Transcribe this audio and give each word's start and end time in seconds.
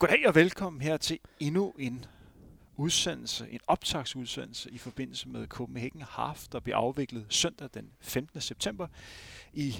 Goddag 0.00 0.28
og 0.28 0.34
velkommen 0.34 0.82
her 0.82 0.96
til 0.96 1.18
endnu 1.40 1.74
en 1.78 2.04
udsendelse, 2.76 3.46
en 3.50 3.60
optagsudsendelse 3.66 4.70
i 4.70 4.78
forbindelse 4.78 5.28
med 5.28 5.46
Copenhagen 5.46 6.02
Half, 6.02 6.46
der 6.52 6.60
bliver 6.60 6.76
afviklet 6.76 7.26
søndag 7.28 7.68
den 7.74 7.90
15. 8.00 8.40
september 8.40 8.86
i 9.52 9.74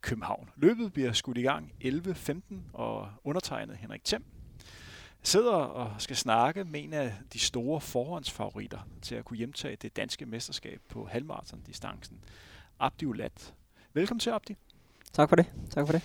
København. 0.00 0.50
Løbet 0.56 0.92
bliver 0.92 1.12
skudt 1.12 1.38
i 1.38 1.42
gang 1.42 1.72
11.15 1.84 2.54
og 2.72 3.10
undertegnet 3.24 3.76
Henrik 3.76 4.04
Thiem 4.04 4.24
sidder 5.22 5.52
og 5.52 5.94
skal 5.98 6.16
snakke 6.16 6.64
med 6.64 6.84
en 6.84 6.92
af 6.92 7.14
de 7.32 7.38
store 7.38 7.80
forhåndsfavoritter 7.80 8.88
til 9.02 9.14
at 9.14 9.24
kunne 9.24 9.36
hjemtage 9.36 9.76
det 9.76 9.96
danske 9.96 10.26
mesterskab 10.26 10.80
på 10.88 11.06
halvmarathon-distancen, 11.06 12.16
Abdi 12.80 13.06
Ulat. 13.06 13.54
Velkommen 13.92 14.20
til, 14.20 14.30
Abdi. 14.30 14.56
Tak 15.12 15.28
for 15.28 15.36
det. 15.36 15.46
Tak 15.70 15.86
for 15.86 15.92
det. 15.92 16.02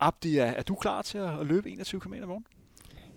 Abdi, 0.00 0.38
er, 0.38 0.44
er 0.44 0.62
du 0.62 0.74
klar 0.74 1.02
til 1.02 1.18
at 1.18 1.46
løbe 1.46 1.70
21 1.70 2.00
km 2.00 2.14
i 2.14 2.20
morgen? 2.20 2.46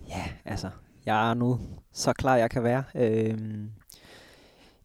Ja, 0.08 0.24
altså, 0.44 0.70
jeg 1.06 1.30
er 1.30 1.34
nu 1.34 1.60
så 1.92 2.12
klar, 2.12 2.36
jeg 2.36 2.50
kan 2.50 2.62
være. 2.62 2.84
Øhm, 2.94 3.70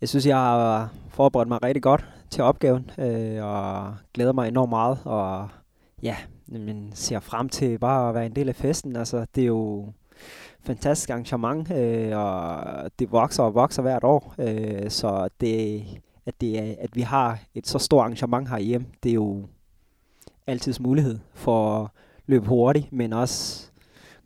jeg 0.01 0.09
synes, 0.09 0.25
jeg 0.25 0.37
har 0.37 0.93
forberedt 1.09 1.49
mig 1.49 1.63
rigtig 1.63 1.83
godt 1.83 2.05
til 2.29 2.43
opgaven, 2.43 2.91
øh, 2.97 3.43
og 3.43 3.95
glæder 4.13 4.33
mig 4.33 4.47
enormt 4.47 4.69
meget, 4.69 4.99
og 5.05 5.49
ja, 6.03 6.15
men 6.47 6.91
ser 6.93 7.19
frem 7.19 7.49
til 7.49 7.79
bare 7.79 8.09
at 8.09 8.15
være 8.15 8.25
en 8.25 8.35
del 8.35 8.49
af 8.49 8.55
festen. 8.55 8.95
Altså, 8.95 9.25
det 9.35 9.41
er 9.41 9.47
jo 9.47 9.85
fantastisk 10.59 11.09
arrangement, 11.09 11.71
øh, 11.71 12.17
og 12.17 12.63
det 12.99 13.11
vokser 13.11 13.43
og 13.43 13.53
vokser 13.53 13.81
hvert 13.81 14.03
år, 14.03 14.35
øh, 14.39 14.89
så 14.89 15.29
det, 15.41 15.85
at, 16.25 16.41
det 16.41 16.59
er, 16.59 16.75
at 16.79 16.95
vi 16.95 17.01
har 17.01 17.39
et 17.55 17.67
så 17.67 17.79
stort 17.79 18.01
arrangement 18.01 18.49
herhjemme, 18.49 18.87
det 19.03 19.09
er 19.09 19.13
jo 19.13 19.47
altid 20.47 20.73
mulighed 20.79 21.19
for 21.33 21.83
at 21.83 21.89
løbe 22.25 22.47
hurtigt, 22.47 22.93
men 22.93 23.13
også 23.13 23.67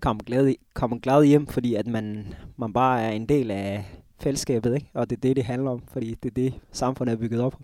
komme 0.01 0.21
glad, 0.25 0.53
komme 0.73 0.99
glad 0.99 1.23
hjem, 1.23 1.47
fordi 1.47 1.75
at 1.75 1.87
man, 1.87 2.33
man 2.57 2.73
bare 2.73 3.01
er 3.01 3.11
en 3.11 3.25
del 3.25 3.51
af 3.51 3.85
fællesskabet, 4.19 4.75
ikke? 4.75 4.89
og 4.93 5.09
det 5.09 5.15
er 5.15 5.21
det, 5.21 5.35
det 5.35 5.45
handler 5.45 5.71
om, 5.71 5.83
fordi 5.93 6.15
det 6.23 6.29
er 6.29 6.33
det, 6.33 6.53
samfundet 6.71 7.13
er 7.13 7.17
bygget 7.17 7.41
op 7.41 7.59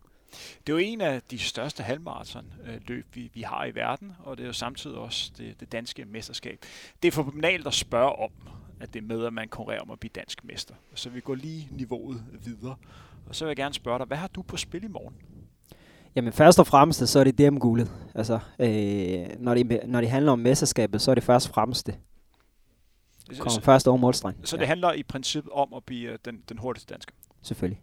Det 0.68 0.74
er 0.74 0.74
jo 0.74 0.78
en 0.78 1.02
af 1.02 1.22
de 1.32 1.40
største 1.40 1.84
halvmarathon-løb, 1.84 3.06
vi, 3.14 3.32
vi 3.34 3.42
har 3.42 3.66
i 3.66 3.76
verden, 3.76 4.12
og 4.20 4.38
det 4.38 4.44
er 4.44 4.48
jo 4.48 4.54
samtidig 4.54 4.98
også 4.98 5.32
det, 5.38 5.60
det 5.60 5.72
danske 5.72 6.06
mesterskab. 6.06 6.60
Det 7.04 7.08
er 7.08 7.12
for 7.12 7.24
banalt 7.24 7.68
at 7.68 7.74
spørge 7.74 8.12
om, 8.12 8.32
at 8.80 8.94
det 8.94 9.04
er 9.04 9.08
med, 9.08 9.26
at 9.26 9.34
man 9.34 9.48
konkurrerer 9.48 9.82
om 9.82 9.92
at 9.92 10.00
blive 10.00 10.12
dansk 10.16 10.44
mester. 10.44 10.74
Så 10.96 11.10
vi 11.10 11.20
går 11.20 11.36
lige 11.36 11.70
niveauet 11.72 12.24
videre. 12.46 12.76
Og 13.26 13.36
så 13.36 13.46
vil 13.46 13.50
jeg 13.50 13.58
gerne 13.58 13.74
spørge 13.74 14.00
dig, 14.00 14.08
hvad 14.08 14.18
har 14.18 14.28
du 14.28 14.42
på 14.42 14.58
spil 14.58 14.84
i 14.84 14.88
morgen? 14.88 15.16
Jamen 16.16 16.34
først 16.34 16.60
og 16.60 16.68
fremmest, 16.68 17.08
så 17.08 17.20
er 17.20 17.24
det 17.24 17.38
DM-guldet. 17.38 17.92
Altså, 18.16 18.40
øh, 18.60 19.26
når, 19.40 19.54
det, 19.54 19.82
når 19.88 20.02
det 20.02 20.10
handler 20.10 20.32
om 20.32 20.40
mesterskabet, 20.40 21.02
så 21.02 21.12
er 21.12 21.16
det 21.16 21.24
først 21.24 21.48
og 21.48 21.54
fremmest 21.54 21.88
det. 21.88 21.96
Kommer 23.28 23.50
så, 23.52 23.62
først 23.62 23.88
over 23.88 23.98
målstreng. 23.98 24.38
Så 24.44 24.58
det 24.58 24.62
ja. 24.62 24.68
handler 24.68 24.94
i 24.94 25.04
princippet 25.04 25.54
om 25.54 25.74
at 25.74 25.84
blive 25.84 26.12
øh, 26.12 26.18
den, 26.26 26.42
den 26.50 26.58
hurtigste 26.58 26.94
dansker? 26.94 27.16
Selvfølgelig. 27.42 27.82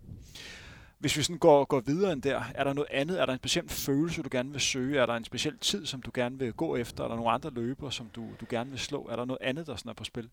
Hvis 0.99 1.17
vi 1.17 1.23
sådan 1.23 1.39
går, 1.39 1.65
går 1.65 1.81
videre 1.81 2.13
end 2.13 2.23
der, 2.23 2.43
er 2.55 2.65
der 2.65 2.73
noget 2.73 2.89
andet? 2.91 3.21
Er 3.21 3.27
der 3.27 3.33
en 3.33 3.39
speciel 3.39 3.69
følelse, 3.69 4.23
du 4.23 4.29
gerne 4.33 4.51
vil 4.51 4.61
søge? 4.61 4.99
Er 4.99 5.07
der 5.07 5.15
en 5.15 5.25
speciel 5.25 5.59
tid, 5.59 5.87
som 5.87 6.03
du 6.03 6.11
gerne 6.15 6.39
vil 6.39 6.53
gå 6.53 6.77
efter? 6.77 7.05
Er 7.05 7.09
der 7.09 7.17
nogle 7.17 7.31
andre 7.31 7.51
løber, 7.51 7.91
som 7.91 8.07
du, 8.17 8.23
du 8.41 8.47
gerne 8.49 8.71
vil 8.71 8.79
slå? 8.79 9.09
Er 9.11 9.17
der 9.17 9.25
noget 9.25 9.39
andet, 9.43 9.67
der 9.67 9.77
sådan 9.77 9.91
er 9.91 9.95
på 9.95 10.05
spil? 10.05 10.29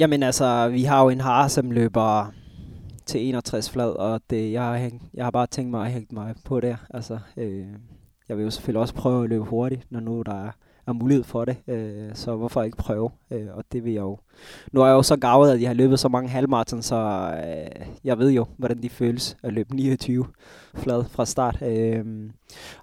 Jamen 0.00 0.22
altså, 0.22 0.68
vi 0.68 0.84
har 0.84 1.02
jo 1.02 1.08
en 1.08 1.20
har, 1.20 1.48
som 1.48 1.70
løber 1.70 2.32
til 3.06 3.28
61 3.28 3.70
flad, 3.70 3.90
og 3.90 4.20
det, 4.30 4.52
jeg, 4.52 4.62
har 4.62 4.76
hængt, 4.76 5.02
jeg 5.14 5.24
har 5.24 5.30
bare 5.30 5.46
tænkt 5.46 5.70
mig 5.70 5.86
at 5.86 5.92
hænge 5.92 6.08
mig 6.10 6.34
på 6.44 6.60
der. 6.60 6.76
Altså, 6.90 7.18
øh, 7.36 7.66
jeg 8.28 8.36
vil 8.36 8.44
jo 8.44 8.50
selvfølgelig 8.50 8.80
også 8.80 8.94
prøve 8.94 9.24
at 9.24 9.30
løbe 9.30 9.44
hurtigt, 9.44 9.86
når 9.90 10.00
nu 10.00 10.22
der 10.22 10.46
er, 10.46 10.50
er 10.86 10.92
mulighed 10.92 11.24
for 11.24 11.44
det. 11.44 11.56
Øh, 11.68 12.10
så 12.14 12.36
hvorfor 12.36 12.62
ikke 12.62 12.76
prøve? 12.76 13.10
Øh, 13.30 13.46
og 13.52 13.64
det 13.72 13.84
vil 13.84 13.92
jeg 13.92 14.00
jo. 14.00 14.18
Nu 14.72 14.82
er 14.82 14.86
jeg 14.86 14.94
jo 14.94 15.02
så 15.02 15.16
gavet, 15.16 15.52
at 15.52 15.60
jeg 15.60 15.68
har 15.68 15.74
løbet 15.74 16.00
så 16.00 16.08
mange 16.08 16.28
halvmarathon, 16.28 16.82
så 16.82 16.96
øh, 17.46 17.86
jeg 18.04 18.18
ved 18.18 18.30
jo, 18.30 18.46
hvordan 18.56 18.82
de 18.82 18.88
føles 18.88 19.36
at 19.42 19.52
løbe 19.52 19.74
29 19.76 20.26
flad 20.74 21.04
fra 21.04 21.26
start. 21.26 21.62
Øh, 21.62 22.04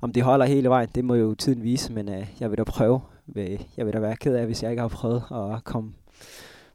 om 0.01 0.13
det 0.13 0.23
holder 0.23 0.45
hele 0.45 0.69
vejen, 0.69 0.89
det 0.95 1.05
må 1.05 1.15
jo 1.15 1.35
tiden 1.35 1.63
vise, 1.63 1.93
men 1.93 2.09
øh, 2.09 2.27
jeg 2.39 2.49
vil 2.49 2.57
da 2.57 2.63
prøve. 2.63 3.01
Jeg 3.77 3.85
vil 3.85 3.93
da 3.93 3.99
være 3.99 4.15
ked 4.15 4.35
af, 4.35 4.45
hvis 4.45 4.63
jeg 4.63 4.71
ikke 4.71 4.81
har 4.81 4.87
prøvet 4.87 5.23
at 5.31 5.63
komme 5.63 5.93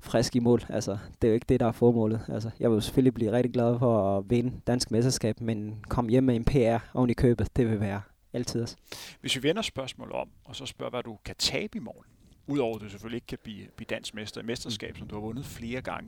frisk 0.01 0.37
i 0.37 0.39
mål. 0.39 0.62
Altså, 0.69 0.99
det 1.22 1.28
er 1.28 1.33
jo 1.33 1.34
ikke 1.34 1.47
det, 1.49 1.61
der 1.61 1.67
er 1.67 1.72
formålet. 1.72 2.21
Altså, 2.28 2.51
jeg 2.61 2.71
vil 2.71 2.83
selvfølgelig 2.83 3.15
blive 3.15 3.33
rigtig 3.33 3.53
glad 3.53 3.78
for 3.78 4.19
at 4.19 4.25
vinde 4.28 4.53
dansk 4.67 4.91
mesterskab, 4.91 5.41
men 5.41 5.75
komme 5.89 6.11
hjem 6.11 6.25
med 6.25 6.37
en 6.37 6.45
PR 6.45 6.78
oven 6.95 7.11
i 7.11 7.12
købet, 7.12 7.56
det 7.56 7.71
vil 7.71 7.81
være 7.81 8.01
altid 8.37 8.63
også. 8.63 8.77
Hvis 9.21 9.37
vi 9.37 9.43
vender 9.43 9.63
spørgsmål 9.63 10.13
om, 10.13 10.29
og 10.45 10.57
så 10.57 10.67
spørger, 10.67 10.91
hvad 10.91 11.03
du 11.03 11.19
kan 11.25 11.35
tabe 11.39 11.79
i 11.79 11.81
morgen, 11.81 12.05
udover 12.47 12.77
at 12.77 12.83
du 12.83 12.89
selvfølgelig 12.89 13.17
ikke 13.17 13.27
kan 13.27 13.39
blive, 13.43 13.67
blive 13.77 13.87
dansk 13.91 14.15
mester 14.15 14.41
i 14.41 14.45
mesterskab, 14.45 14.91
mm. 14.95 14.99
som 14.99 15.09
du 15.09 15.15
har 15.15 15.21
vundet 15.21 15.47
flere 15.47 15.81
gange. 15.81 16.07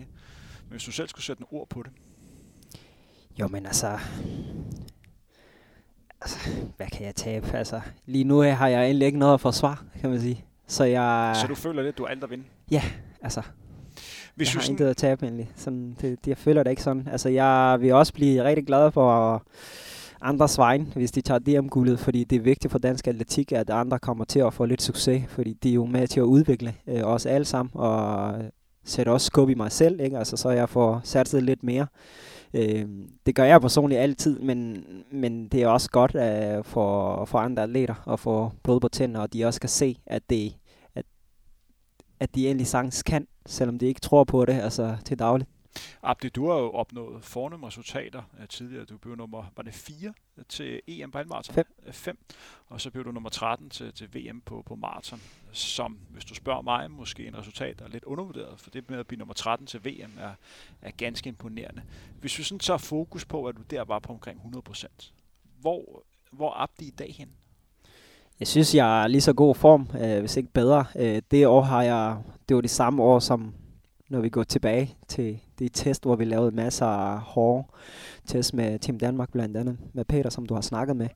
Men 0.62 0.70
hvis 0.70 0.84
du 0.84 0.92
selv 0.92 1.08
skulle 1.08 1.24
sætte 1.24 1.40
en 1.40 1.46
ord 1.50 1.68
på 1.68 1.82
det? 1.82 1.92
Jo, 3.40 3.48
men 3.48 3.66
altså, 3.66 3.98
altså, 6.20 6.38
hvad 6.76 6.86
kan 6.86 7.06
jeg 7.06 7.14
tabe? 7.14 7.52
Altså, 7.52 7.80
lige 8.06 8.24
nu 8.24 8.40
har 8.40 8.68
jeg 8.68 8.84
egentlig 8.84 9.06
ikke 9.06 9.18
noget 9.18 9.34
at 9.34 9.40
forsvare, 9.40 9.76
kan 10.00 10.10
man 10.10 10.20
sige. 10.20 10.44
Så, 10.66 10.84
jeg, 10.84 11.36
så 11.40 11.46
du 11.46 11.54
føler 11.54 11.82
lidt, 11.82 11.94
at 11.94 11.98
du 11.98 12.02
er 12.04 12.08
alt 12.08 12.24
at 12.24 12.30
vinde? 12.30 12.44
Ja, 12.70 12.82
altså, 13.22 13.42
hvis 14.34 14.48
jeg 14.48 14.52
har 14.52 14.60
sådan... 14.60 14.72
intet 14.72 14.86
at 14.86 14.96
tabe 14.96 15.26
egentlig. 15.26 15.50
Sådan, 15.56 15.96
det, 16.00 16.24
det, 16.24 16.26
jeg 16.26 16.38
føler 16.38 16.62
det 16.62 16.70
ikke 16.70 16.82
sådan. 16.82 17.08
Altså, 17.08 17.28
jeg 17.28 17.76
vil 17.80 17.92
også 17.92 18.12
blive 18.12 18.44
rigtig 18.44 18.66
glad 18.66 18.90
for 18.90 19.42
andres 20.20 20.58
vejen, 20.58 20.92
hvis 20.96 21.12
de 21.12 21.20
tager 21.20 21.38
det 21.38 21.58
om 21.58 21.68
guldet, 21.68 21.98
fordi 21.98 22.24
det 22.24 22.36
er 22.36 22.40
vigtigt 22.40 22.70
for 22.72 22.78
dansk 22.78 23.06
atletik, 23.06 23.52
at 23.52 23.70
andre 23.70 23.98
kommer 23.98 24.24
til 24.24 24.40
at 24.40 24.54
få 24.54 24.64
lidt 24.64 24.82
succes, 24.82 25.22
fordi 25.28 25.52
de 25.52 25.70
er 25.70 25.74
jo 25.74 25.86
med 25.86 26.06
til 26.08 26.20
at 26.20 26.24
udvikle 26.24 26.74
øh, 26.86 27.02
os 27.04 27.26
alle 27.26 27.44
sammen, 27.44 27.70
og 27.74 28.34
øh, 28.38 28.44
sætte 28.84 29.10
også 29.10 29.26
skub 29.26 29.50
i 29.50 29.54
mig 29.54 29.72
selv, 29.72 30.00
ikke? 30.00 30.18
Altså, 30.18 30.36
så 30.36 30.50
jeg 30.50 30.68
får 30.68 31.00
satset 31.04 31.42
lidt 31.42 31.62
mere. 31.62 31.86
Øh, 32.54 32.86
det 33.26 33.34
gør 33.34 33.44
jeg 33.44 33.60
personligt 33.60 34.00
altid, 34.00 34.38
men, 34.38 34.84
men 35.12 35.48
det 35.48 35.62
er 35.62 35.68
også 35.68 35.90
godt 35.90 36.14
at 36.14 36.66
for, 36.66 37.24
for 37.24 37.38
andre 37.38 37.62
atleter 37.62 38.08
at 38.12 38.20
få 38.20 38.52
blod 38.62 38.80
på 38.80 38.88
tænder, 38.88 39.20
og 39.20 39.32
de 39.32 39.44
også 39.44 39.60
kan 39.60 39.68
se, 39.68 39.98
at 40.06 40.22
det 40.30 40.54
at 42.20 42.34
de 42.34 42.46
egentlig 42.46 42.66
sagtens 42.66 43.02
kan, 43.02 43.26
selvom 43.46 43.78
de 43.78 43.86
ikke 43.86 44.00
tror 44.00 44.24
på 44.24 44.44
det 44.44 44.52
altså 44.52 44.96
til 45.04 45.18
dagligt. 45.18 45.50
Abdi, 46.02 46.28
du 46.28 46.50
har 46.50 46.58
jo 46.58 46.70
opnået 46.70 47.24
fornemme 47.24 47.66
resultater 47.66 48.22
uh, 48.40 48.48
tidligere. 48.48 48.84
Du 48.84 48.98
blev 48.98 49.16
nummer, 49.16 49.52
var 49.56 49.62
det 49.62 49.74
4 49.74 50.12
til 50.48 50.80
EM 50.86 51.10
på 51.10 51.18
halvmarathon? 51.18 51.54
5. 51.54 51.66
5. 51.92 52.18
Og 52.66 52.80
så 52.80 52.90
blev 52.90 53.04
du 53.04 53.12
nummer 53.12 53.30
13 53.30 53.70
til, 53.70 53.92
til 53.92 54.14
VM 54.14 54.40
på, 54.40 54.62
på 54.66 54.76
maraton, 54.76 55.20
som, 55.52 55.98
hvis 56.10 56.24
du 56.24 56.34
spørger 56.34 56.62
mig, 56.62 56.90
måske 56.90 57.26
en 57.26 57.38
resultat, 57.38 57.78
der 57.78 57.84
er 57.84 57.88
lidt 57.88 58.04
undervurderet, 58.04 58.60
for 58.60 58.70
det 58.70 58.90
med 58.90 58.98
at 58.98 59.06
blive 59.06 59.18
nummer 59.18 59.34
13 59.34 59.66
til 59.66 59.84
VM 59.84 60.18
er, 60.18 60.32
er 60.82 60.90
ganske 60.90 61.28
imponerende. 61.28 61.82
Hvis 62.20 62.38
vi 62.38 62.42
sådan 62.42 62.58
tager 62.58 62.78
fokus 62.78 63.24
på, 63.24 63.46
at 63.46 63.56
du 63.56 63.62
der 63.70 63.84
var 63.84 63.98
på 63.98 64.12
omkring 64.12 64.40
100%, 64.70 65.12
hvor, 65.60 66.04
hvor 66.32 66.52
Abdi 66.62 66.84
i 66.84 66.90
dag 66.90 67.14
hen? 67.18 67.28
Jeg 68.40 68.48
synes, 68.48 68.74
jeg 68.74 69.02
er 69.02 69.06
lige 69.06 69.20
så 69.20 69.32
god 69.32 69.54
form, 69.54 69.88
øh, 70.00 70.20
hvis 70.20 70.36
ikke 70.36 70.52
bedre. 70.52 70.84
Øh, 70.96 71.22
det 71.30 71.46
år 71.46 71.60
har 71.60 71.82
jeg, 71.82 72.16
det 72.48 72.54
var 72.54 72.60
det 72.60 72.70
samme 72.70 73.02
år, 73.02 73.18
som 73.18 73.54
når 74.08 74.20
vi 74.20 74.28
går 74.28 74.42
tilbage 74.42 74.96
til 75.08 75.38
de 75.58 75.68
test, 75.68 76.04
hvor 76.04 76.16
vi 76.16 76.24
lavede 76.24 76.56
masser 76.56 76.86
af 76.86 77.18
hårde 77.20 77.68
test 78.26 78.54
med 78.54 78.78
Team 78.78 78.98
Danmark 78.98 79.32
blandt 79.32 79.56
andet, 79.56 79.78
med 79.92 80.04
Peter, 80.04 80.30
som 80.30 80.46
du 80.46 80.54
har 80.54 80.60
snakket 80.60 80.96
med. 80.96 81.08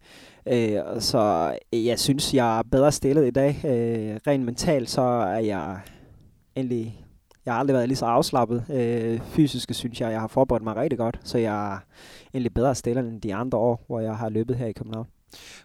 Øh, 0.47 1.01
så 1.01 1.55
øh, 1.73 1.87
jeg 1.87 1.99
synes, 1.99 2.35
jeg 2.35 2.59
er 2.59 2.63
bedre 2.63 2.93
stillet 2.93 3.27
i 3.27 3.31
dag. 3.31 3.61
Øh, 3.65 4.21
rent 4.27 4.45
mentalt, 4.45 4.91
så 4.91 5.03
er 5.03 5.39
jeg 5.39 5.81
endelig, 6.55 7.05
jeg 7.47 7.55
har 7.55 7.61
aldrig 7.61 7.75
været 7.75 7.89
lige 7.89 7.97
så 7.97 8.07
afslappet. 8.07 8.65
Øh, 8.71 9.21
fysisk 9.21 9.75
synes 9.75 10.01
jeg, 10.01 10.13
jeg 10.13 10.21
har 10.21 10.29
forberedt 10.29 10.65
mig 10.65 10.77
rigtig 10.77 10.99
godt, 10.99 11.21
så 11.25 11.39
jeg 11.39 11.75
er 11.75 11.79
endelig 12.33 12.55
bedre 12.55 12.75
stillet 12.75 13.05
end 13.05 13.21
de 13.21 13.35
andre 13.35 13.59
år, 13.59 13.85
hvor 13.87 14.01
jeg 14.01 14.17
har 14.17 14.29
løbet 14.29 14.57
her 14.57 14.67
i 14.67 14.73
København. 14.73 15.07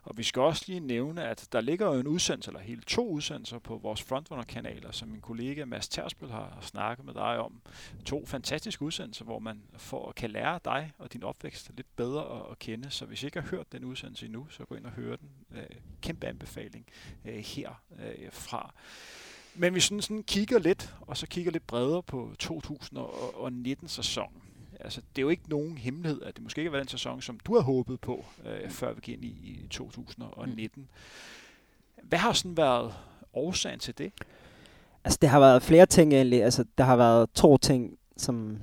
Og 0.03 0.17
vi 0.17 0.23
skal 0.23 0.41
også 0.41 0.63
lige 0.67 0.79
nævne, 0.79 1.23
at 1.23 1.47
der 1.51 1.61
ligger 1.61 1.87
jo 1.87 1.99
en 1.99 2.07
udsendelse, 2.07 2.49
eller 2.49 2.61
hele 2.61 2.81
to 2.81 3.09
udsendelser 3.09 3.59
på 3.59 3.77
vores 3.77 4.01
Frontrunner-kanaler, 4.01 4.91
som 4.91 5.07
min 5.07 5.21
kollega 5.21 5.65
Mads 5.65 5.87
Tersbøl 5.87 6.29
har 6.29 6.57
snakket 6.61 7.05
med 7.05 7.13
dig 7.13 7.39
om. 7.39 7.61
To 8.05 8.25
fantastiske 8.25 8.85
udsendelser, 8.85 9.25
hvor 9.25 9.39
man 9.39 9.61
får, 9.77 10.11
kan 10.11 10.31
lære 10.31 10.59
dig 10.65 10.91
og 10.97 11.13
din 11.13 11.23
opvækst 11.23 11.71
lidt 11.75 11.95
bedre 11.95 12.51
at, 12.51 12.59
kende. 12.59 12.89
Så 12.89 13.05
hvis 13.05 13.23
I 13.23 13.25
ikke 13.25 13.41
har 13.41 13.47
hørt 13.47 13.71
den 13.71 13.83
udsendelse 13.83 14.25
endnu, 14.25 14.47
så 14.49 14.65
gå 14.65 14.75
ind 14.75 14.85
og 14.85 14.91
hør 14.91 15.15
den. 15.15 15.29
Øh, 15.51 15.63
kæmpe 16.01 16.27
anbefaling 16.27 16.85
øh, 17.25 17.35
herfra. 17.35 18.73
Øh, 19.55 19.61
Men 19.61 19.75
vi 19.75 19.79
sådan, 19.79 20.01
sådan 20.01 20.23
kigger 20.23 20.59
lidt, 20.59 20.93
og 21.01 21.17
så 21.17 21.27
kigger 21.27 21.51
lidt 21.51 21.67
bredere 21.67 22.03
på 22.03 22.31
2019-sæsonen 22.43 24.41
altså, 24.79 25.01
det 25.15 25.21
er 25.21 25.23
jo 25.23 25.29
ikke 25.29 25.49
nogen 25.49 25.77
hemmelighed, 25.77 26.21
at 26.21 26.35
det 26.35 26.43
måske 26.43 26.59
ikke 26.61 26.69
har 26.69 26.71
været 26.71 26.89
den 26.89 26.97
sæson, 26.97 27.21
som 27.21 27.39
du 27.39 27.55
har 27.55 27.61
håbet 27.61 27.99
på, 27.99 28.25
øh, 28.45 28.69
før 28.69 28.93
vi 28.93 29.01
gik 29.01 29.15
ind 29.15 29.25
i, 29.25 29.27
i 29.27 29.67
2019. 29.69 30.81
Mm. 30.81 30.87
Hvad 32.03 32.19
har 32.19 32.33
sådan 32.33 32.57
været 32.57 32.93
årsagen 33.33 33.79
til 33.79 33.97
det? 33.97 34.11
Altså, 35.03 35.19
det 35.21 35.29
har 35.29 35.39
været 35.39 35.63
flere 35.63 35.85
ting 35.85 36.13
egentlig. 36.13 36.43
Altså, 36.43 36.65
der 36.77 36.83
har 36.83 36.95
været 36.95 37.29
to 37.33 37.57
ting, 37.57 37.97
som, 38.17 38.57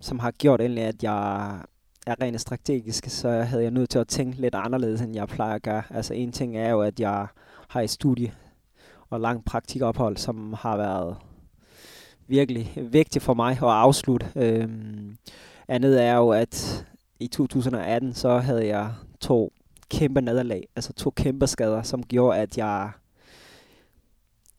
som 0.00 0.18
har 0.18 0.30
gjort 0.30 0.60
egentlig, 0.60 0.84
at 0.84 1.02
jeg 1.02 1.60
er 2.06 2.20
rent 2.22 2.40
strategisk, 2.40 3.04
så 3.08 3.28
havde 3.28 3.62
jeg 3.62 3.70
nødt 3.70 3.90
til 3.90 3.98
at 3.98 4.08
tænke 4.08 4.40
lidt 4.40 4.54
anderledes, 4.54 5.00
end 5.00 5.14
jeg 5.14 5.28
plejer 5.28 5.54
at 5.54 5.62
gøre. 5.62 5.82
Altså, 5.90 6.14
en 6.14 6.32
ting 6.32 6.56
er 6.56 6.70
jo, 6.70 6.80
at 6.80 7.00
jeg 7.00 7.26
har 7.68 7.80
et 7.80 7.90
studie 7.90 8.34
og 9.10 9.20
lang 9.20 9.44
praktikophold, 9.44 10.16
som 10.16 10.52
har 10.52 10.76
været 10.76 11.16
virkelig 12.26 12.72
vigtigt 12.76 13.24
for 13.24 13.34
mig 13.34 13.52
at 13.52 13.62
afslutte. 13.62 14.32
Øhm, 14.36 15.16
andet 15.70 16.02
er 16.02 16.16
jo, 16.16 16.28
at 16.28 16.86
i 17.20 17.26
2018, 17.26 18.14
så 18.14 18.38
havde 18.38 18.66
jeg 18.66 18.92
to 19.20 19.52
kæmpe 19.90 20.20
nederlag, 20.20 20.68
altså 20.76 20.92
to 20.92 21.10
kæmpe 21.10 21.46
skader, 21.46 21.82
som 21.82 22.02
gjorde, 22.02 22.38
at 22.38 22.58
jeg 22.58 22.90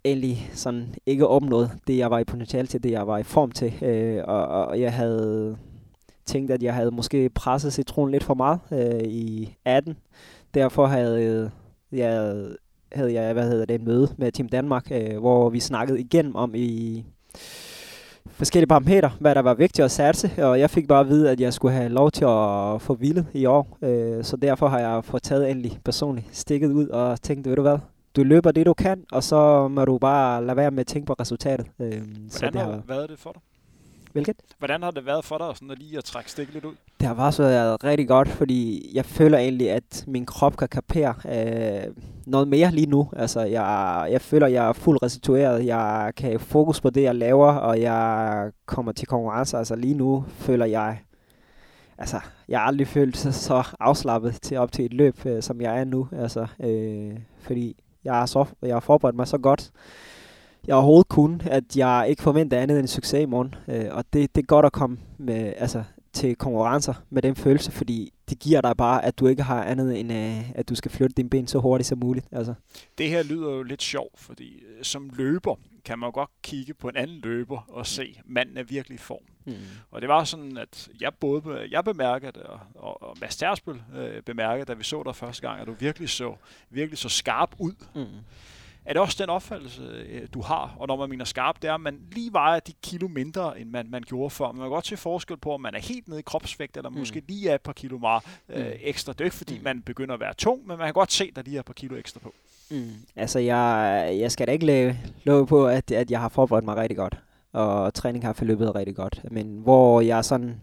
egentlig 0.05 0.49
sådan 0.53 0.95
ikke 1.05 1.27
opnåede 1.27 1.69
det, 1.87 1.97
jeg 1.97 2.11
var 2.11 2.19
i 2.19 2.23
potentiale 2.23 2.67
til, 2.67 2.83
det 2.83 2.91
jeg 2.91 3.07
var 3.07 3.17
i 3.17 3.23
form 3.23 3.51
til. 3.51 3.73
Øh, 3.83 4.23
og, 4.27 4.47
og 4.47 4.81
jeg 4.81 4.93
havde 4.93 5.57
tænkt, 6.25 6.51
at 6.51 6.63
jeg 6.63 6.73
havde 6.73 6.91
måske 6.91 7.29
presset 7.29 7.73
citronen 7.73 8.11
lidt 8.11 8.23
for 8.23 8.33
meget 8.33 8.59
øh, 8.71 9.03
i 9.03 9.55
18. 9.65 9.97
Derfor 10.53 10.85
havde 10.85 11.51
jeg, 11.91 12.51
havde 12.91 13.13
jeg 13.13 13.33
hvad 13.33 13.49
hedder 13.49 13.65
det, 13.65 13.75
en 13.75 13.85
møde 13.85 14.15
med 14.17 14.31
Team 14.31 14.49
Danmark, 14.49 14.91
øh, 14.91 15.17
hvor 15.17 15.49
vi 15.49 15.59
snakkede 15.59 15.99
igen 15.99 16.35
om 16.35 16.55
i 16.55 17.05
forskellige 18.27 18.67
parametre, 18.67 19.11
hvad 19.19 19.35
der 19.35 19.41
var 19.41 19.53
vigtigt 19.53 19.85
at 19.85 19.91
satse, 19.91 20.31
og 20.37 20.59
jeg 20.59 20.69
fik 20.69 20.87
bare 20.87 20.99
at 20.99 21.07
vide, 21.09 21.31
at 21.31 21.39
jeg 21.39 21.53
skulle 21.53 21.73
have 21.73 21.89
lov 21.89 22.11
til 22.11 22.25
at 22.25 22.81
få 22.81 22.93
vildet 22.99 23.25
i 23.33 23.45
år. 23.45 23.77
Øh, 23.81 24.23
så 24.23 24.37
derfor 24.37 24.67
har 24.67 24.79
jeg 24.79 25.05
fået 25.05 25.23
taget 25.23 25.49
endelig 25.51 25.79
personligt 25.85 26.27
stikket 26.31 26.71
ud 26.71 26.87
og 26.87 27.21
tænkt, 27.21 27.49
ved 27.49 27.55
du 27.55 27.61
hvad, 27.61 27.77
du 28.15 28.23
løber 28.23 28.51
det 28.51 28.65
du 28.65 28.73
kan, 28.73 29.03
og 29.11 29.23
så 29.23 29.67
må 29.67 29.85
du 29.85 29.97
bare 29.97 30.45
lade 30.45 30.57
være 30.57 30.71
med 30.71 30.79
at 30.79 30.87
tænke 30.87 31.05
på 31.05 31.13
resultatet. 31.13 31.65
Øh, 31.79 31.87
Hvordan 31.87 32.29
så 32.29 32.49
det 32.53 32.61
har 32.61 32.81
været 32.87 33.09
det 33.09 33.19
for 33.19 33.31
dig? 33.31 33.41
Hvilket? 34.11 34.35
Hvordan 34.57 34.83
har 34.83 34.91
det 34.91 35.05
været 35.05 35.25
for 35.25 35.37
dig 35.37 35.47
sådan 35.55 35.71
at 35.71 35.79
lige 35.79 35.97
at 35.97 36.03
trække 36.03 36.31
stikket 36.31 36.53
lidt 36.53 36.65
ud? 36.65 36.73
Det 36.99 37.07
har 37.07 37.15
bare 37.15 37.31
så 37.31 37.43
været 37.43 37.83
rigtig 37.83 38.07
godt, 38.07 38.27
fordi 38.27 38.91
jeg 38.93 39.05
føler 39.05 39.37
egentlig, 39.37 39.71
at 39.71 40.03
min 40.07 40.25
krop 40.25 40.57
kan 40.57 40.67
kapere 40.67 41.13
øh, 41.25 41.93
noget 42.25 42.47
mere 42.47 42.71
lige 42.71 42.87
nu. 42.87 43.09
Altså, 43.15 43.41
jeg, 43.41 44.07
jeg 44.11 44.21
føler, 44.21 44.45
at 44.45 44.53
jeg 44.53 44.67
er 44.67 44.73
fuldt 44.73 45.03
restitueret. 45.03 45.65
Jeg 45.65 46.11
kan 46.17 46.39
fokus 46.39 46.81
på 46.81 46.89
det, 46.89 47.03
jeg 47.03 47.15
laver, 47.15 47.51
og 47.53 47.81
jeg 47.81 48.51
kommer 48.65 48.91
til 48.91 49.07
konkurrence. 49.07 49.57
Altså 49.57 49.75
lige 49.75 49.93
nu 49.93 50.25
føler 50.29 50.65
jeg, 50.65 50.99
altså, 51.97 52.19
jeg 52.47 52.59
har 52.59 52.67
aldrig 52.67 52.87
følt 52.87 53.17
sig 53.17 53.33
så 53.33 53.63
afslappet 53.79 54.41
til 54.41 54.57
op 54.57 54.71
til 54.71 54.85
et 54.85 54.93
løb, 54.93 55.25
øh, 55.25 55.41
som 55.41 55.61
jeg 55.61 55.79
er 55.79 55.83
nu. 55.83 56.07
Altså, 56.11 56.47
øh, 56.63 57.17
fordi 57.39 57.75
jeg 58.03 58.13
har, 58.13 58.25
så, 58.25 58.45
jeg 58.61 58.75
har 58.75 58.79
forberedt 58.79 59.15
mig 59.15 59.27
så 59.27 59.37
godt 59.37 59.71
jeg 60.67 60.75
overhovedet 60.75 61.07
kunne, 61.07 61.39
at 61.51 61.77
jeg 61.77 62.05
ikke 62.09 62.23
forventer 62.23 62.59
andet 62.59 62.75
end 62.75 62.83
en 62.83 62.87
succes 62.87 63.21
i 63.21 63.25
morgen. 63.25 63.55
Øh, 63.67 63.85
og 63.91 64.05
det, 64.13 64.35
det 64.35 64.41
er 64.41 64.45
godt 64.45 64.65
at 64.65 64.71
komme 64.71 64.97
med, 65.17 65.53
altså, 65.57 65.83
til 66.13 66.35
konkurrencer 66.35 66.93
med 67.09 67.21
den 67.21 67.35
følelse, 67.35 67.71
fordi 67.71 68.13
det 68.29 68.39
giver 68.39 68.61
dig 68.61 68.77
bare, 68.77 69.05
at 69.05 69.19
du 69.19 69.27
ikke 69.27 69.43
har 69.43 69.63
andet 69.63 69.99
end, 69.99 70.13
øh, 70.13 70.51
at 70.51 70.69
du 70.69 70.75
skal 70.75 70.91
flytte 70.91 71.13
dine 71.13 71.29
ben 71.29 71.47
så 71.47 71.59
hurtigt 71.59 71.87
som 71.87 71.97
muligt. 71.97 72.27
Altså. 72.31 72.53
Det 72.97 73.09
her 73.09 73.23
lyder 73.23 73.51
jo 73.51 73.63
lidt 73.63 73.83
sjovt, 73.83 74.19
fordi 74.19 74.63
øh, 74.63 74.83
som 74.83 75.09
løber 75.13 75.55
kan 75.85 75.99
man 75.99 76.07
jo 76.07 76.11
godt 76.13 76.29
kigge 76.43 76.73
på 76.73 76.89
en 76.89 76.95
anden 76.95 77.19
løber 77.23 77.65
og 77.67 77.87
se, 77.87 78.15
at 78.19 78.23
manden 78.25 78.57
er 78.57 78.63
virkelig 78.63 78.95
i 78.95 78.97
form. 78.97 79.23
Mm. 79.45 79.53
Og 79.91 80.01
det 80.01 80.09
var 80.09 80.23
sådan, 80.23 80.57
at 80.57 80.89
jeg 81.01 81.11
både 81.19 81.67
jeg 81.71 81.83
bemærkede, 81.83 82.43
og, 82.43 82.59
og, 82.75 83.03
og 83.03 83.17
Mads 83.21 83.35
Tersbøl 83.35 83.81
øh, 83.95 84.21
bemærkede, 84.21 84.65
da 84.65 84.73
vi 84.73 84.83
så 84.83 85.03
dig 85.03 85.15
første 85.15 85.41
gang, 85.47 85.61
at 85.61 85.67
du 85.67 85.73
virkelig 85.79 86.09
så, 86.09 86.35
virkelig 86.69 86.97
så 86.97 87.09
skarp 87.09 87.55
ud. 87.59 87.73
Mm. 87.95 88.05
Er 88.85 88.93
det 88.93 89.01
også 89.01 89.17
den 89.19 89.29
opfattelse, 89.29 89.81
øh, 89.81 90.27
du 90.33 90.41
har? 90.41 90.75
Og 90.79 90.87
når 90.87 90.95
man 90.95 91.09
mener 91.09 91.25
skarp, 91.25 91.61
det 91.61 91.69
er, 91.69 91.73
at 91.73 91.81
man 91.81 91.99
lige 92.11 92.33
vejer 92.33 92.59
de 92.59 92.73
kilo 92.83 93.07
mindre, 93.07 93.59
end 93.59 93.69
man, 93.69 93.87
man 93.89 94.03
gjorde 94.03 94.29
før. 94.29 94.51
Man 94.51 94.61
kan 94.61 94.69
godt 94.69 94.87
se 94.87 94.97
forskel 94.97 95.37
på, 95.37 95.53
om 95.53 95.61
man 95.61 95.75
er 95.75 95.79
helt 95.79 96.07
nede 96.07 96.19
i 96.19 96.23
kropsvægt, 96.23 96.77
eller 96.77 96.89
mm. 96.89 96.97
måske 96.97 97.23
lige 97.27 97.49
er 97.49 97.55
et 97.55 97.61
par 97.61 97.73
kilo 97.73 97.97
meget 97.97 98.23
øh, 98.49 98.65
mm. 98.65 98.71
ekstra. 98.81 99.13
Det 99.13 99.21
er 99.21 99.25
ikke, 99.25 99.35
fordi 99.37 99.57
mm. 99.57 99.63
man 99.63 99.81
begynder 99.81 100.13
at 100.13 100.19
være 100.19 100.33
tung, 100.33 100.67
men 100.67 100.77
man 100.77 100.87
kan 100.87 100.93
godt 100.93 101.11
se, 101.11 101.23
at 101.23 101.35
der 101.35 101.41
lige 101.41 101.55
er 101.55 101.59
et 101.59 101.65
par 101.65 101.73
kilo 101.73 101.95
ekstra 101.95 102.19
på. 102.19 102.33
Mm. 102.71 102.91
Altså, 103.15 103.39
jeg, 103.39 104.15
jeg 104.19 104.31
skal 104.31 104.47
da 104.47 104.51
ikke 104.51 104.97
love 105.23 105.47
på, 105.47 105.67
at, 105.67 105.91
at 105.91 106.11
jeg 106.11 106.19
har 106.19 106.29
forberedt 106.29 106.65
mig 106.65 106.75
rigtig 106.75 106.97
godt. 106.97 107.17
Og 107.53 107.93
træning 107.93 108.25
har 108.25 108.33
forløbet 108.33 108.75
rigtig 108.75 108.95
godt. 108.95 109.21
Men 109.31 109.57
hvor 109.57 110.01
jeg 110.01 110.25
sådan 110.25 110.61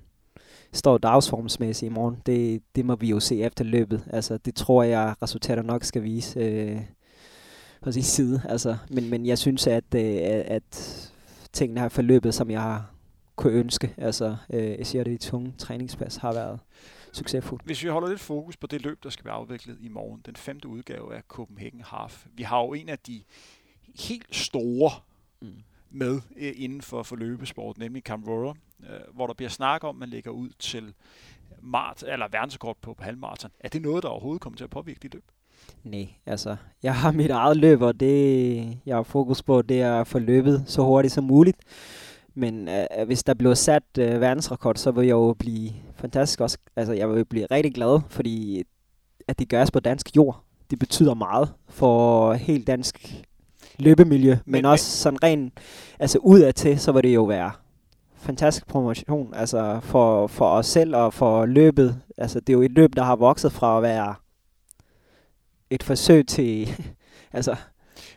står 0.72 0.98
dagsformsmæssigt 0.98 1.90
i 1.90 1.94
morgen, 1.94 2.22
det, 2.26 2.62
det 2.76 2.84
må 2.84 2.96
vi 2.96 3.08
jo 3.08 3.20
se 3.20 3.40
efter 3.40 3.64
løbet. 3.64 4.04
Altså, 4.12 4.38
det 4.38 4.54
tror 4.54 4.82
jeg, 4.82 5.14
resultater 5.22 5.62
nok 5.62 5.84
skal 5.84 6.02
vise. 6.02 6.40
Øh, 6.40 6.80
på 7.84 7.92
sin 7.92 8.02
side. 8.02 8.42
Altså, 8.48 8.76
men, 8.90 9.10
men 9.10 9.26
jeg 9.26 9.38
synes, 9.38 9.66
at, 9.66 9.94
øh, 9.94 10.42
at 10.44 11.10
tingene 11.52 11.80
har 11.80 11.88
forløbet, 11.88 12.34
som 12.34 12.50
jeg 12.50 12.62
har 12.62 12.90
kunne 13.36 13.52
ønske. 13.52 13.94
Altså, 13.96 14.36
øh, 14.50 14.78
jeg 14.78 14.86
siger, 14.86 15.02
at 15.02 15.06
det 15.06 15.20
tunge 15.20 15.54
træningspas 15.58 16.16
har 16.16 16.32
været 16.32 16.60
succesfuldt. 17.12 17.64
Hvis 17.64 17.84
vi 17.84 17.88
holder 17.88 18.08
lidt 18.08 18.20
fokus 18.20 18.56
på 18.56 18.66
det 18.66 18.82
løb, 18.82 19.02
der 19.02 19.10
skal 19.10 19.24
være 19.24 19.34
afviklet 19.34 19.78
i 19.80 19.88
morgen, 19.88 20.22
den 20.26 20.36
femte 20.36 20.68
udgave 20.68 21.14
af 21.14 21.22
Copenhagen 21.28 21.82
Half. 21.84 22.26
Vi 22.32 22.42
har 22.42 22.60
jo 22.60 22.72
en 22.72 22.88
af 22.88 22.98
de 22.98 23.22
helt 24.08 24.36
store 24.36 24.90
mm. 25.40 25.62
med 25.90 26.20
øh, 26.36 26.52
inden 26.56 26.82
for, 26.82 27.02
for 27.02 27.16
løbesport, 27.16 27.78
nemlig 27.78 28.02
Camrora, 28.02 28.54
øh, 28.80 29.14
hvor 29.14 29.26
der 29.26 29.34
bliver 29.34 29.50
snakket 29.50 29.88
om, 29.88 29.96
at 29.96 30.00
man 30.00 30.08
lægger 30.08 30.30
ud 30.30 30.50
til 30.58 30.94
mart, 31.62 32.04
eller 32.06 32.28
verdensrekord 32.28 32.76
på, 32.80 32.94
på 32.94 33.02
halvmarathon. 33.02 33.50
Er 33.60 33.68
det 33.68 33.82
noget, 33.82 34.02
der 34.02 34.08
overhovedet 34.08 34.40
kommer 34.40 34.56
til 34.56 34.64
at 34.64 34.70
påvirke 34.70 35.00
dit 35.02 35.14
løb? 35.14 35.24
Nej, 35.84 36.08
altså, 36.26 36.56
jeg 36.82 36.94
har 36.94 37.12
mit 37.12 37.30
eget 37.30 37.56
løb, 37.56 37.82
og 37.82 38.00
det, 38.00 38.78
jeg 38.86 38.96
har 38.96 39.02
fokus 39.02 39.42
på, 39.42 39.62
det 39.62 39.82
er 39.82 40.00
at 40.00 40.06
få 40.06 40.18
løbet 40.18 40.64
så 40.66 40.82
hurtigt 40.82 41.14
som 41.14 41.24
muligt. 41.24 41.56
Men 42.34 42.68
øh, 42.68 43.06
hvis 43.06 43.22
der 43.22 43.34
blev 43.34 43.54
sat 43.54 43.82
øh, 43.98 44.20
verdensrekord, 44.20 44.76
så 44.76 44.90
vil 44.90 45.06
jeg 45.06 45.12
jo 45.12 45.34
blive 45.38 45.70
fantastisk 45.94 46.40
også. 46.40 46.58
Altså, 46.76 46.92
jeg 46.92 47.10
vil 47.10 47.24
blive 47.24 47.46
rigtig 47.50 47.74
glad, 47.74 48.00
fordi 48.08 48.62
at 49.28 49.38
det 49.38 49.48
gøres 49.48 49.70
på 49.70 49.80
dansk 49.80 50.16
jord. 50.16 50.44
Det 50.70 50.78
betyder 50.78 51.14
meget 51.14 51.52
for 51.68 52.32
helt 52.32 52.66
dansk 52.66 53.24
løbemiljø, 53.78 54.30
men, 54.30 54.52
men 54.52 54.64
også 54.64 54.84
sådan 54.84 55.22
rent, 55.22 55.52
altså 55.98 56.18
udad 56.18 56.52
til, 56.52 56.78
så 56.78 56.92
vil 56.92 57.02
det 57.02 57.14
jo 57.14 57.24
være 57.24 57.50
fantastisk 58.16 58.66
promotion, 58.66 59.34
altså 59.34 59.80
for, 59.82 60.26
for 60.26 60.48
os 60.48 60.66
selv 60.66 60.96
og 60.96 61.14
for 61.14 61.46
løbet. 61.46 62.00
Altså, 62.18 62.40
det 62.40 62.48
er 62.48 62.54
jo 62.54 62.62
et 62.62 62.72
løb, 62.72 62.96
der 62.96 63.02
har 63.02 63.16
vokset 63.16 63.52
fra 63.52 63.76
at 63.76 63.82
være 63.82 64.14
et 65.70 65.82
forsøg 65.82 66.26
til 66.26 66.68
altså, 67.32 67.56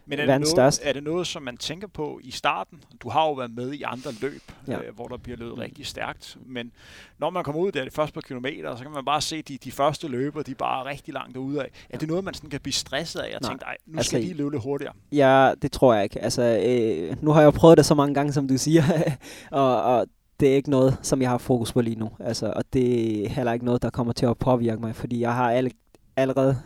men 0.06 0.20
er 0.20 0.26
det, 0.26 0.28
noget, 0.28 0.48
største. 0.48 0.84
er 0.84 0.94
det 0.94 1.04
noget, 1.04 1.28
som 1.28 1.44
man 1.44 1.58
tænker 1.58 1.88
på 1.88 2.20
i 2.24 2.32
starten? 2.32 2.84
Du 3.02 3.10
har 3.10 3.26
jo 3.26 3.34
været 3.34 3.52
med 3.56 3.74
i 3.74 3.82
andre 3.82 4.12
løb, 4.22 4.42
ja. 4.68 4.80
øh, 4.80 4.96
hvor 4.96 5.08
der 5.08 5.18
bliver 5.18 5.38
løbet 5.38 5.54
mm. 5.54 5.60
rigtig 5.60 5.86
stærkt. 5.86 6.38
Men 6.46 6.72
når 7.18 7.30
man 7.30 7.44
kommer 7.44 7.62
ud 7.62 7.72
der 7.72 7.84
de 7.84 7.92
første 7.92 8.14
par 8.14 8.22
kilometer, 8.22 8.76
så 8.76 8.84
kan 8.84 8.92
man 8.92 9.06
bare 9.06 9.22
se, 9.22 9.36
at 9.36 9.48
de, 9.48 9.58
de 9.64 9.72
første 9.72 10.08
løber, 10.08 10.44
de 10.44 10.52
er 10.52 10.56
bare 10.56 10.86
rigtig 10.86 11.14
langt 11.14 11.36
derude 11.36 11.62
af. 11.62 11.72
Er 11.90 11.98
det 11.98 12.08
noget, 12.08 12.24
man 12.24 12.34
sådan 12.34 12.50
kan 12.50 12.60
blive 12.60 12.74
stresset 12.74 13.20
af? 13.20 13.32
Jeg 13.34 13.42
tænkte, 13.42 13.66
nu 13.86 13.98
altså, 13.98 14.10
skal 14.10 14.22
lige 14.22 14.34
løbe 14.34 14.52
lidt 14.52 14.64
hurtigere. 14.64 14.94
Ja, 15.12 15.54
det 15.62 15.72
tror 15.72 15.94
jeg 15.94 16.04
ikke. 16.04 16.20
Altså, 16.20 16.42
øh, 16.42 17.24
nu 17.24 17.32
har 17.32 17.42
jeg 17.42 17.54
prøvet 17.54 17.78
det 17.78 17.86
så 17.86 17.96
mange 17.96 18.14
gange, 18.14 18.34
som 18.34 18.48
du 18.48 18.58
siger. 18.58 18.84
og, 19.52 19.84
og 19.84 20.08
det 20.40 20.50
er 20.50 20.56
ikke 20.56 20.70
noget, 20.70 20.98
som 21.02 21.22
jeg 21.22 21.30
har 21.30 21.38
fokus 21.38 21.74
på 21.74 21.82
lige 21.82 21.96
nu. 21.96 22.10
Altså, 22.20 22.54
og 22.56 22.64
det 22.74 23.26
er 23.26 23.30
heller 23.30 23.54
ikke 23.54 23.66
noget, 23.66 23.82
der 23.82 23.90
kommer 23.90 24.14
til 24.14 24.26
at 24.26 24.38
påvirke 24.38 24.82
mig, 24.82 24.96
fordi 24.96 25.20
jeg 25.20 25.36
har 25.36 25.52
alle 25.52 25.72
allerede 26.16 26.58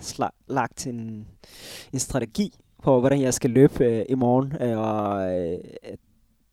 lagt 0.47 0.87
en, 0.87 1.27
en 1.93 1.99
strategi 1.99 2.53
på, 2.83 2.99
hvordan 2.99 3.21
jeg 3.21 3.33
skal 3.33 3.49
løbe 3.49 3.85
øh, 3.85 4.05
i 4.09 4.15
morgen. 4.15 4.53
Øh, 4.61 4.77
og 4.77 5.35
øh, 5.35 5.57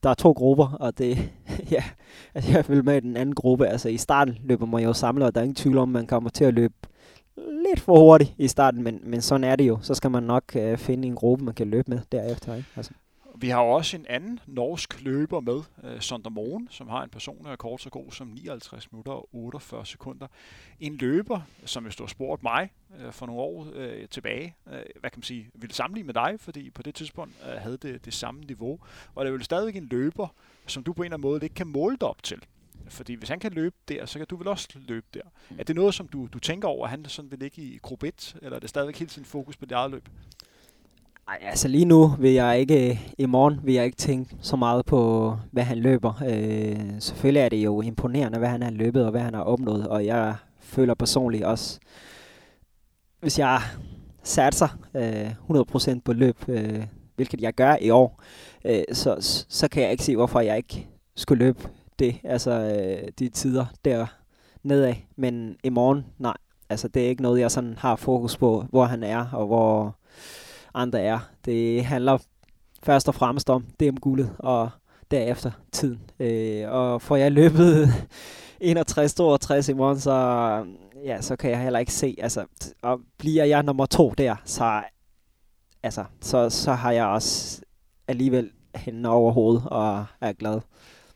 der 0.03 0.11
er 0.11 0.15
to 0.15 0.33
grupper, 0.33 0.77
og 0.81 0.99
det, 0.99 1.19
ja, 1.71 1.85
altså 2.35 2.53
jeg 2.53 2.65
vil 2.69 2.85
med 2.85 2.97
i 2.97 3.01
den 3.01 3.17
anden 3.17 3.35
gruppe. 3.35 3.67
Altså 3.67 3.89
i 3.89 3.97
starten 3.97 4.39
løber 4.45 4.67
man 4.67 4.83
jo 4.83 4.93
samlet, 4.93 5.27
og 5.27 5.35
der 5.35 5.41
er 5.41 5.45
ingen 5.45 5.55
tvivl 5.55 5.79
om, 5.79 5.89
at 5.89 5.93
man 5.93 6.07
kommer 6.07 6.31
til 6.31 6.45
at 6.45 6.55
løbe 6.55 6.75
lidt 7.37 7.81
for 7.81 7.99
hurtigt 7.99 8.35
i 8.39 8.49
starten, 8.49 8.83
men, 8.83 9.01
men 9.03 9.21
sådan 9.21 9.45
er 9.45 9.57
det 9.57 9.69
jo. 9.69 9.79
Så 9.83 9.95
skal 9.95 10.11
man 10.11 10.23
nok 10.23 10.45
øh, 10.57 10.79
finde 10.79 11.09
en 11.09 11.15
gruppe, 11.15 11.45
man 11.45 11.55
kan 11.55 11.69
løbe 11.69 11.91
med 11.91 12.01
derefter. 12.13 12.55
Ikke? 12.55 12.69
Altså. 12.77 12.93
Vi 13.43 13.49
har 13.49 13.61
også 13.61 13.97
en 13.97 14.07
anden 14.09 14.41
norsk 14.47 15.03
løber 15.03 15.41
med, 15.41 15.55
uh, 15.55 16.01
Sonder 16.01 16.31
Moen, 16.31 16.69
som 16.71 16.89
har 16.89 17.03
en 17.03 17.11
personlig 17.11 17.53
rekord 17.53 17.79
så 17.79 17.91
god 17.91 18.13
som 18.13 18.27
59 18.27 18.93
minutter 18.93 19.13
og 19.13 19.29
48 19.33 19.87
sekunder. 19.87 20.27
En 20.81 20.97
løber, 20.97 21.41
som 21.65 21.83
hvis 21.83 21.97
du 21.97 22.03
har 22.03 22.09
spurgt 22.09 22.43
mig 22.43 22.71
uh, 22.91 23.13
for 23.13 23.27
nogle 23.27 23.43
år 23.43 23.65
uh, 23.65 24.09
tilbage, 24.11 24.55
uh, 24.67 24.73
hvad 24.73 25.11
kan 25.11 25.19
man 25.19 25.23
sige, 25.23 25.51
ville 25.55 25.75
sammenligne 25.75 26.07
med 26.07 26.15
dig, 26.15 26.35
fordi 26.39 26.71
på 26.71 26.83
det 26.83 26.95
tidspunkt 26.95 27.35
uh, 27.47 27.63
havde 27.63 27.77
det 27.77 28.05
det 28.05 28.15
samme 28.15 28.41
niveau. 28.41 28.79
Og 29.15 29.25
det 29.25 29.33
er 29.33 29.37
jo 29.37 29.43
stadigvæk 29.43 29.77
en 29.77 29.89
løber, 29.91 30.35
som 30.67 30.85
du 30.85 30.93
på 30.93 31.03
en 31.03 31.07
eller 31.07 31.17
anden 31.17 31.31
måde 31.31 31.41
ikke 31.43 31.55
kan 31.55 31.67
måle 31.67 31.97
dig 32.01 32.09
op 32.09 32.23
til. 32.23 32.43
Fordi 32.89 33.15
hvis 33.15 33.29
han 33.29 33.41
kan 33.41 33.53
løbe 33.53 33.77
der, 33.89 34.07
så 34.07 34.19
kan 34.19 34.27
du 34.31 34.37
vel 34.37 34.49
også 34.49 34.69
løbe 34.75 35.07
der. 35.15 35.23
Er 35.59 35.65
det 35.65 35.77
noget, 35.77 35.95
som 35.95 36.09
du, 36.09 36.29
du 36.33 36.39
tænker 36.39 36.69
over, 36.69 36.85
at 36.85 36.91
han 36.91 37.05
sådan 37.05 37.31
vil 37.31 37.39
ligge 37.39 37.63
i 37.63 37.79
gruppe 37.83 38.09
1, 38.09 38.37
eller 38.43 38.57
er 38.57 38.61
det 38.61 38.69
stadigvæk 38.69 38.99
helt 38.99 39.13
sin 39.13 39.25
fokus 39.25 39.57
på 39.57 39.67
det 39.67 39.73
eget 39.73 39.91
løb? 39.91 40.09
Ej, 41.29 41.39
altså 41.43 41.69
lige 41.69 41.85
nu 41.85 42.07
vil 42.19 42.33
jeg 42.33 42.59
ikke, 42.61 42.91
øh, 42.91 43.11
i 43.19 43.27
morgen 43.27 43.61
vil 43.63 43.75
jeg 43.75 43.85
ikke 43.85 43.97
tænke 43.97 44.37
så 44.41 44.57
meget 44.57 44.87
på, 44.87 45.33
hvad 45.51 45.63
han 45.63 45.79
løber. 45.79 46.23
Øh, 46.29 47.01
selvfølgelig 47.01 47.41
er 47.41 47.49
det 47.49 47.57
jo 47.57 47.81
imponerende, 47.81 48.39
hvad 48.39 48.49
han 48.49 48.63
har 48.63 48.71
løbet 48.71 49.05
og 49.05 49.11
hvad 49.11 49.21
han 49.21 49.35
har 49.35 49.43
opnået, 49.43 49.89
og 49.89 50.07
jeg 50.07 50.35
føler 50.61 50.95
personligt 50.95 51.45
også, 51.45 51.81
hvis 53.21 53.39
jeg 53.39 53.61
satser 54.23 54.69
øh, 54.95 55.31
100% 55.51 56.01
på 56.05 56.13
løb, 56.13 56.37
øh, 56.49 56.87
hvilket 57.17 57.41
jeg 57.41 57.55
gør 57.55 57.77
i 57.81 57.91
år, 57.91 58.23
øh, 58.65 58.83
så, 58.93 59.45
så 59.49 59.69
kan 59.69 59.83
jeg 59.83 59.91
ikke 59.91 60.05
se, 60.05 60.17
hvorfor 60.17 60.41
jeg 60.41 60.57
ikke 60.57 60.89
skulle 61.17 61.45
løbe 61.45 61.69
det, 61.99 62.17
altså 62.25 62.51
øh, 62.51 63.09
de 63.19 63.29
tider 63.29 63.67
der 63.85 64.07
nedad. 64.63 64.95
Men 65.17 65.57
i 65.65 65.69
morgen, 65.69 66.07
nej, 66.19 66.37
altså 66.71 66.89
det 66.89 67.05
er 67.05 67.09
ikke 67.09 67.23
noget, 67.23 67.41
jeg 67.41 67.51
sådan 67.51 67.75
har 67.79 67.97
fokus 67.97 68.37
på, 68.37 68.65
hvor 68.71 68.85
han 68.85 69.03
er, 69.03 69.27
og 69.33 69.47
hvor 69.47 69.97
andre 70.75 71.01
er. 71.01 71.19
Det 71.45 71.85
handler 71.85 72.19
først 72.83 73.09
og 73.09 73.15
fremmest 73.15 73.51
om 73.51 73.67
DM-guldet, 73.81 74.37
og 74.39 74.71
derefter 75.11 75.51
tiden. 75.73 76.01
Øh, 76.21 76.71
og 76.71 77.03
får 77.03 77.17
jeg 77.17 77.33
løbet 77.33 77.89
61-62 78.63 79.71
i 79.71 79.73
morgen, 79.73 80.01
så, 80.01 80.63
mm, 80.67 81.03
ja, 81.05 81.21
så 81.21 81.37
kan 81.37 81.51
jeg 81.51 81.63
heller 81.63 81.79
ikke 81.79 81.93
se, 81.93 82.17
altså, 82.19 82.47
og 82.83 83.01
bliver 83.19 83.45
jeg 83.45 83.63
nummer 83.63 83.87
to 83.87 84.15
der, 84.19 84.37
så, 84.45 84.83
altså, 85.83 86.05
så, 86.21 86.51
så 86.51 86.73
har 86.73 86.93
jeg 86.93 87.07
også 87.07 87.61
alligevel 88.09 88.51
hænderne 88.75 89.09
over 89.09 89.33
hovedet 89.33 89.63
og 89.67 90.07
er 90.21 90.33
glad. 90.33 90.61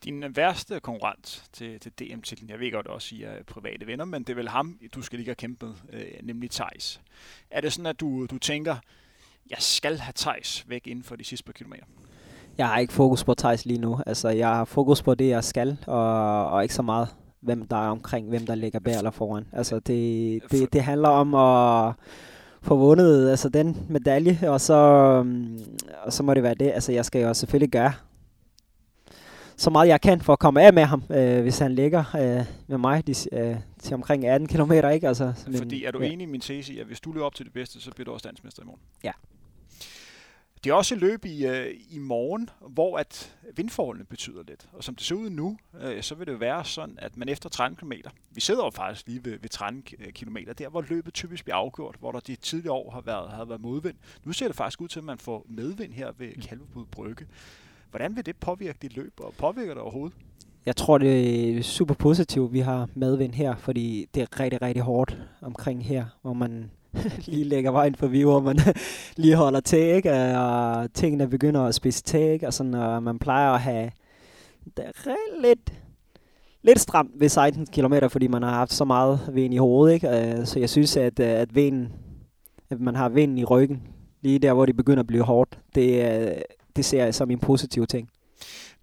Din 0.05 0.37
værste 0.37 0.81
konkurrent 0.81 1.45
til, 1.53 1.81
til 1.81 1.93
DM-titlen, 1.93 2.51
jeg 2.51 2.61
ved 2.61 2.73
godt 2.73 2.87
også, 2.87 3.15
I 3.15 3.23
er 3.23 3.37
øh, 3.37 3.45
private 3.45 3.87
venner, 3.87 4.05
men 4.05 4.23
det 4.23 4.31
er 4.31 4.35
vel 4.35 4.49
ham, 4.49 4.79
du 4.95 5.03
skal 5.03 5.19
lige 5.19 5.29
have 5.29 5.35
kæmpet, 5.35 5.75
øh, 5.93 6.07
nemlig 6.23 6.51
Thijs. 6.51 7.01
Er 7.51 7.61
det 7.61 7.73
sådan, 7.73 7.87
at 7.87 8.01
du, 8.01 8.27
du 8.27 8.39
tænker, 8.39 8.77
jeg 9.51 9.59
skal 9.61 9.99
have 9.99 10.13
Thijs 10.17 10.65
væk 10.69 10.87
inden 10.87 11.05
for 11.05 11.17
de 11.17 11.25
sidste 11.25 11.45
par 11.45 11.53
kilometer? 11.53 11.85
Jeg 12.59 12.69
har 12.69 12.79
ikke 12.79 12.93
fokus 12.93 13.25
på 13.25 13.35
Thijs 13.35 13.67
lige 13.67 13.81
nu. 13.81 14.01
Altså, 14.07 14.29
jeg 14.29 14.49
har 14.49 14.65
fokus 14.65 15.03
på 15.03 15.15
det, 15.15 15.29
jeg 15.29 15.45
skal, 15.45 15.79
og, 15.87 16.47
og 16.47 16.63
ikke 16.63 16.75
så 16.75 16.83
meget, 16.83 17.09
hvem 17.41 17.69
der 17.69 17.77
er 17.77 17.89
omkring, 17.89 18.29
hvem 18.29 18.47
der 18.47 18.55
ligger 18.55 18.79
bag 18.79 18.97
eller 18.97 19.11
foran. 19.11 19.47
Altså, 19.53 19.79
det, 19.79 20.43
det, 20.51 20.73
det 20.73 20.83
handler 20.83 21.09
om 21.09 21.35
at 21.35 21.95
få 22.63 22.77
vundet 22.77 23.31
altså, 23.31 23.49
den 23.49 23.87
medalje, 23.89 24.39
og 24.43 24.61
så, 24.61 24.75
og 26.03 26.13
så 26.13 26.23
må 26.23 26.35
det 26.35 26.43
være 26.43 26.55
det. 26.55 26.71
Altså, 26.71 26.93
jeg 26.93 27.05
skal 27.05 27.23
jo 27.23 27.35
selvfølgelig 27.35 27.71
gøre 27.71 27.93
så 29.57 29.71
meget 29.71 29.89
jeg 29.89 30.01
kan 30.01 30.21
for 30.21 30.33
at 30.33 30.39
komme 30.39 30.63
af 30.63 30.73
med 30.73 30.83
ham, 30.83 31.03
øh, 31.11 31.43
hvis 31.43 31.59
han 31.59 31.75
ligger 31.75 32.05
øh, 32.15 32.45
med 32.67 32.79
mig 32.79 33.07
de, 33.07 33.15
øh, 33.33 33.57
til 33.79 33.95
omkring 33.95 34.27
18 34.27 34.49
km. 34.49 34.73
Ikke? 34.73 35.09
Altså, 35.09 35.33
Fordi 35.57 35.85
er 35.85 35.91
du 35.91 36.01
ja. 36.01 36.07
enig 36.07 36.23
i 36.23 36.31
min 36.31 36.41
tese 36.41 36.81
at 36.81 36.87
hvis 36.87 37.01
du 37.01 37.13
løber 37.13 37.27
op 37.27 37.35
til 37.35 37.45
det 37.45 37.53
bedste, 37.53 37.81
så 37.81 37.91
bliver 37.91 38.05
du 38.05 38.13
også 38.13 38.29
dansmester 38.29 38.63
i 38.63 38.67
morgen? 38.67 38.81
Ja. 39.05 39.13
Det 40.67 40.73
er 40.73 40.77
også 40.77 40.95
et 40.95 41.01
løb 41.01 41.25
i, 41.25 41.47
øh, 41.47 41.75
i 41.91 41.99
morgen, 41.99 42.51
hvor 42.69 42.99
at 42.99 43.37
vindforholdene 43.57 44.05
betyder 44.05 44.43
lidt. 44.49 44.69
Og 44.73 44.85
som 44.85 44.95
det 44.95 45.05
ser 45.05 45.15
ud 45.15 45.31
nu, 45.31 45.57
øh, 45.81 46.03
så 46.03 46.15
vil 46.15 46.27
det 46.27 46.41
være 46.41 46.65
sådan, 46.65 46.99
at 46.99 47.17
man 47.17 47.29
efter 47.29 47.49
13 47.49 47.77
km, 47.77 47.93
vi 48.31 48.41
sidder 48.41 48.65
jo 48.65 48.71
faktisk 48.71 49.07
lige 49.07 49.25
ved, 49.25 49.39
ved 49.39 49.49
13 49.49 49.83
km, 50.15 50.37
der 50.59 50.69
hvor 50.69 50.85
løbet 50.89 51.15
typisk 51.15 51.45
bliver 51.45 51.57
afgjort, 51.57 51.97
hvor 52.01 52.13
der 52.13 52.21
de 52.21 52.37
tidligere 52.37 52.75
år 52.75 52.91
har 52.91 53.01
været, 53.01 53.31
har 53.31 53.45
været 53.45 53.61
modvind. 53.61 53.97
Nu 54.25 54.33
ser 54.33 54.47
det 54.47 54.57
faktisk 54.57 54.81
ud 54.81 54.89
til, 54.89 54.99
at 54.99 55.05
man 55.05 55.19
får 55.19 55.47
medvind 55.49 55.93
her 55.93 56.13
ved 56.19 56.43
Kalvebod 56.43 56.87
Brygge. 56.87 57.27
Hvordan 57.91 58.17
vil 58.17 58.27
det 58.27 58.37
påvirke 58.37 58.79
dit 58.83 58.97
løb, 58.97 59.13
og 59.21 59.35
påvirker 59.39 59.75
det 59.75 59.83
overhovedet? 59.83 60.17
Jeg 60.67 60.77
tror, 60.77 60.99
det 60.99 61.59
er 61.59 61.63
super 61.63 61.95
positivt, 61.95 62.53
vi 62.53 62.61
har 62.61 62.89
medvind 62.95 63.33
her, 63.33 63.57
fordi 63.57 64.07
det 64.15 64.23
er 64.23 64.41
rigtig, 64.41 64.63
rigtig 64.63 64.83
hårdt 64.83 65.19
omkring 65.41 65.85
her, 65.85 66.05
hvor 66.23 66.33
man 66.33 66.71
lige 67.27 67.45
lægger 67.45 67.71
vejen 67.71 67.95
forbi, 67.95 68.23
hvor 68.23 68.41
man 68.41 68.59
lige 69.17 69.37
holder 69.37 69.61
til, 69.61 69.79
ikke? 69.79 70.13
og 70.39 70.93
tingene 70.95 71.29
begynder 71.29 71.63
at 71.63 71.75
spise 71.75 72.03
til, 72.03 72.41
og, 72.47 72.53
sådan, 72.53 72.75
og 72.75 73.03
man 73.03 73.19
plejer 73.19 73.53
at 73.53 73.61
have 73.61 73.91
det 74.77 74.85
lidt, 75.41 75.73
lidt 76.63 76.81
stramt 76.81 77.11
ved 77.15 77.29
16 77.29 77.67
km, 77.67 77.95
fordi 78.09 78.27
man 78.27 78.43
har 78.43 78.51
haft 78.51 78.73
så 78.73 78.85
meget 78.85 79.21
vind 79.33 79.55
i 79.55 79.57
hovedet. 79.57 79.95
Ikke? 79.95 80.09
Øh, 80.09 80.47
så 80.47 80.59
jeg 80.59 80.71
synes, 80.71 80.97
at, 80.97 81.21
øh, 81.21 81.27
at, 81.27 81.55
vinden, 81.55 81.93
at 82.71 82.81
man 82.81 82.97
har 82.97 83.09
vinden 83.09 83.39
i 83.39 83.45
ryggen, 83.45 83.83
lige 84.23 84.39
der, 84.39 84.53
hvor 84.53 84.67
det 84.67 84.77
begynder 84.77 85.01
at 85.01 85.07
blive 85.07 85.23
hårdt, 85.23 85.59
det, 85.75 86.43
det 86.77 86.85
ser 86.85 87.05
jeg 87.05 87.15
som 87.15 87.31
en 87.31 87.39
positiv 87.39 87.87
ting. 87.87 88.09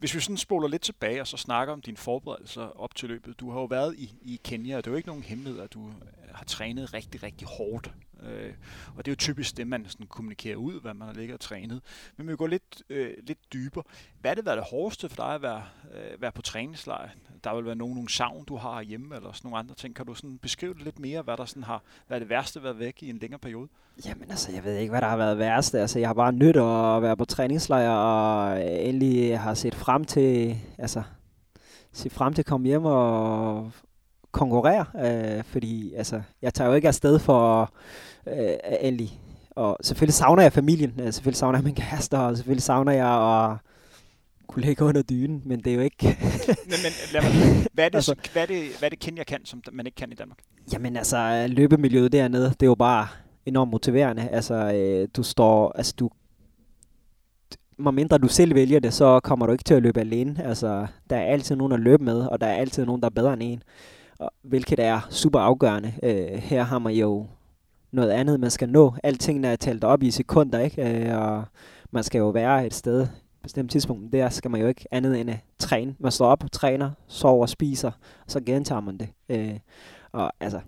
Hvis 0.04 0.16
vi 0.16 0.20
sådan 0.20 0.38
spoler 0.38 0.68
lidt 0.68 0.82
tilbage 0.82 1.22
og 1.22 1.28
så 1.28 1.38
snakker 1.38 1.74
om 1.74 1.82
dine 1.82 1.98
forberedelser 1.98 2.62
op 2.62 2.96
til 2.96 3.10
løbet. 3.10 3.40
Du 3.40 3.52
har 3.52 3.60
jo 3.60 3.66
været 3.66 3.96
i, 3.98 4.14
i 4.22 4.40
Kenya, 4.44 4.78
og 4.78 4.84
det 4.84 4.90
er 4.90 4.92
jo 4.92 4.98
ikke 4.98 5.08
nogen 5.08 5.24
hemmelighed, 5.24 5.62
at 5.62 5.74
du 5.74 5.88
øh, 5.88 5.94
har 6.34 6.46
trænet 6.46 6.94
rigtig, 6.94 7.24
rigtig 7.24 7.48
hårdt 7.48 7.92
Øh, 8.30 8.54
og 8.96 9.06
det 9.06 9.12
er 9.12 9.12
jo 9.12 9.16
typisk 9.16 9.58
det, 9.58 9.68
man 9.68 9.86
sådan 9.88 10.08
kommunikerer 10.08 10.56
ud, 10.56 10.82
hvad 10.82 10.94
man 10.94 11.08
har 11.08 11.16
ligget 11.16 11.34
og 11.34 11.40
trænet. 11.40 11.82
Men 12.18 12.28
vi 12.28 12.36
går 12.36 12.48
lidt, 12.48 12.84
øh, 12.90 13.14
lidt 13.24 13.54
dybere. 13.54 13.84
Hvad 14.22 14.32
er 14.32 14.36
det 14.36 14.46
været 14.46 14.58
det 14.58 14.66
hårdeste 14.70 15.10
for 15.10 15.16
dig 15.16 15.36
at 15.36 15.42
være, 15.42 15.64
øh, 15.94 16.22
være 16.22 16.32
på 16.32 16.42
træningslejr? 16.42 17.10
Der 17.44 17.56
vil 17.56 17.66
være 17.66 17.76
nogle, 17.76 17.94
nogle 17.94 18.10
savn, 18.10 18.46
du 18.46 18.56
har 18.56 18.82
hjemme, 18.82 19.16
eller 19.16 19.32
sådan 19.32 19.48
nogle 19.48 19.58
andre 19.60 19.76
ting. 19.76 19.96
Kan 19.96 20.06
du 20.06 20.14
sådan 20.14 20.38
beskrive 20.38 20.74
det 20.74 20.82
lidt 20.82 21.00
mere, 21.00 21.22
hvad 21.22 21.38
der 21.38 21.46
sådan 21.46 21.64
har 21.64 21.84
været 22.10 22.22
det 22.22 22.30
værste 22.30 22.60
at 22.60 22.64
være 22.64 22.80
væk 22.80 23.04
i 23.04 23.10
en 23.10 23.18
længere 23.18 23.40
periode? 23.40 23.68
Jamen 24.06 24.30
altså, 24.30 24.52
jeg 24.52 24.64
ved 24.64 24.78
ikke, 24.78 24.90
hvad 24.90 25.02
der 25.02 25.08
har 25.08 25.18
været 25.18 25.38
værste. 25.38 25.80
Altså, 25.80 26.00
jeg 26.00 26.10
har 26.10 26.14
bare 26.14 26.32
nydt 26.32 26.58
at 26.58 27.02
være 27.02 27.18
på 27.18 27.26
træningslejr, 27.26 27.90
og 27.90 28.62
endelig 28.88 29.40
har 29.40 29.54
set 29.54 29.76
frem 29.76 30.06
til, 30.06 30.58
altså, 30.78 31.04
set 31.92 32.12
frem 32.12 32.34
til 32.34 32.42
at 32.42 32.46
komme 32.46 32.68
hjem 32.68 32.86
og 32.86 33.72
konkurrere, 34.34 34.86
øh, 35.06 35.44
fordi 35.44 35.94
altså, 35.94 36.22
jeg 36.42 36.54
tager 36.54 36.70
jo 36.70 36.76
ikke 36.76 36.88
afsted 36.88 37.20
for 37.20 37.74
øh, 38.28 38.54
endelig. 38.82 39.20
Og 39.52 39.78
selvfølgelig 39.82 40.14
savner 40.14 40.44
jeg 40.44 40.54
familien, 40.54 40.94
øh, 41.00 41.14
selvfølgelig 41.14 41.38
savner 41.38 41.60
jeg 41.60 41.64
min 41.64 41.76
kæreste, 41.76 42.20
og 42.20 42.38
selvfølgelig 42.38 42.64
savner 42.64 42.92
jeg 42.92 43.08
at 43.08 43.58
kunne 44.48 44.66
ligge 44.66 44.86
under 44.86 45.02
dynen, 45.02 45.42
men 45.46 45.60
det 45.60 45.68
er 45.68 45.76
jo 45.76 45.82
ikke... 45.82 46.06
men, 46.48 46.80
men 46.84 46.92
lad 47.14 47.22
mig, 47.22 47.32
hvad, 47.74 47.86
er 47.86 47.90
det, 47.90 47.96
altså, 47.96 48.16
hvad, 48.34 48.42
er 48.42 48.46
det, 48.46 48.64
hvad 48.80 48.88
er 48.88 48.90
det 48.90 49.00
Kenya 49.00 49.24
kan, 49.24 49.46
som 49.46 49.64
man 49.72 49.86
ikke 49.86 49.96
kan 49.96 50.12
i 50.12 50.16
Danmark? 50.16 50.38
Jamen 50.74 50.98
altså, 50.98 51.46
løbemiljøet 51.50 52.12
dernede, 52.12 52.46
det 52.50 52.64
er 52.64 52.68
jo 52.68 52.76
bare 52.76 53.08
enormt 53.46 53.72
motiverende. 53.72 54.30
Altså, 54.32 54.54
øh, 54.54 55.08
du 55.18 55.24
står... 55.24 55.72
Altså, 55.76 55.94
du 56.00 56.10
mindre 57.78 58.18
du 58.18 58.28
selv 58.28 58.56
vælger 58.56 58.80
det, 58.80 58.94
så 58.94 59.20
kommer 59.20 59.46
du 59.46 59.52
ikke 59.52 59.64
til 59.64 59.74
at 59.74 59.84
løbe 59.84 60.00
alene. 60.00 60.44
Altså, 60.44 60.88
der 61.10 61.16
er 61.16 61.26
altid 61.26 61.56
nogen 61.56 61.74
at 61.74 61.80
løbe 61.80 62.04
med, 62.04 62.22
og 62.22 62.42
der 62.42 62.48
er 62.48 62.54
altid 62.54 62.86
nogen, 62.86 63.02
der 63.02 63.06
er 63.06 63.14
bedre 63.14 63.34
end 63.34 63.44
en 63.44 63.64
hvilket 64.42 64.80
er 64.80 65.08
super 65.10 65.40
afgørende. 65.40 65.94
Øh, 66.04 66.28
her 66.28 66.64
har 66.64 66.80
man 66.80 66.94
jo 66.94 67.28
noget 67.92 68.10
andet, 68.10 68.40
man 68.40 68.52
skal 68.52 68.70
nå. 68.70 68.94
Alting 69.04 69.46
er 69.46 69.56
talt 69.56 69.84
op 69.84 70.04
i 70.04 70.12
sekunder, 70.12 70.60
ikke? 70.60 71.10
Øh, 71.10 71.18
og 71.18 71.44
man 71.92 72.04
skal 72.04 72.20
jo 72.20 72.30
være 72.30 72.66
et 72.66 72.74
sted, 72.74 73.08
bestemt 73.44 73.72
tidspunkt, 73.72 74.14
der 74.14 74.30
skal 74.30 74.52
man 74.52 74.62
jo 74.62 74.68
ikke 74.68 74.86
andet 74.92 75.22
end 75.22 75.30
at 75.30 75.40
træne. 75.60 75.96
Man 76.00 76.12
står 76.12 76.28
op, 76.28 76.44
træner, 76.52 76.92
sover, 77.08 77.46
spiser, 77.46 77.92
og 78.26 78.32
så 78.32 78.42
gentager 78.42 78.82
man 78.82 78.98
det. 78.98 79.10
Øh, 79.30 79.60
og 80.12 80.32
altså, 80.40 80.60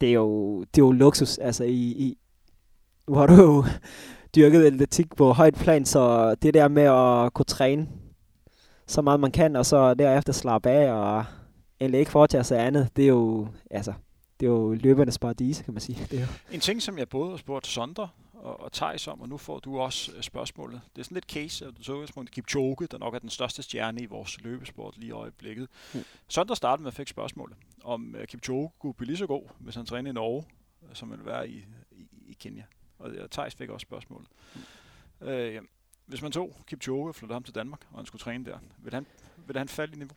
det 0.00 0.08
er 0.08 0.12
jo, 0.12 0.60
det 0.60 0.80
er 0.82 0.86
jo 0.86 0.92
luksus. 0.92 1.38
Altså, 1.38 1.64
i, 1.64 1.80
i, 1.80 2.18
nu 3.08 3.14
har 3.14 3.26
du 3.26 3.34
jo 3.34 3.64
dyrket 4.36 4.64
atletik 4.64 5.16
på 5.16 5.32
højt 5.32 5.54
plan, 5.54 5.84
så 5.84 6.34
det 6.34 6.54
der 6.54 6.68
med 6.68 6.82
at 6.82 7.32
kunne 7.34 7.44
træne 7.44 7.88
så 8.86 9.02
meget 9.02 9.20
man 9.20 9.30
kan, 9.30 9.56
og 9.56 9.66
så 9.66 9.94
derefter 9.94 10.32
slappe 10.32 10.70
af 10.70 10.92
og 10.92 11.24
eller 11.80 11.98
ikke 11.98 12.10
foretage 12.10 12.44
sig 12.44 12.66
andet, 12.66 12.96
det 12.96 13.04
er 13.04 13.08
jo, 13.08 13.48
altså, 13.70 13.92
det 14.40 14.46
er 14.46 14.50
jo 14.50 14.72
løbernes 14.72 15.18
paradis, 15.18 15.62
kan 15.62 15.74
man 15.74 15.80
sige. 15.80 16.06
Det 16.10 16.18
er 16.18 16.20
jo. 16.20 16.26
En 16.52 16.60
ting, 16.60 16.82
som 16.82 16.98
jeg 16.98 17.08
både 17.08 17.30
har 17.30 17.36
spurgt 17.36 17.66
Sondre 17.66 18.08
og, 18.32 18.60
og 18.60 18.72
Thijs 18.72 19.08
om, 19.08 19.20
og 19.20 19.28
nu 19.28 19.36
får 19.36 19.58
du 19.58 19.78
også 19.78 20.12
uh, 20.16 20.20
spørgsmålet. 20.20 20.80
Det 20.96 21.00
er 21.00 21.04
sådan 21.04 21.14
lidt 21.14 21.30
case, 21.30 21.66
at 21.66 21.78
du 21.78 21.82
så 21.82 21.92
udgangspunkt 21.92 22.30
Kipchoge, 22.30 22.86
der 22.90 22.98
nok 22.98 23.14
er 23.14 23.18
den 23.18 23.30
største 23.30 23.62
stjerne 23.62 24.00
i 24.00 24.06
vores 24.06 24.40
løbesport 24.40 24.98
lige 24.98 25.08
i 25.08 25.12
øjeblikket. 25.12 25.68
Mm. 25.94 26.04
Sondre 26.28 26.56
startede 26.56 26.82
med 26.82 26.90
at 26.90 26.94
fik 26.94 27.08
spørgsmålet, 27.08 27.56
om 27.84 28.14
uh, 28.18 28.24
Kipchoge 28.24 28.70
kunne 28.78 28.94
blive 28.94 29.06
lige 29.06 29.16
så 29.16 29.26
god, 29.26 29.42
hvis 29.58 29.74
han 29.74 29.86
træner 29.86 30.10
i 30.10 30.12
Norge, 30.14 30.44
som 30.92 31.10
ville 31.10 31.26
være 31.26 31.48
i, 31.48 31.64
i, 31.92 32.08
i 32.26 32.36
Kenya. 32.40 32.64
Og 32.98 33.10
uh, 33.10 33.28
Thijs 33.30 33.54
fik 33.54 33.70
også 33.70 33.84
spørgsmålet. 33.84 34.28
Mm. 34.54 35.28
Uh, 35.28 35.64
hvis 36.06 36.22
man 36.22 36.32
tog 36.32 36.56
Kipchoge 36.66 37.08
og 37.08 37.14
flyttede 37.14 37.34
ham 37.34 37.42
til 37.42 37.54
Danmark, 37.54 37.80
og 37.90 37.98
han 37.98 38.06
skulle 38.06 38.20
træne 38.20 38.44
der, 38.44 38.58
vil 38.78 38.94
han, 38.94 39.06
vil 39.46 39.58
han 39.58 39.68
falde 39.68 39.92
i 39.92 39.96
niveau? 39.96 40.16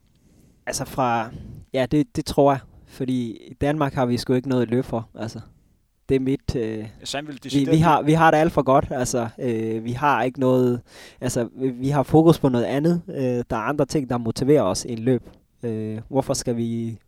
Altså 0.65 0.85
fra, 0.85 1.29
ja, 1.73 1.85
det, 1.91 2.15
det 2.15 2.25
tror 2.25 2.51
jeg. 2.51 2.59
Fordi 2.87 3.31
i 3.31 3.53
Danmark 3.53 3.93
har 3.93 4.05
vi 4.05 4.17
sgu 4.17 4.33
ikke 4.33 4.49
noget 4.49 4.61
at 4.61 4.69
løbe 4.69 4.83
for. 4.83 5.09
Altså, 5.19 5.39
det 6.09 6.15
er 6.15 6.19
mit... 6.19 6.55
Øh, 6.55 6.87
ja, 7.13 7.21
vi, 7.53 7.67
vi, 7.71 7.77
har, 7.77 8.01
vi 8.01 8.13
har 8.13 8.31
det 8.31 8.37
alt 8.37 8.51
for 8.51 8.61
godt. 8.61 8.87
Altså, 8.91 9.27
øh, 9.39 9.83
vi 9.83 9.91
har 9.91 10.23
ikke 10.23 10.39
noget... 10.39 10.81
Altså, 11.21 11.49
vi, 11.55 11.89
har 11.89 12.03
fokus 12.03 12.39
på 12.39 12.49
noget 12.49 12.65
andet. 12.65 13.01
Øh, 13.07 13.43
der 13.49 13.55
er 13.55 13.61
andre 13.61 13.85
ting, 13.85 14.09
der 14.09 14.17
motiverer 14.17 14.61
os 14.61 14.85
i 14.85 14.91
en 14.91 14.99
løb. 14.99 15.29
Øh, 15.63 16.01
hvorfor 16.09 16.33
skal 16.33 16.57
vi 16.57 16.99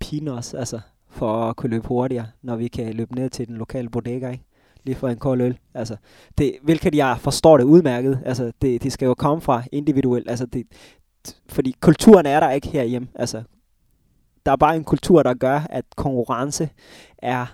pine 0.00 0.32
os, 0.32 0.54
altså, 0.54 0.80
for 1.08 1.44
at 1.44 1.56
kunne 1.56 1.70
løbe 1.70 1.88
hurtigere, 1.88 2.26
når 2.42 2.56
vi 2.56 2.68
kan 2.68 2.94
løbe 2.94 3.14
ned 3.14 3.30
til 3.30 3.48
den 3.48 3.56
lokale 3.56 3.88
bodega, 3.88 4.30
ikke? 4.30 4.44
lige 4.84 4.96
for 4.96 5.08
en 5.08 5.18
kold 5.18 5.40
øl. 5.40 5.58
Altså, 5.74 5.96
det, 6.38 6.56
hvilket 6.62 6.94
jeg 6.94 7.16
forstår 7.20 7.56
det 7.56 7.64
udmærket. 7.64 8.20
Altså, 8.24 8.52
det, 8.62 8.82
det 8.82 8.92
skal 8.92 9.06
jo 9.06 9.14
komme 9.14 9.40
fra 9.40 9.62
individuelt. 9.72 10.30
Altså, 10.30 10.46
det, 10.46 10.66
fordi 11.48 11.76
kulturen 11.80 12.26
er 12.26 12.40
der 12.40 12.50
ikke 12.50 12.68
herhjemme. 12.68 13.08
Altså, 13.14 13.42
der 14.46 14.52
er 14.52 14.56
bare 14.56 14.76
en 14.76 14.84
kultur, 14.84 15.22
der 15.22 15.34
gør, 15.34 15.60
at 15.70 15.84
konkurrence 15.96 16.68
er 17.18 17.46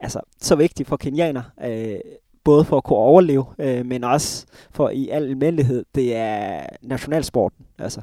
altså, 0.00 0.20
så 0.38 0.56
vigtig 0.56 0.86
for 0.86 0.96
kenianer. 0.96 1.42
Øh, 1.64 1.98
både 2.44 2.64
for 2.64 2.76
at 2.76 2.84
kunne 2.84 2.98
overleve, 2.98 3.46
øh, 3.58 3.86
men 3.86 4.04
også 4.04 4.46
for 4.70 4.90
i 4.90 5.08
al 5.08 5.24
almindelighed, 5.24 5.84
det 5.94 6.16
er 6.16 6.66
nationalsporten. 6.82 7.66
Altså, 7.78 8.00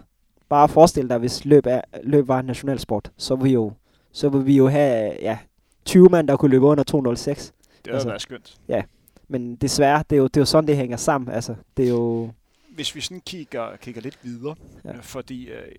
bare 0.50 0.69
forestil 0.69 1.10
dig, 1.10 1.17
hvis 1.17 1.46
løb, 1.46 1.65
er, 1.65 1.81
løb 2.03 2.27
var 2.27 2.41
nationalsport, 2.41 3.12
så 3.17 3.36
vil 3.36 3.43
vi 3.43 3.53
jo, 3.53 3.72
så 4.12 4.29
vil 4.29 4.46
vi 4.46 4.58
jo 4.58 4.67
have 4.67 5.17
ja, 5.22 5.38
20 5.86 6.10
mand, 6.10 6.27
der 6.27 6.38
kunne 6.38 6.51
løbe 6.51 6.65
under 6.65 6.84
206. 6.84 7.46
Det 7.46 7.86
ville 7.86 7.93
altså, 7.93 8.10
være 8.10 8.19
skønt. 8.19 8.58
Ja, 8.67 8.81
men 9.27 9.55
desværre, 9.55 10.03
det 10.10 10.15
er, 10.15 10.19
jo, 10.19 10.27
det 10.27 10.38
er 10.38 10.41
jo 10.41 10.46
sådan, 10.46 10.67
det 10.67 10.77
hænger 10.77 10.98
sammen. 10.98 11.29
Altså, 11.29 11.55
det 11.77 11.86
er 11.86 11.89
jo 11.89 12.29
hvis 12.79 12.95
vi 12.95 13.01
sådan 13.01 13.21
kigger, 13.21 13.75
kigger 13.75 14.01
lidt 14.01 14.19
videre, 14.24 14.55
ja. 14.83 14.93
øh, 14.93 15.03
fordi 15.03 15.45
øh, 15.45 15.75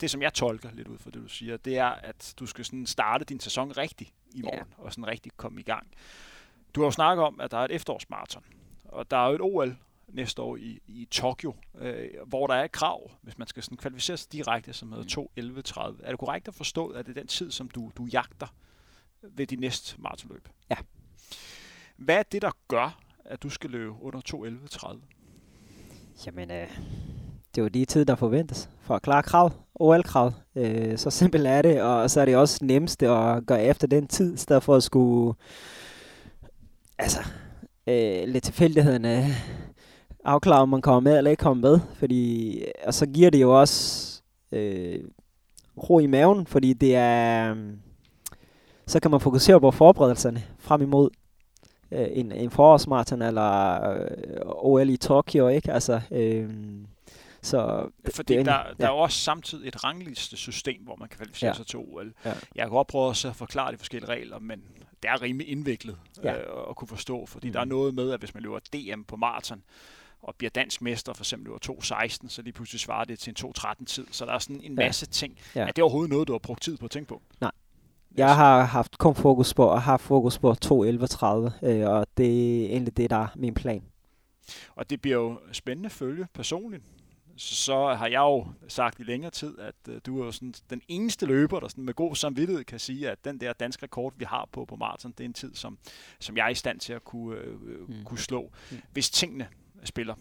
det, 0.00 0.10
som 0.10 0.22
jeg 0.22 0.34
tolker 0.34 0.70
lidt 0.72 0.88
ud 0.88 0.98
fra 0.98 1.10
det, 1.10 1.22
du 1.22 1.28
siger, 1.28 1.56
det 1.56 1.78
er, 1.78 1.86
at 1.86 2.34
du 2.38 2.46
skal 2.46 2.64
sådan 2.64 2.86
starte 2.86 3.24
din 3.24 3.40
sæson 3.40 3.76
rigtig 3.76 4.12
i 4.34 4.42
morgen, 4.42 4.58
ja. 4.58 4.84
og 4.84 4.92
sådan 4.92 5.06
rigtig 5.06 5.32
komme 5.36 5.60
i 5.60 5.62
gang. 5.62 5.86
Du 6.74 6.80
har 6.80 6.86
jo 6.86 6.90
snakket 6.90 7.24
om, 7.24 7.40
at 7.40 7.50
der 7.50 7.58
er 7.58 7.64
et 7.64 7.70
efterårsmarathon, 7.70 8.44
og 8.84 9.10
der 9.10 9.16
er 9.16 9.28
jo 9.28 9.34
et 9.34 9.40
OL 9.40 9.76
næste 10.08 10.42
år 10.42 10.56
i, 10.56 10.80
i 10.86 11.08
Tokyo, 11.10 11.54
øh, 11.78 12.08
hvor 12.26 12.46
der 12.46 12.54
er 12.54 12.64
et 12.64 12.72
krav, 12.72 13.10
hvis 13.22 13.38
man 13.38 13.48
skal 13.48 13.62
sådan 13.62 13.78
kvalificere 13.78 14.16
sig 14.16 14.32
direkte, 14.32 14.72
som 14.72 14.92
hedder 14.92 15.26
2.11.30. 15.38 16.06
Er 16.06 16.10
det 16.10 16.18
korrekt 16.18 16.48
at 16.48 16.54
forstå, 16.54 16.88
at 16.88 17.06
det 17.06 17.16
er 17.16 17.20
den 17.20 17.28
tid, 17.28 17.50
som 17.50 17.68
du, 17.68 17.92
du 17.96 18.04
jagter 18.04 18.46
ved 19.22 19.46
de 19.46 19.56
næste 19.56 20.00
maratonløb? 20.00 20.48
Ja. 20.70 20.76
Hvad 21.96 22.16
er 22.16 22.22
det, 22.22 22.42
der 22.42 22.50
gør, 22.68 23.00
at 23.24 23.42
du 23.42 23.50
skal 23.50 23.70
løbe 23.70 23.92
under 23.92 24.20
2.11.30? 24.20 25.15
Jamen, 26.24 26.50
øh, 26.50 26.68
det 27.54 27.58
er 27.58 27.62
jo 27.62 27.68
de 27.68 27.84
tid, 27.84 28.04
der 28.04 28.14
forventes 28.14 28.70
for 28.80 28.94
at 28.94 29.02
klare 29.02 29.22
krav, 29.22 29.52
OL-krav. 29.74 30.32
Øh, 30.56 30.98
så 30.98 31.10
simpelt 31.10 31.46
er 31.46 31.62
det, 31.62 31.82
og 31.82 32.10
så 32.10 32.20
er 32.20 32.24
det 32.24 32.36
også 32.36 32.64
nemmest 32.64 33.02
at 33.02 33.46
gøre 33.46 33.64
efter 33.64 33.86
den 33.86 34.06
tid, 34.06 34.34
i 34.34 34.36
stedet 34.36 34.62
for 34.62 34.74
at 34.74 34.82
skulle, 34.82 35.34
altså, 36.98 37.18
øh, 37.86 38.28
lidt 38.28 38.44
tilfældighederne 38.44 39.26
afklare, 40.24 40.60
om 40.60 40.68
man 40.68 40.82
kommer 40.82 41.00
med 41.00 41.18
eller 41.18 41.30
ikke 41.30 41.40
kommer 41.40 41.70
med. 41.70 41.80
Fordi, 41.94 42.64
og 42.86 42.94
så 42.94 43.06
giver 43.06 43.30
det 43.30 43.40
jo 43.40 43.60
også 43.60 44.22
øh, 44.52 45.04
ro 45.90 45.98
i 45.98 46.06
maven, 46.06 46.46
fordi 46.46 46.72
det 46.72 46.96
er, 46.96 47.54
så 48.86 49.00
kan 49.00 49.10
man 49.10 49.20
fokusere 49.20 49.60
på 49.60 49.70
forberedelserne 49.70 50.42
frem 50.58 50.82
imod 50.82 51.10
øh, 51.96 52.08
en, 52.10 52.32
en 52.32 52.50
forårsmarathon 52.50 53.22
eller 53.22 53.90
øh, 53.90 54.40
OL 54.46 54.90
i 54.90 54.96
Tokyo, 54.96 55.48
ikke? 55.48 55.72
Altså, 55.72 56.00
øh, 56.10 56.50
så 57.42 57.88
Fordi 58.14 58.36
det, 58.36 58.46
der, 58.46 58.62
der 58.62 58.74
ja. 58.78 58.84
er 58.84 58.90
også 58.90 59.18
samtidig 59.18 59.68
et 59.68 59.84
rangliste 59.84 60.36
system, 60.36 60.82
hvor 60.82 60.96
man 60.96 61.08
kan 61.08 61.16
kvalificere 61.16 61.48
ja. 61.48 61.54
sig 61.54 61.66
til 61.66 61.78
OL. 61.78 62.14
Ja. 62.24 62.32
Jeg 62.54 62.64
kan 62.64 62.70
godt 62.70 62.86
prøve 62.86 63.10
at 63.10 63.32
forklare 63.34 63.72
de 63.72 63.78
forskellige 63.78 64.10
regler, 64.10 64.38
men 64.38 64.62
det 65.02 65.10
er 65.10 65.22
rimelig 65.22 65.48
indviklet 65.48 65.96
ja. 66.24 66.34
øh, 66.34 66.46
at 66.70 66.76
kunne 66.76 66.88
forstå, 66.88 67.26
fordi 67.26 67.46
mm. 67.46 67.52
der 67.52 67.60
er 67.60 67.64
noget 67.64 67.94
med, 67.94 68.12
at 68.12 68.18
hvis 68.18 68.34
man 68.34 68.42
løber 68.42 68.58
DM 68.58 69.02
på 69.02 69.16
maraton, 69.16 69.62
og 70.22 70.34
bliver 70.38 70.50
dansk 70.50 70.82
mester, 70.82 71.12
for 71.12 71.22
eksempel 71.22 71.46
løber 71.46 71.58
2.16, 72.22 72.28
så 72.28 72.42
lige 72.42 72.52
pludselig 72.52 72.80
svarer 72.80 73.04
det 73.04 73.18
til 73.18 73.30
en 73.30 73.52
2.13 73.58 73.84
tid. 73.84 74.06
Så 74.10 74.26
der 74.26 74.32
er 74.32 74.38
sådan 74.38 74.60
en 74.62 74.74
masse 74.74 75.06
ja. 75.08 75.12
ting. 75.12 75.38
Ja. 75.54 75.60
Er 75.60 75.72
det 75.72 75.84
overhovedet 75.84 76.10
noget, 76.10 76.28
du 76.28 76.32
har 76.32 76.38
brugt 76.38 76.62
tid 76.62 76.76
på 76.76 76.84
at 76.84 76.90
tænke 76.90 77.08
på? 77.08 77.22
Nej. 77.40 77.50
Jeg 78.16 78.36
har 78.36 78.64
haft 78.64 78.98
kun 78.98 79.14
fokus 79.14 79.54
på, 79.54 79.64
og 79.64 79.82
har 79.82 79.96
fokus 79.96 80.38
på 80.38 80.52
2.11.30, 80.64 81.66
øh, 81.66 81.88
og 81.88 82.06
det 82.16 82.62
er 82.62 82.66
egentlig 82.66 82.96
det, 82.96 83.10
der 83.10 83.16
er 83.16 83.28
min 83.36 83.54
plan. 83.54 83.82
Og 84.76 84.90
det 84.90 85.02
bliver 85.02 85.16
jo 85.16 85.38
spændende 85.52 85.86
at 85.86 85.92
følge 85.92 86.26
personligt 86.34 86.82
så 87.36 87.94
har 87.94 88.06
jeg 88.06 88.18
jo 88.18 88.46
sagt 88.68 89.00
i 89.00 89.02
længere 89.02 89.30
tid, 89.30 89.58
at 89.58 89.74
øh, 89.88 90.00
du 90.06 90.20
er 90.20 90.24
jo 90.24 90.32
sådan 90.32 90.54
den 90.70 90.82
eneste 90.88 91.26
løber, 91.26 91.60
der 91.60 91.68
sådan 91.68 91.84
med 91.84 91.94
god 91.94 92.14
samvittighed 92.14 92.64
kan 92.64 92.78
sige, 92.78 93.10
at 93.10 93.24
den 93.24 93.40
der 93.40 93.52
danske 93.52 93.82
rekord, 93.82 94.14
vi 94.16 94.24
har 94.24 94.48
på 94.52 94.64
på 94.64 94.76
maraton, 94.76 95.12
det 95.12 95.20
er 95.20 95.28
en 95.28 95.32
tid, 95.32 95.54
som, 95.54 95.78
som 96.20 96.36
jeg 96.36 96.44
er 96.44 96.48
i 96.48 96.54
stand 96.54 96.80
til 96.80 96.92
at 96.92 97.04
kunne, 97.04 97.36
øh, 97.36 97.88
mm. 97.88 98.04
kunne 98.04 98.18
slå, 98.18 98.52
mm. 98.70 98.78
hvis 98.92 99.10
tingene 99.10 99.48
spiller. 99.84 100.14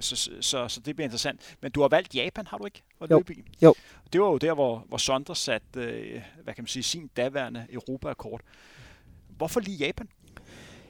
Så, 0.00 0.16
så, 0.16 0.30
så, 0.40 0.68
så 0.68 0.80
det 0.80 0.96
bliver 0.96 1.06
interessant. 1.06 1.56
Men 1.60 1.72
du 1.72 1.80
har 1.80 1.88
valgt 1.88 2.14
Japan, 2.14 2.46
har 2.46 2.58
du 2.58 2.64
ikke? 2.64 2.82
At 3.00 3.10
jo. 3.10 3.16
Løbe 3.16 3.32
i? 3.32 3.44
jo. 3.62 3.74
Det 4.12 4.20
var 4.20 4.26
jo 4.26 4.38
der, 4.38 4.54
hvor, 4.54 4.84
hvor 4.88 4.98
Sondre 4.98 5.36
satte, 5.36 5.80
øh, 5.80 6.22
hvad 6.44 6.54
kan 6.54 6.62
man 6.62 6.68
sige, 6.68 6.82
sin 6.82 7.10
daværende 7.16 7.66
Europa-akkord. 7.70 8.40
Hvorfor 9.36 9.60
lige 9.60 9.76
Japan? 9.76 10.08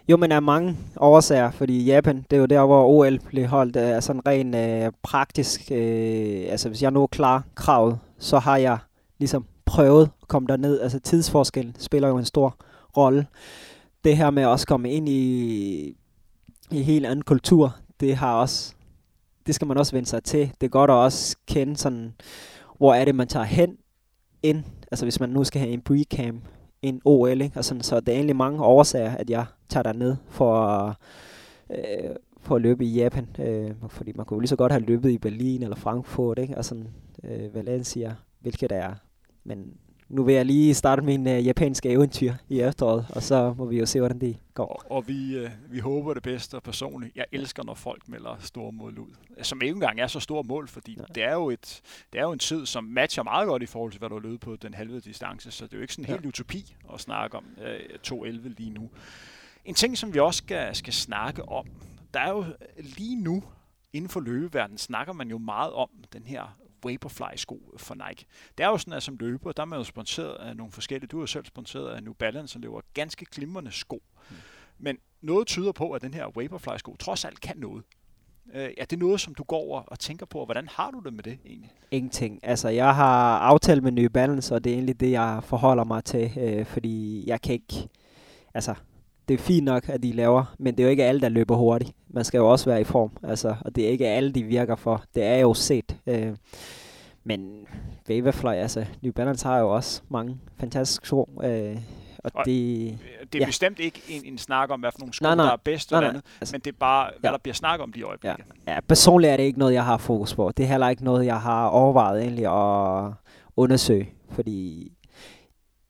Jo, 0.08 0.16
men 0.16 0.32
er 0.32 0.40
mange 0.40 0.76
årsager, 0.96 1.50
fordi 1.50 1.84
Japan, 1.84 2.26
det 2.30 2.36
er 2.36 2.40
jo 2.40 2.46
der, 2.46 2.66
hvor 2.66 2.86
OL 2.86 3.18
blev 3.18 3.46
holdt 3.46 3.76
af 3.76 3.96
øh, 3.96 4.02
sådan 4.02 4.26
ren 4.26 4.54
øh, 4.54 4.92
praktisk. 5.02 5.60
Øh, 5.70 6.44
altså, 6.48 6.68
hvis 6.68 6.82
jeg 6.82 6.90
nu 6.90 7.02
er 7.02 7.06
klar 7.06 7.44
kravet, 7.54 7.98
så 8.18 8.38
har 8.38 8.56
jeg 8.56 8.78
ligesom 9.18 9.46
prøvet 9.64 10.10
at 10.22 10.28
komme 10.28 10.48
derned. 10.48 10.80
Altså, 10.80 10.98
tidsforskel 10.98 11.74
spiller 11.78 12.08
jo 12.08 12.18
en 12.18 12.24
stor 12.24 12.56
rolle. 12.96 13.26
Det 14.04 14.16
her 14.16 14.30
med 14.30 14.42
at 14.42 14.48
også 14.48 14.66
komme 14.66 14.92
ind 14.92 15.08
i, 15.08 15.96
i 16.70 16.82
helt 16.82 17.06
anden 17.06 17.22
kultur, 17.22 17.76
det 18.00 18.16
har 18.16 18.34
også, 18.34 18.74
det 19.46 19.54
skal 19.54 19.66
man 19.66 19.78
også 19.78 19.92
vende 19.92 20.08
sig 20.08 20.24
til. 20.24 20.52
Det 20.60 20.66
er 20.66 20.70
godt 20.70 20.90
at 20.90 20.94
også 20.94 21.36
kende 21.46 21.76
sådan, 21.76 22.14
hvor 22.78 22.94
er 22.94 23.04
det, 23.04 23.14
man 23.14 23.28
tager 23.28 23.44
hen 23.44 23.76
ind. 24.42 24.64
Altså, 24.90 25.04
hvis 25.04 25.20
man 25.20 25.28
nu 25.28 25.44
skal 25.44 25.60
have 25.60 25.72
en 25.72 25.82
pre-camp, 25.90 26.40
en 26.82 27.00
OL, 27.04 27.40
ikke? 27.40 27.58
Og 27.58 27.64
sådan, 27.64 27.82
så 27.82 28.00
det 28.00 28.08
er 28.08 28.12
egentlig 28.12 28.36
mange 28.36 28.64
årsager, 28.64 29.10
at 29.16 29.30
jeg 29.30 29.44
tager 29.68 29.82
der 29.82 29.92
ned 29.92 30.16
for 30.28 30.56
at, 30.56 30.94
øh, 31.70 32.10
for 32.40 32.56
at 32.56 32.62
løbe 32.62 32.84
i 32.84 32.94
Japan. 32.94 33.28
Øh, 33.38 33.70
fordi 33.88 34.12
man 34.14 34.26
kunne 34.26 34.40
lige 34.40 34.48
så 34.48 34.56
godt 34.56 34.72
have 34.72 34.84
løbet 34.84 35.10
i 35.10 35.18
Berlin 35.18 35.62
eller 35.62 35.76
Frankfurt, 35.76 36.38
ikke? 36.38 36.58
Og 36.58 36.64
sådan 36.64 36.88
øh, 37.24 37.54
Valencia, 37.54 38.14
hvilket 38.40 38.72
er. 38.72 38.94
Men 39.44 39.74
nu 40.12 40.24
vil 40.24 40.34
jeg 40.34 40.46
lige 40.46 40.74
starte 40.74 41.02
min 41.02 41.26
uh, 41.26 41.46
japanske 41.46 41.88
eventyr 41.88 42.34
i 42.48 42.60
efteråret, 42.60 43.06
og 43.10 43.22
så 43.22 43.54
må 43.58 43.64
vi 43.64 43.78
jo 43.78 43.86
se, 43.86 43.98
hvordan 43.98 44.20
det 44.20 44.36
går. 44.54 44.66
Og, 44.66 44.96
og 44.96 45.08
vi, 45.08 45.44
uh, 45.44 45.50
vi 45.68 45.78
håber 45.78 46.14
det 46.14 46.22
bedste, 46.22 46.54
og 46.54 46.62
personligt, 46.62 47.16
jeg 47.16 47.24
elsker, 47.32 47.62
når 47.64 47.74
folk 47.74 48.08
melder 48.08 48.36
store 48.40 48.72
mål 48.72 48.98
ud. 48.98 49.14
Som 49.42 49.62
ikke 49.62 49.74
engang 49.74 50.00
er 50.00 50.06
så 50.06 50.20
store 50.20 50.42
mål, 50.42 50.68
fordi 50.68 50.98
det, 51.14 51.22
er 51.22 51.32
jo 51.32 51.50
et, 51.50 51.80
det 52.12 52.18
er 52.18 52.22
jo 52.22 52.32
en 52.32 52.38
tid, 52.38 52.66
som 52.66 52.84
matcher 52.84 53.22
meget 53.22 53.46
godt 53.46 53.62
i 53.62 53.66
forhold 53.66 53.92
til, 53.92 53.98
hvad 53.98 54.08
du 54.08 54.14
har 54.14 54.22
løbet 54.22 54.40
på 54.40 54.56
den 54.56 54.74
halve 54.74 55.00
distance, 55.00 55.50
så 55.50 55.64
det 55.64 55.72
er 55.72 55.76
jo 55.76 55.82
ikke 55.82 55.94
sådan 55.94 56.04
en 56.04 56.08
ja. 56.08 56.14
helt 56.14 56.26
utopi 56.26 56.76
at 56.94 57.00
snakke 57.00 57.36
om 57.36 57.44
uh, 57.56 58.18
2.11 58.18 58.28
lige 58.58 58.70
nu. 58.70 58.90
En 59.64 59.74
ting, 59.74 59.98
som 59.98 60.14
vi 60.14 60.18
også 60.18 60.38
skal, 60.38 60.74
skal 60.74 60.92
snakke 60.92 61.48
om, 61.48 61.66
der 62.14 62.20
er 62.20 62.30
jo 62.30 62.44
lige 62.76 63.16
nu 63.16 63.42
inden 63.92 64.08
for 64.08 64.20
løbeverdenen 64.20 64.78
snakker 64.78 65.12
man 65.12 65.28
jo 65.28 65.38
meget 65.38 65.72
om 65.72 65.88
den 66.12 66.22
her 66.26 66.56
Vaporfly-sko 66.84 67.74
for 67.76 67.94
Nike. 67.94 68.26
Det 68.58 68.64
er 68.64 68.68
jo 68.68 68.78
sådan, 68.78 68.92
at 68.92 69.02
som 69.02 69.16
løber, 69.20 69.52
der 69.52 69.62
er 69.62 69.66
man 69.66 69.78
jo 69.78 69.84
sponsoreret 69.84 70.48
af 70.48 70.56
nogle 70.56 70.72
forskellige. 70.72 71.08
Du 71.08 71.22
er 71.22 71.26
selv 71.26 71.46
sponsoreret 71.46 71.94
af 71.94 72.02
New 72.02 72.12
Balance, 72.12 72.52
som 72.52 72.62
løber 72.62 72.80
ganske 72.94 73.24
glimrende 73.24 73.72
sko. 73.72 74.02
Mm. 74.30 74.36
Men 74.78 74.96
noget 75.20 75.46
tyder 75.46 75.72
på, 75.72 75.90
at 75.90 76.02
den 76.02 76.14
her 76.14 76.26
Vaporfly-sko 76.34 76.96
trods 76.96 77.24
alt 77.24 77.40
kan 77.40 77.56
noget. 77.56 77.84
Øh, 78.54 78.70
er 78.78 78.84
det 78.84 78.98
noget, 78.98 79.20
som 79.20 79.34
du 79.34 79.42
går 79.42 79.56
over 79.56 79.80
og 79.80 79.98
tænker 79.98 80.26
på, 80.26 80.38
og 80.38 80.44
hvordan 80.44 80.68
har 80.68 80.90
du 80.90 81.00
det 81.00 81.12
med 81.12 81.22
det 81.22 81.38
egentlig? 81.46 81.70
Ingenting. 81.90 82.40
Altså, 82.42 82.68
jeg 82.68 82.94
har 82.94 83.38
aftalt 83.38 83.82
med 83.82 83.92
New 83.92 84.08
Balance, 84.08 84.54
og 84.54 84.64
det 84.64 84.70
er 84.70 84.74
egentlig 84.74 85.00
det, 85.00 85.10
jeg 85.10 85.40
forholder 85.44 85.84
mig 85.84 86.04
til, 86.04 86.32
øh, 86.38 86.66
fordi 86.66 87.24
jeg 87.26 87.40
kan 87.40 87.52
ikke... 87.52 87.88
Altså, 88.54 88.74
det 89.28 89.34
er 89.34 89.38
fint 89.38 89.64
nok, 89.64 89.88
at 89.88 90.02
de 90.02 90.12
laver, 90.12 90.54
men 90.58 90.74
det 90.74 90.80
er 90.80 90.84
jo 90.84 90.90
ikke 90.90 91.04
alle, 91.04 91.20
der 91.20 91.28
løber 91.28 91.56
hurtigt. 91.56 91.92
Man 92.08 92.24
skal 92.24 92.38
jo 92.38 92.50
også 92.50 92.70
være 92.70 92.80
i 92.80 92.84
form, 92.84 93.10
altså, 93.22 93.54
og 93.60 93.76
det 93.76 93.86
er 93.86 93.88
ikke 93.88 94.08
alle, 94.08 94.32
de 94.32 94.42
virker 94.42 94.76
for. 94.76 95.04
Det 95.14 95.24
er 95.24 95.36
jo 95.36 95.54
set. 95.54 95.96
Øh, 96.06 96.36
men 97.24 97.66
Vaporfly, 98.08 98.48
altså, 98.48 98.84
New 99.02 99.12
Balance 99.12 99.46
har 99.46 99.58
jo 99.58 99.74
også 99.74 100.02
mange 100.08 100.38
fantastiske 100.60 101.06
sko, 101.06 101.40
øh, 101.44 101.76
og, 102.18 102.30
og 102.34 102.44
det, 102.44 102.98
det 103.32 103.34
er 103.34 103.38
ja. 103.38 103.46
bestemt 103.46 103.78
ikke 103.78 104.02
en, 104.08 104.22
en 104.24 104.38
snak 104.38 104.70
om, 104.70 104.80
hvad 104.80 104.90
for 104.92 104.98
nogle 104.98 105.14
sko, 105.14 105.22
nej, 105.22 105.34
nej, 105.34 105.46
der 105.46 105.52
er 105.52 105.56
bedst 105.56 105.90
nej, 105.90 106.00
eller 106.00 106.08
andet, 106.08 106.24
altså, 106.40 106.54
men 106.54 106.60
det 106.60 106.72
er 106.72 106.76
bare, 106.80 107.10
hvad 107.20 107.30
ja. 107.30 107.32
der 107.32 107.38
bliver 107.38 107.54
snakket 107.54 107.82
om 107.82 107.92
de 107.92 108.02
øjeblikke. 108.02 108.44
Ja. 108.66 108.72
ja, 108.74 108.80
personligt 108.80 109.32
er 109.32 109.36
det 109.36 109.44
ikke 109.44 109.58
noget, 109.58 109.74
jeg 109.74 109.84
har 109.84 109.96
fokus 109.96 110.34
på. 110.34 110.52
Det 110.56 110.62
er 110.62 110.68
heller 110.68 110.88
ikke 110.88 111.04
noget, 111.04 111.26
jeg 111.26 111.40
har 111.40 111.66
overvejet 111.66 112.22
egentlig 112.22 112.46
at 112.46 113.12
undersøge, 113.56 114.08
fordi 114.30 114.92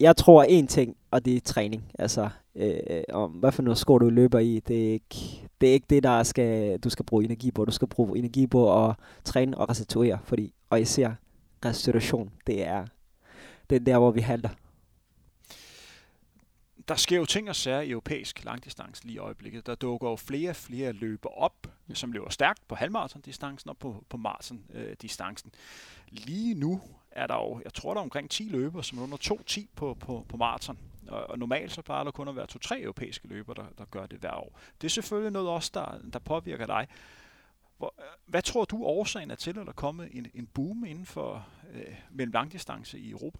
jeg 0.00 0.16
tror 0.16 0.42
en 0.42 0.66
ting, 0.66 0.96
og 1.10 1.24
det 1.24 1.36
er 1.36 1.40
træning. 1.40 1.84
Altså, 1.98 2.28
øh, 2.54 3.02
om 3.12 3.30
hvad 3.30 3.52
for 3.52 3.62
noget 3.62 3.78
sko 3.78 3.98
du 3.98 4.10
løber 4.10 4.38
i, 4.38 4.60
det 4.60 4.88
er 4.88 4.92
ikke 4.92 5.48
det, 5.60 5.68
er 5.68 5.72
ikke 5.72 5.86
det 5.90 6.02
der 6.02 6.22
skal, 6.22 6.78
du 6.78 6.90
skal 6.90 7.04
bruge 7.04 7.24
energi 7.24 7.50
på. 7.50 7.64
Du 7.64 7.70
skal 7.70 7.88
bruge 7.88 8.18
energi 8.18 8.46
på 8.46 8.86
at 8.86 8.96
træne 9.24 9.58
og 9.58 9.68
restituere, 9.68 10.18
fordi, 10.24 10.54
og 10.70 10.80
især 10.80 11.12
restitution, 11.64 12.32
det 12.46 12.66
er, 12.66 12.86
det 13.70 13.76
er 13.76 13.80
der, 13.80 13.98
hvor 13.98 14.10
vi 14.10 14.20
halter. 14.20 14.48
Der 16.88 16.94
sker 16.94 17.16
jo 17.16 17.24
ting 17.24 17.48
og 17.48 17.56
sager 17.56 17.80
i 17.80 17.90
europæisk 17.90 18.44
langdistance 18.44 19.04
lige 19.04 19.14
i 19.14 19.18
øjeblikket. 19.18 19.66
Der 19.66 19.74
dukker 19.74 20.10
jo 20.10 20.16
flere 20.16 20.50
og 20.50 20.56
flere 20.56 20.92
løber 20.92 21.28
op, 21.28 21.66
som 21.94 22.12
løber 22.12 22.30
stærkt 22.30 22.68
på 22.68 22.74
halvmarathon-distancen 22.74 23.70
og 23.70 23.78
på, 23.78 24.04
på 24.08 24.16
marathon-distancen. 24.16 25.50
Lige 26.08 26.54
nu 26.54 26.80
er 27.10 27.26
der 27.26 27.34
jo, 27.34 27.60
jeg 27.64 27.74
tror 27.74 27.94
der 27.94 28.00
er 28.00 28.04
omkring 28.04 28.30
10 28.30 28.42
løbere, 28.42 28.84
som 28.84 28.98
er 28.98 29.02
under 29.02 29.16
2.10 29.16 29.66
på, 29.76 29.94
på, 29.94 30.26
på 30.28 30.36
maraton. 30.36 30.78
Og, 31.08 31.30
og 31.30 31.38
normalt 31.38 31.72
så 31.72 31.82
plejer 31.82 32.04
der 32.04 32.10
kun 32.10 32.28
at 32.28 32.36
være 32.36 32.46
to-tre 32.46 32.80
europæiske 32.80 33.28
løbere, 33.28 33.54
der, 33.56 33.64
der 33.78 33.84
gør 33.90 34.06
det 34.06 34.18
hver 34.18 34.34
år. 34.34 34.58
Det 34.80 34.86
er 34.86 34.90
selvfølgelig 34.90 35.32
noget 35.32 35.48
også, 35.48 35.70
der, 35.74 35.98
der 36.12 36.18
påvirker 36.18 36.66
dig. 36.66 36.86
Hvor, 37.78 37.94
hvad 38.26 38.42
tror 38.42 38.64
du 38.64 38.84
årsagen 38.84 39.30
er 39.30 39.34
til, 39.34 39.50
at 39.50 39.56
der 39.56 39.64
er 39.64 39.72
kommet 39.72 40.08
en, 40.12 40.26
en 40.34 40.46
boom 40.46 40.84
inden 40.84 41.06
for 41.06 41.46
øh, 41.74 41.94
mellem 42.10 42.32
langdistance 42.32 42.98
i 42.98 43.10
Europa? 43.10 43.38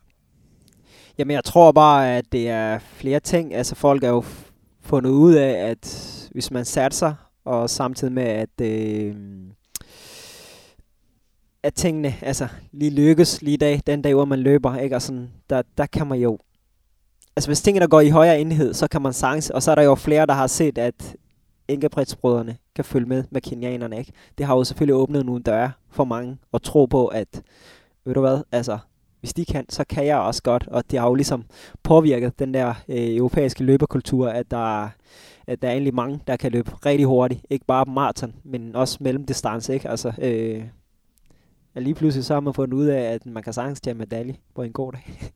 Jamen 1.18 1.34
jeg 1.34 1.44
tror 1.44 1.72
bare, 1.72 2.16
at 2.16 2.32
det 2.32 2.48
er 2.48 2.78
flere 2.78 3.20
ting. 3.20 3.54
Altså 3.54 3.74
folk 3.74 4.04
er 4.04 4.08
jo 4.08 4.24
fundet 4.80 5.10
ud 5.10 5.34
af, 5.34 5.52
at 5.70 6.28
hvis 6.32 6.50
man 6.50 6.64
satser, 6.64 7.14
og 7.44 7.70
samtidig 7.70 8.12
med, 8.12 8.22
at 8.22 8.60
øh, 8.60 9.16
at 11.62 11.74
tingene 11.74 12.14
altså, 12.22 12.48
lige 12.72 12.90
lykkes 12.90 13.42
lige 13.42 13.56
dag, 13.56 13.80
den 13.86 14.02
dag, 14.02 14.14
hvor 14.14 14.24
man 14.24 14.38
løber, 14.38 14.76
ikke? 14.76 14.96
Og 14.96 15.02
sådan, 15.02 15.30
der, 15.50 15.62
der 15.78 15.86
kan 15.86 16.06
man 16.06 16.18
jo... 16.18 16.38
Altså, 17.36 17.48
hvis 17.48 17.62
tingene 17.62 17.88
går 17.88 18.00
i 18.00 18.08
højere 18.08 18.40
enhed, 18.40 18.74
så 18.74 18.88
kan 18.88 19.02
man 19.02 19.12
sagtens... 19.12 19.50
Og 19.50 19.62
så 19.62 19.70
er 19.70 19.74
der 19.74 19.82
jo 19.82 19.94
flere, 19.94 20.26
der 20.26 20.32
har 20.32 20.46
set, 20.46 20.78
at 20.78 21.16
Ingebrigtsbrødrene 21.68 22.56
kan 22.74 22.84
følge 22.84 23.06
med 23.06 23.24
med 23.30 23.40
kenianerne, 23.40 23.98
ikke? 23.98 24.12
Det 24.38 24.46
har 24.46 24.56
jo 24.56 24.64
selvfølgelig 24.64 24.94
åbnet 24.94 25.26
nogle 25.26 25.42
døre 25.42 25.72
for 25.90 26.04
mange, 26.04 26.38
og 26.52 26.62
tro 26.62 26.86
på, 26.86 27.06
at, 27.06 27.42
ved 28.04 28.14
du 28.14 28.20
hvad, 28.20 28.40
altså, 28.52 28.78
hvis 29.20 29.34
de 29.34 29.44
kan, 29.44 29.66
så 29.68 29.84
kan 29.84 30.06
jeg 30.06 30.18
også 30.18 30.42
godt. 30.42 30.68
Og 30.68 30.90
det 30.90 30.98
har 30.98 31.08
jo 31.08 31.14
ligesom 31.14 31.44
påvirket 31.82 32.38
den 32.38 32.54
der 32.54 32.68
øh, 32.88 33.16
europæiske 33.16 33.64
løberkultur, 33.64 34.28
at 34.28 34.50
der 34.50 34.88
at 35.46 35.62
der 35.62 35.68
er 35.68 35.72
egentlig 35.72 35.94
mange, 35.94 36.20
der 36.26 36.36
kan 36.36 36.52
løbe 36.52 36.70
rigtig 36.86 37.06
hurtigt. 37.06 37.46
Ikke 37.50 37.66
bare 37.66 37.84
maraton, 37.84 38.34
men 38.44 38.76
også 38.76 38.98
mellemdistance, 39.00 39.74
ikke? 39.74 39.88
Altså, 39.88 40.12
øh, 40.18 40.62
Ja, 41.74 41.80
lige 41.80 41.94
pludselig 41.94 42.24
så 42.24 42.34
har 42.34 42.40
man 42.40 42.54
fundet 42.54 42.74
ud 42.74 42.86
af, 42.86 43.00
at 43.00 43.26
man 43.26 43.42
kan 43.42 43.52
sagtens 43.52 43.80
tage 43.80 43.94
medalje 43.94 44.36
på 44.54 44.62
en 44.62 44.72
god 44.72 44.92
dag. 44.92 45.32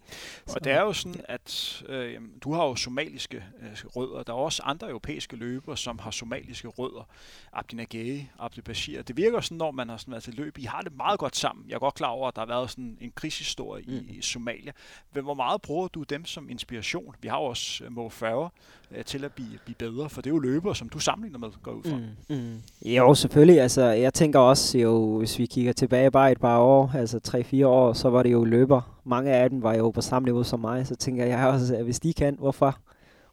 og 0.54 0.60
det 0.64 0.72
er 0.72 0.80
jo 0.80 0.92
sådan, 0.92 1.20
at 1.28 1.82
øh, 1.88 2.20
du 2.40 2.52
har 2.52 2.64
jo 2.64 2.74
somaliske 2.74 3.36
øh, 3.36 3.84
rødder. 3.96 4.22
Der 4.22 4.32
er 4.32 4.36
også 4.36 4.62
andre 4.64 4.88
europæiske 4.88 5.36
løbere, 5.36 5.76
som 5.76 5.98
har 5.98 6.10
somaliske 6.10 6.68
rødder. 6.68 7.08
Abdi 7.52 7.76
Nageye, 7.76 8.28
Abdi 8.38 8.60
Bashir. 8.60 9.02
Det 9.02 9.16
virker 9.16 9.40
sådan, 9.40 9.58
når 9.58 9.70
man 9.70 9.88
har 9.88 9.96
sådan 9.96 10.12
været 10.12 10.24
til 10.24 10.34
løb, 10.34 10.58
I 10.58 10.64
har 10.64 10.80
det 10.80 10.96
meget 10.96 11.18
godt 11.18 11.36
sammen. 11.36 11.64
Jeg 11.68 11.74
er 11.74 11.78
godt 11.78 11.94
klar 11.94 12.08
over, 12.08 12.28
at 12.28 12.36
der 12.36 12.40
har 12.40 12.46
været 12.46 12.70
sådan 12.70 12.98
en 13.00 13.12
krigshistorie 13.14 13.84
mm. 13.88 14.06
i, 14.08 14.22
Somalia. 14.22 14.72
Men 15.14 15.24
hvor 15.24 15.34
meget 15.34 15.62
bruger 15.62 15.88
du 15.88 16.02
dem 16.02 16.24
som 16.24 16.50
inspiration? 16.50 17.14
Vi 17.20 17.28
har 17.28 17.38
jo 17.38 17.44
også 17.44 17.84
uh, 17.84 17.92
Mo 17.92 18.08
Farah 18.08 18.48
uh, 18.90 19.04
til 19.06 19.24
at 19.24 19.32
blive, 19.32 19.58
blive 19.64 19.76
bedre, 19.78 20.10
for 20.10 20.22
det 20.22 20.30
er 20.30 20.34
jo 20.34 20.38
løbere, 20.38 20.76
som 20.76 20.88
du 20.88 20.98
sammenligner 20.98 21.38
med, 21.38 21.48
går 21.62 21.72
ud 21.72 21.82
fra. 21.84 21.96
Mm. 22.28 22.36
Mm. 22.36 22.62
Jo, 22.84 23.14
selvfølgelig. 23.14 23.60
Altså, 23.60 23.82
jeg 23.82 24.14
tænker 24.14 24.38
også, 24.38 24.78
jo, 24.78 25.18
hvis 25.18 25.38
vi 25.38 25.46
kigger 25.46 25.72
tilbage 25.72 26.10
bare 26.10 26.25
et 26.28 26.40
par 26.40 26.58
år, 26.58 26.90
altså 26.94 27.20
3-4 27.28 27.66
år, 27.66 27.92
så 27.92 28.10
var 28.10 28.22
det 28.22 28.32
jo 28.32 28.44
løber. 28.44 29.00
Mange 29.04 29.32
af 29.32 29.50
dem 29.50 29.62
var 29.62 29.74
jo 29.74 29.90
på 29.90 30.00
samme 30.00 30.26
niveau 30.26 30.42
som 30.42 30.60
mig, 30.60 30.86
så 30.86 30.96
tænker 30.96 31.24
jeg 31.24 31.46
også, 31.52 31.76
at 31.76 31.84
hvis 31.84 32.00
de 32.00 32.12
kan, 32.12 32.36
hvorfor, 32.38 32.78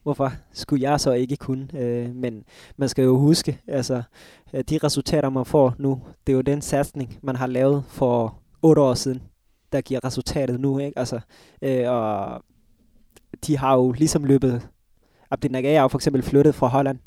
hvorfor 0.03 0.31
skulle 0.53 0.89
jeg 0.89 0.99
så 0.99 1.11
ikke 1.11 1.35
kunne? 1.35 1.67
Øh, 1.73 2.15
men 2.15 2.43
man 2.77 2.89
skal 2.89 3.03
jo 3.03 3.17
huske, 3.17 3.61
altså 3.67 4.03
de 4.69 4.77
resultater, 4.83 5.29
man 5.29 5.45
får 5.45 5.73
nu, 5.77 6.01
det 6.27 6.33
er 6.33 6.35
jo 6.35 6.41
den 6.41 6.61
satsning, 6.61 7.19
man 7.21 7.35
har 7.35 7.47
lavet 7.47 7.83
for 7.87 8.35
8 8.61 8.81
år 8.81 8.93
siden, 8.93 9.21
der 9.71 9.81
giver 9.81 10.05
resultatet 10.05 10.59
nu, 10.59 10.79
ikke? 10.79 10.99
Altså, 10.99 11.19
øh, 11.61 11.89
og 11.91 12.41
de 13.47 13.57
har 13.57 13.75
jo 13.75 13.91
ligesom 13.91 14.23
løbet, 14.23 14.69
Abdi 15.31 15.47
Nagaya 15.47 15.85
for 15.85 15.97
eksempel 15.97 16.21
flyttet 16.21 16.55
fra 16.55 16.67
Holland 16.67 16.99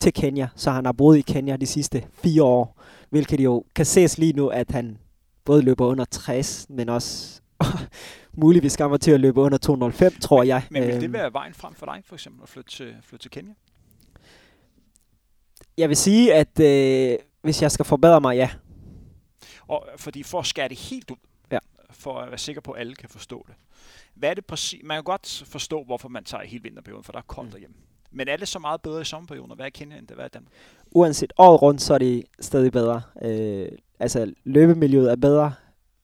til 0.00 0.12
Kenya, 0.12 0.48
så 0.54 0.70
han 0.70 0.84
har 0.84 0.92
boet 0.92 1.18
i 1.18 1.20
Kenya 1.20 1.56
de 1.56 1.66
sidste 1.66 2.04
fire 2.12 2.42
år, 2.42 2.80
hvilket 3.10 3.40
jo 3.40 3.64
kan 3.74 3.84
ses 3.84 4.18
lige 4.18 4.32
nu, 4.32 4.48
at 4.48 4.70
han 4.70 4.98
både 5.48 5.62
løber 5.62 5.86
under 5.86 6.04
60, 6.04 6.66
men 6.68 6.88
også 6.88 7.40
muligvis 8.44 8.76
kommer 8.76 8.96
til 8.96 9.10
at 9.10 9.20
løbe 9.20 9.40
under 9.40 9.58
205, 9.58 10.12
tror 10.20 10.42
jeg. 10.42 10.62
Men 10.70 10.82
vil 10.82 10.94
det 10.94 11.02
øhm. 11.02 11.12
være 11.12 11.32
vejen 11.32 11.54
frem 11.54 11.74
for 11.74 11.86
dig, 11.86 12.02
for 12.04 12.14
eksempel, 12.14 12.42
at 12.42 12.48
flytte 12.48 12.70
til, 12.70 12.96
flytte 13.02 13.24
til 13.24 13.30
Kenya? 13.30 13.54
Jeg 15.78 15.88
vil 15.88 15.96
sige, 15.96 16.34
at 16.34 16.60
øh, 16.60 17.18
hvis 17.42 17.62
jeg 17.62 17.70
skal 17.70 17.84
forbedre 17.84 18.20
mig, 18.20 18.36
ja. 18.36 18.50
Og 19.68 19.88
fordi 19.96 20.22
for 20.22 20.38
at 20.38 20.46
skære 20.46 20.68
det 20.68 20.78
helt 20.78 21.10
ud, 21.10 21.16
ja. 21.50 21.58
for 21.90 22.18
at 22.18 22.28
være 22.30 22.38
sikker 22.38 22.60
på, 22.60 22.72
at 22.72 22.80
alle 22.80 22.94
kan 22.94 23.08
forstå 23.08 23.46
det. 23.48 23.54
Hvad 24.14 24.30
er 24.30 24.34
det 24.34 24.46
præcis? 24.46 24.80
Man 24.84 24.96
kan 24.96 25.04
godt 25.04 25.42
forstå, 25.46 25.84
hvorfor 25.84 26.08
man 26.08 26.24
tager 26.24 26.44
hele 26.44 26.62
vinterperioden, 26.62 27.04
for 27.04 27.12
der 27.12 27.18
er 27.18 27.22
koldt 27.26 27.48
mm. 27.48 27.52
derhjemme. 27.52 27.76
Men 28.10 28.28
er 28.28 28.36
det 28.36 28.48
så 28.48 28.58
meget 28.58 28.82
bedre 28.82 29.00
i 29.00 29.04
sommerperioden 29.04 29.52
at 29.52 29.58
være 29.58 29.68
i 29.68 29.70
Kenya, 29.70 29.98
end 29.98 30.06
det 30.06 30.16
var 30.16 30.24
i 30.24 30.28
Danmark? 30.28 30.52
Uanset 30.90 31.32
året 31.38 31.62
rundt, 31.62 31.80
så 31.82 31.94
er 31.94 31.98
det 31.98 32.24
stadig 32.40 32.72
bedre. 32.72 33.02
Øh, 33.22 33.68
altså, 34.00 34.32
løbemiljøet 34.44 35.10
er 35.10 35.16
bedre. 35.16 35.52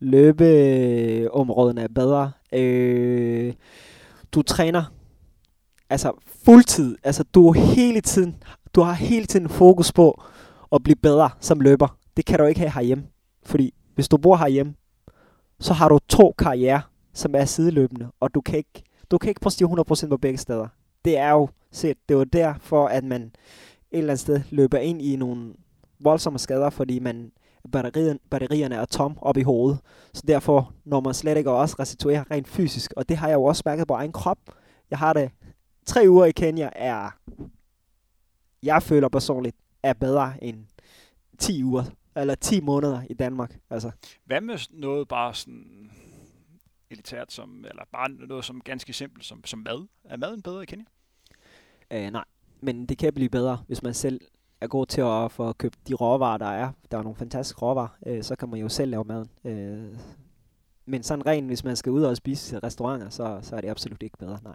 Løbeområderne 0.01 1.83
er 1.83 1.89
bedre. 1.89 2.33
Øh, 2.53 3.55
du 4.33 4.43
træner 4.43 4.85
altså 5.91 6.13
fuldtid. 6.45 6.97
Altså, 7.03 7.25
du 7.35 7.53
hele 7.53 8.01
tiden, 8.01 8.37
du 8.75 8.81
har 8.81 8.93
hele 8.93 9.27
tiden 9.27 9.49
fokus 9.49 9.93
på 9.93 10.23
at 10.73 10.83
blive 10.83 10.97
bedre 10.97 11.31
som 11.41 11.61
løber. 11.61 11.99
Det 12.17 12.27
kan 12.27 12.39
du 12.39 12.45
ikke 12.45 12.61
have 12.61 12.71
herhjemme. 12.71 13.05
Fordi 13.43 13.75
hvis 13.95 14.09
du 14.09 14.17
bor 14.17 14.37
herhjemme, 14.37 14.75
så 15.61 15.73
har 15.73 15.89
du 15.89 15.99
to 16.09 16.35
karriere, 16.39 16.83
som 17.15 17.35
er 17.35 17.45
sideløbende, 17.45 18.09
og 18.21 18.35
du 18.35 18.41
kan 18.41 18.59
ikke, 18.59 18.83
du 19.11 19.19
kan 19.19 19.29
ikke 19.29 19.41
præstere 19.41 19.69
100% 20.05 20.09
på 20.09 20.17
begge 20.17 20.39
steder. 20.39 20.69
Det 21.05 21.19
er 21.19 21.31
jo 21.31 21.49
set, 21.73 21.97
det 22.09 22.17
var 22.17 22.25
derfor, 22.25 22.87
at 22.87 23.05
man 23.05 23.23
et 23.23 23.99
eller 23.99 24.13
andet 24.13 24.21
sted 24.21 24.41
løber 24.51 24.79
ind 24.79 25.03
i 25.03 25.17
nogle 25.17 25.55
voldsomme 26.01 26.39
skader, 26.39 26.71
fordi 26.71 26.99
man 26.99 27.33
batterien, 27.73 28.19
batterierne 28.31 28.75
er 28.75 28.85
tom 28.85 29.19
op 29.21 29.37
i 29.37 29.43
hovedet. 29.43 29.79
Så 30.13 30.23
derfor 30.29 30.73
når 30.85 31.01
man 31.01 31.15
slet 31.15 31.37
ikke 31.37 31.51
også 31.51 31.77
restituerer 31.79 32.31
rent 32.31 32.49
fysisk. 32.49 32.93
Og 32.97 33.09
det 33.09 33.17
har 33.17 33.29
jeg 33.29 33.35
jo 33.35 33.45
også 33.45 33.63
mærket 33.67 33.89
på 33.89 33.95
egen 33.95 34.13
krop. 34.13 34.39
Jeg 34.91 34.99
har 34.99 35.13
det 35.13 35.31
tre 35.87 36.05
uger 36.09 36.25
i 36.25 36.33
Kenya 36.33 36.71
er, 36.77 37.11
jeg 38.63 38.83
føler 38.83 39.09
personligt, 39.09 39.57
er 39.83 39.93
bedre 39.93 40.45
end 40.45 40.67
10 41.39 41.65
uger, 41.65 41.85
eller 42.17 42.35
10 42.35 42.61
måneder 42.61 43.03
i 43.11 43.15
Danmark. 43.15 43.59
Altså. 43.71 43.91
Hvad 44.25 44.41
med 44.41 44.59
noget 44.71 45.09
bare 45.09 45.35
sådan 45.35 45.91
elitært, 46.95 47.33
som, 47.33 47.65
eller 47.69 47.83
bare 47.93 48.09
noget 48.09 48.45
som 48.45 48.61
ganske 48.61 48.93
simpelt, 48.93 49.25
som, 49.25 49.45
som 49.45 49.59
mad? 49.59 49.87
Er 50.05 50.17
maden 50.17 50.43
bedre 50.43 50.63
i 50.63 50.67
Kenya? 50.67 50.85
Øh, 51.91 52.11
nej, 52.11 52.25
men 52.61 52.87
det 52.87 52.99
kan 52.99 53.15
blive 53.15 53.29
bedre, 53.29 53.65
hvis 53.67 53.83
man 53.83 53.95
selv 53.95 54.21
er 54.61 54.67
god 54.67 54.87
til 54.87 55.01
at 55.01 55.33
få 55.33 55.53
købt 55.53 55.89
de 55.89 55.95
råvarer, 55.95 56.39
der 56.39 56.47
er. 56.47 56.73
Der 56.91 56.99
er 56.99 57.03
nogle 57.03 57.17
fantastiske 57.17 57.61
råvarer, 57.61 57.89
øh, 58.07 58.23
så 58.23 58.37
kan 58.37 58.49
man 58.49 58.61
jo 58.61 58.69
selv 58.69 58.91
lave 58.91 59.05
maden. 59.05 59.31
Øh, 59.45 59.99
men 60.87 61.03
sådan 61.03 61.27
rent, 61.27 61.47
hvis 61.47 61.65
man 61.65 61.77
skal 61.77 61.93
ud 61.93 62.03
og 62.03 62.17
spise 62.17 62.57
i 62.57 62.59
restauranter, 62.59 63.11
så, 63.11 63.39
så 63.43 63.57
er 63.57 63.61
det 63.61 63.69
absolut 63.69 64.03
ikke 64.03 64.19
bedre, 64.19 64.39
nej. 64.43 64.55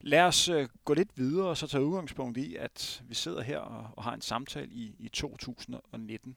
Lad 0.00 0.20
os 0.20 0.48
øh, 0.48 0.68
gå 0.84 0.94
lidt 0.94 1.08
videre 1.16 1.48
og 1.48 1.56
så 1.56 1.66
tage 1.66 1.84
udgangspunkt 1.84 2.38
i, 2.38 2.56
at 2.56 3.02
vi 3.08 3.14
sidder 3.14 3.42
her 3.42 3.58
og, 3.58 3.86
og 3.96 4.04
har 4.04 4.14
en 4.14 4.20
samtale 4.20 4.68
i, 4.72 4.94
i 4.98 5.08
2019. 5.08 6.36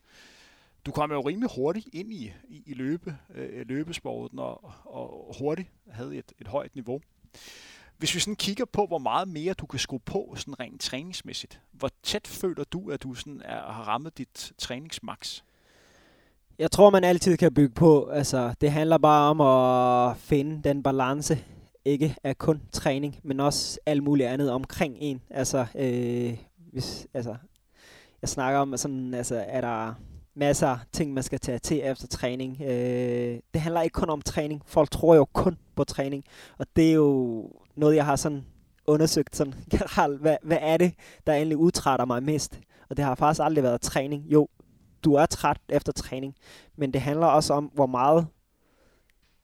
Du 0.87 0.91
kom 0.91 1.11
jo 1.11 1.21
rimelig 1.21 1.49
hurtigt 1.55 1.87
ind 1.93 2.13
i, 2.13 2.33
i, 2.49 2.63
i 2.65 2.73
løbe, 2.73 3.17
øh, 3.35 3.67
løbesporten 3.67 4.39
og, 4.39 4.71
og 4.85 5.35
hurtigt 5.39 5.69
havde 5.89 6.15
et, 6.15 6.33
et 6.41 6.47
højt 6.47 6.75
niveau. 6.75 7.01
Hvis 7.97 8.15
vi 8.15 8.19
sådan 8.19 8.35
kigger 8.35 8.65
på, 8.65 8.85
hvor 8.85 8.97
meget 8.97 9.27
mere 9.27 9.53
du 9.53 9.65
kan 9.65 9.79
skrue 9.79 9.99
på 9.99 10.33
sådan 10.35 10.59
rent 10.59 10.81
træningsmæssigt, 10.81 11.61
hvor 11.71 11.89
tæt 12.03 12.27
føler 12.27 12.63
du, 12.63 12.91
at 12.91 13.03
du 13.03 13.13
sådan 13.13 13.41
er, 13.45 13.71
har 13.71 13.83
rammet 13.83 14.17
dit 14.17 14.53
træningsmax? 14.57 15.41
Jeg 16.59 16.71
tror, 16.71 16.89
man 16.89 17.03
altid 17.03 17.37
kan 17.37 17.53
bygge 17.53 17.73
på. 17.73 18.05
Altså, 18.05 18.53
det 18.61 18.71
handler 18.71 18.97
bare 18.97 19.29
om 19.29 19.41
at 19.41 20.17
finde 20.17 20.69
den 20.69 20.83
balance. 20.83 21.37
Ikke 21.85 22.15
af 22.23 22.37
kun 22.37 22.61
træning, 22.71 23.19
men 23.23 23.39
også 23.39 23.79
alt 23.85 24.03
muligt 24.03 24.29
andet 24.29 24.51
omkring 24.51 24.97
en. 24.99 25.21
Altså, 25.29 25.65
øh, 25.75 26.37
hvis, 26.71 27.07
altså 27.13 27.35
jeg 28.21 28.29
snakker 28.29 28.59
om, 28.59 28.77
sådan, 28.77 29.13
altså, 29.13 29.45
er 29.47 29.61
der 29.61 29.93
masser 30.37 30.67
af 30.67 30.79
ting, 30.91 31.13
man 31.13 31.23
skal 31.23 31.39
tage 31.39 31.59
til 31.59 31.81
efter 31.83 32.07
træning. 32.07 32.61
Øh, 32.61 33.39
det 33.53 33.61
handler 33.61 33.81
ikke 33.81 33.93
kun 33.93 34.09
om 34.09 34.21
træning. 34.21 34.61
Folk 34.65 34.91
tror 34.91 35.15
jo 35.15 35.25
kun 35.25 35.57
på 35.75 35.83
træning. 35.83 36.23
Og 36.57 36.65
det 36.75 36.89
er 36.89 36.93
jo 36.93 37.49
noget, 37.75 37.95
jeg 37.95 38.05
har 38.05 38.15
sådan 38.15 38.45
undersøgt 38.87 39.35
sådan 39.35 39.53
generelt. 39.71 40.21
Hvad, 40.21 40.37
hvad 40.43 40.57
er 40.61 40.77
det, 40.77 40.93
der 41.27 41.33
egentlig 41.33 41.57
udtrætter 41.57 42.05
mig 42.05 42.23
mest? 42.23 42.59
Og 42.89 42.97
det 42.97 43.05
har 43.05 43.15
faktisk 43.15 43.41
aldrig 43.43 43.63
været 43.63 43.81
træning. 43.81 44.23
Jo, 44.25 44.47
du 45.03 45.13
er 45.13 45.25
træt 45.25 45.57
efter 45.69 45.91
træning. 45.91 46.35
Men 46.75 46.93
det 46.93 47.01
handler 47.01 47.27
også 47.27 47.53
om, 47.53 47.71
hvor 47.73 47.85
meget 47.85 48.27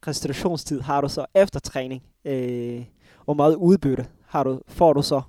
restitutionstid 0.07 0.81
har 0.81 1.01
du 1.01 1.09
så 1.09 1.25
efter 1.35 1.59
træning. 1.59 2.03
Øh, 2.25 2.85
hvor 3.25 3.33
meget 3.33 3.55
udbytte 3.55 4.07
har 4.25 4.43
du, 4.43 4.59
får 4.67 4.93
du 4.93 5.01
så, 5.01 5.21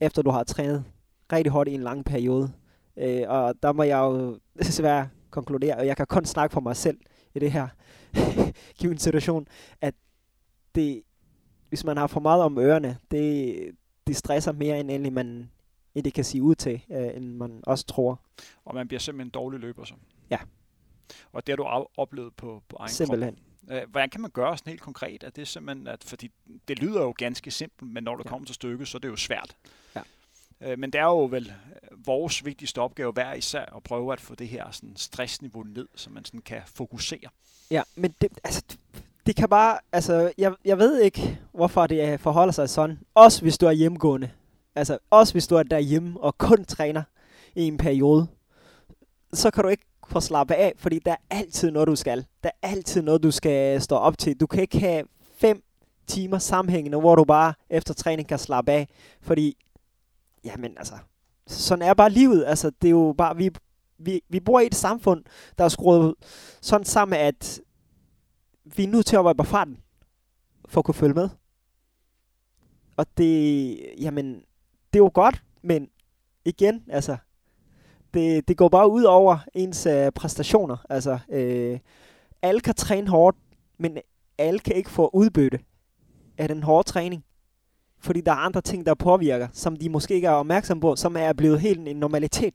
efter 0.00 0.22
du 0.22 0.30
har 0.30 0.44
trænet 0.44 0.84
rigtig 1.32 1.52
hårdt 1.52 1.68
i 1.68 1.74
en 1.74 1.82
lang 1.82 2.04
periode. 2.04 2.52
Øh, 2.96 3.22
og 3.28 3.54
der 3.62 3.72
må 3.72 3.82
jeg 3.82 3.98
jo 3.98 4.38
desværre 4.58 5.08
konkludere, 5.30 5.76
og 5.76 5.86
jeg 5.86 5.96
kan 5.96 6.06
kun 6.06 6.24
snakke 6.24 6.52
for 6.52 6.60
mig 6.60 6.76
selv 6.76 6.98
i 7.34 7.38
det 7.38 7.52
her 7.52 7.68
given 8.78 8.98
situation, 8.98 9.46
at 9.80 9.94
det, 10.74 11.02
hvis 11.68 11.84
man 11.84 11.96
har 11.96 12.06
for 12.06 12.20
meget 12.20 12.42
om 12.42 12.58
ørerne, 12.58 12.98
det, 13.10 13.56
det 14.06 14.16
stresser 14.16 14.52
mere 14.52 14.80
end 14.80 14.90
endelig 14.90 15.12
man 15.12 15.50
end 15.94 16.04
det 16.04 16.14
kan 16.14 16.24
sige 16.24 16.42
ud 16.42 16.54
til, 16.54 16.84
øh, 16.90 17.16
end 17.16 17.36
man 17.36 17.60
også 17.66 17.86
tror. 17.86 18.20
Og 18.64 18.74
man 18.74 18.88
bliver 18.88 19.00
simpelthen 19.00 19.26
en 19.26 19.30
dårlig 19.30 19.60
løber 19.60 19.84
så. 19.84 19.94
Ja. 20.30 20.38
Og 21.32 21.46
det 21.46 21.52
har 21.52 21.56
du 21.56 21.86
oplevet 21.96 22.34
på, 22.36 22.62
på 22.68 22.76
egen 22.80 22.90
simpelthen. 22.90 23.38
krop. 23.68 23.76
Øh, 23.76 23.90
hvordan 23.90 24.10
kan 24.10 24.20
man 24.20 24.30
gøre 24.30 24.58
sådan 24.58 24.70
helt 24.70 24.82
konkret? 24.82 25.22
Er 25.22 25.30
det 25.30 25.48
simpelthen, 25.48 25.86
at, 25.86 26.04
fordi 26.04 26.30
det 26.68 26.78
lyder 26.78 27.02
jo 27.02 27.14
ganske 27.18 27.50
simpelt, 27.50 27.92
men 27.92 28.04
når 28.04 28.16
det 28.16 28.24
ja. 28.24 28.28
kommer 28.28 28.46
til 28.46 28.54
stykket, 28.54 28.88
så 28.88 28.98
er 28.98 29.00
det 29.00 29.08
jo 29.08 29.16
svært. 29.16 29.56
Ja. 29.96 30.02
Øh, 30.64 30.78
men 30.78 30.90
det 30.90 30.98
er 30.98 31.04
jo 31.04 31.24
vel 31.24 31.46
øh, 31.46 32.06
vores 32.06 32.44
vigtigste 32.44 32.78
opgave 32.78 33.12
hver 33.12 33.34
især 33.34 33.76
at 33.76 33.82
prøve 33.82 34.12
at 34.12 34.20
få 34.20 34.34
det 34.34 34.48
her 34.48 34.70
sådan 34.70 34.96
stressniveau 34.96 35.62
ned, 35.62 35.88
så 35.94 36.10
man 36.10 36.24
sådan 36.24 36.40
kan 36.40 36.60
fokusere. 36.66 37.28
Ja, 37.70 37.82
men 37.96 38.14
det, 38.20 38.28
altså, 38.44 38.62
det 39.26 39.36
kan 39.36 39.48
bare, 39.48 39.78
altså, 39.92 40.32
jeg, 40.38 40.54
jeg 40.64 40.78
ved 40.78 41.00
ikke, 41.00 41.38
hvorfor 41.52 41.86
det 41.86 42.20
forholder 42.20 42.52
sig 42.52 42.70
sådan. 42.70 42.98
Også 43.14 43.42
hvis 43.42 43.58
du 43.58 43.66
er 43.66 43.72
hjemmegående. 43.72 44.30
Altså, 44.74 44.98
også 45.10 45.34
hvis 45.34 45.46
du 45.46 45.56
er 45.56 45.62
derhjemme 45.62 46.20
og 46.20 46.38
kun 46.38 46.64
træner 46.64 47.02
i 47.54 47.62
en 47.62 47.78
periode. 47.78 48.26
Så 49.32 49.50
kan 49.50 49.62
du 49.62 49.68
ikke 49.68 49.84
få 50.08 50.20
slappe 50.20 50.54
af, 50.54 50.72
fordi 50.76 50.98
der 50.98 51.12
er 51.12 51.16
altid 51.30 51.70
noget, 51.70 51.88
du 51.88 51.96
skal. 51.96 52.26
Der 52.44 52.50
er 52.62 52.68
altid 52.68 53.02
noget, 53.02 53.22
du 53.22 53.30
skal 53.30 53.82
stå 53.82 53.96
op 53.96 54.18
til. 54.18 54.40
Du 54.40 54.46
kan 54.46 54.60
ikke 54.60 54.80
have 54.80 55.04
fem 55.36 55.62
timer 56.06 56.38
sammenhængende, 56.38 56.98
hvor 56.98 57.14
du 57.14 57.24
bare 57.24 57.54
efter 57.70 57.94
træning 57.94 58.28
kan 58.28 58.38
slappe 58.38 58.72
af. 58.72 58.88
Fordi 59.20 59.56
jamen 60.44 60.78
altså, 60.78 60.94
sådan 61.46 61.82
er 61.82 61.94
bare 61.94 62.10
livet. 62.10 62.44
Altså, 62.46 62.70
det 62.70 62.88
er 62.88 62.92
jo 62.92 63.14
bare, 63.18 63.36
vi, 63.36 63.50
vi, 63.98 64.20
vi 64.28 64.40
bor 64.40 64.60
i 64.60 64.66
et 64.66 64.74
samfund, 64.74 65.24
der 65.58 65.64
er 65.64 65.68
skruet 65.68 66.14
sådan 66.62 66.84
sammen, 66.84 67.18
at 67.18 67.60
vi 68.76 68.84
er 68.84 68.88
nødt 68.88 69.06
til 69.06 69.16
at 69.16 69.24
være 69.24 69.34
på 69.34 69.44
farten, 69.44 69.78
for 70.68 70.80
at 70.80 70.84
kunne 70.84 70.94
følge 70.94 71.14
med. 71.14 71.28
Og 72.96 73.06
det, 73.16 73.78
jamen, 74.00 74.34
det 74.92 74.98
er 74.98 75.04
jo 75.04 75.10
godt, 75.14 75.42
Men 75.62 75.88
igen, 76.44 76.84
altså, 76.88 77.16
det, 78.14 78.48
det 78.48 78.56
går 78.56 78.68
bare 78.68 78.90
ud 78.90 79.02
over 79.02 79.38
ens 79.54 79.86
øh, 79.86 80.12
præstationer. 80.12 80.76
Altså, 80.90 81.18
øh, 81.28 81.78
alle 82.42 82.60
kan 82.60 82.74
træne 82.74 83.08
hårdt, 83.08 83.36
men 83.78 83.98
alle 84.38 84.58
kan 84.58 84.76
ikke 84.76 84.90
få 84.90 85.10
udbytte 85.12 85.58
af 86.38 86.48
den 86.48 86.62
hårde 86.62 86.88
træning. 86.88 87.24
Fordi 88.04 88.20
der 88.20 88.32
er 88.32 88.36
andre 88.36 88.60
ting, 88.60 88.86
der 88.86 88.94
påvirker, 88.94 89.48
som 89.52 89.76
de 89.76 89.88
måske 89.88 90.14
ikke 90.14 90.26
er 90.26 90.32
opmærksom 90.32 90.80
på, 90.80 90.96
som 90.96 91.16
er 91.18 91.32
blevet 91.32 91.60
helt 91.60 91.88
en 91.88 91.96
normalitet. 91.96 92.54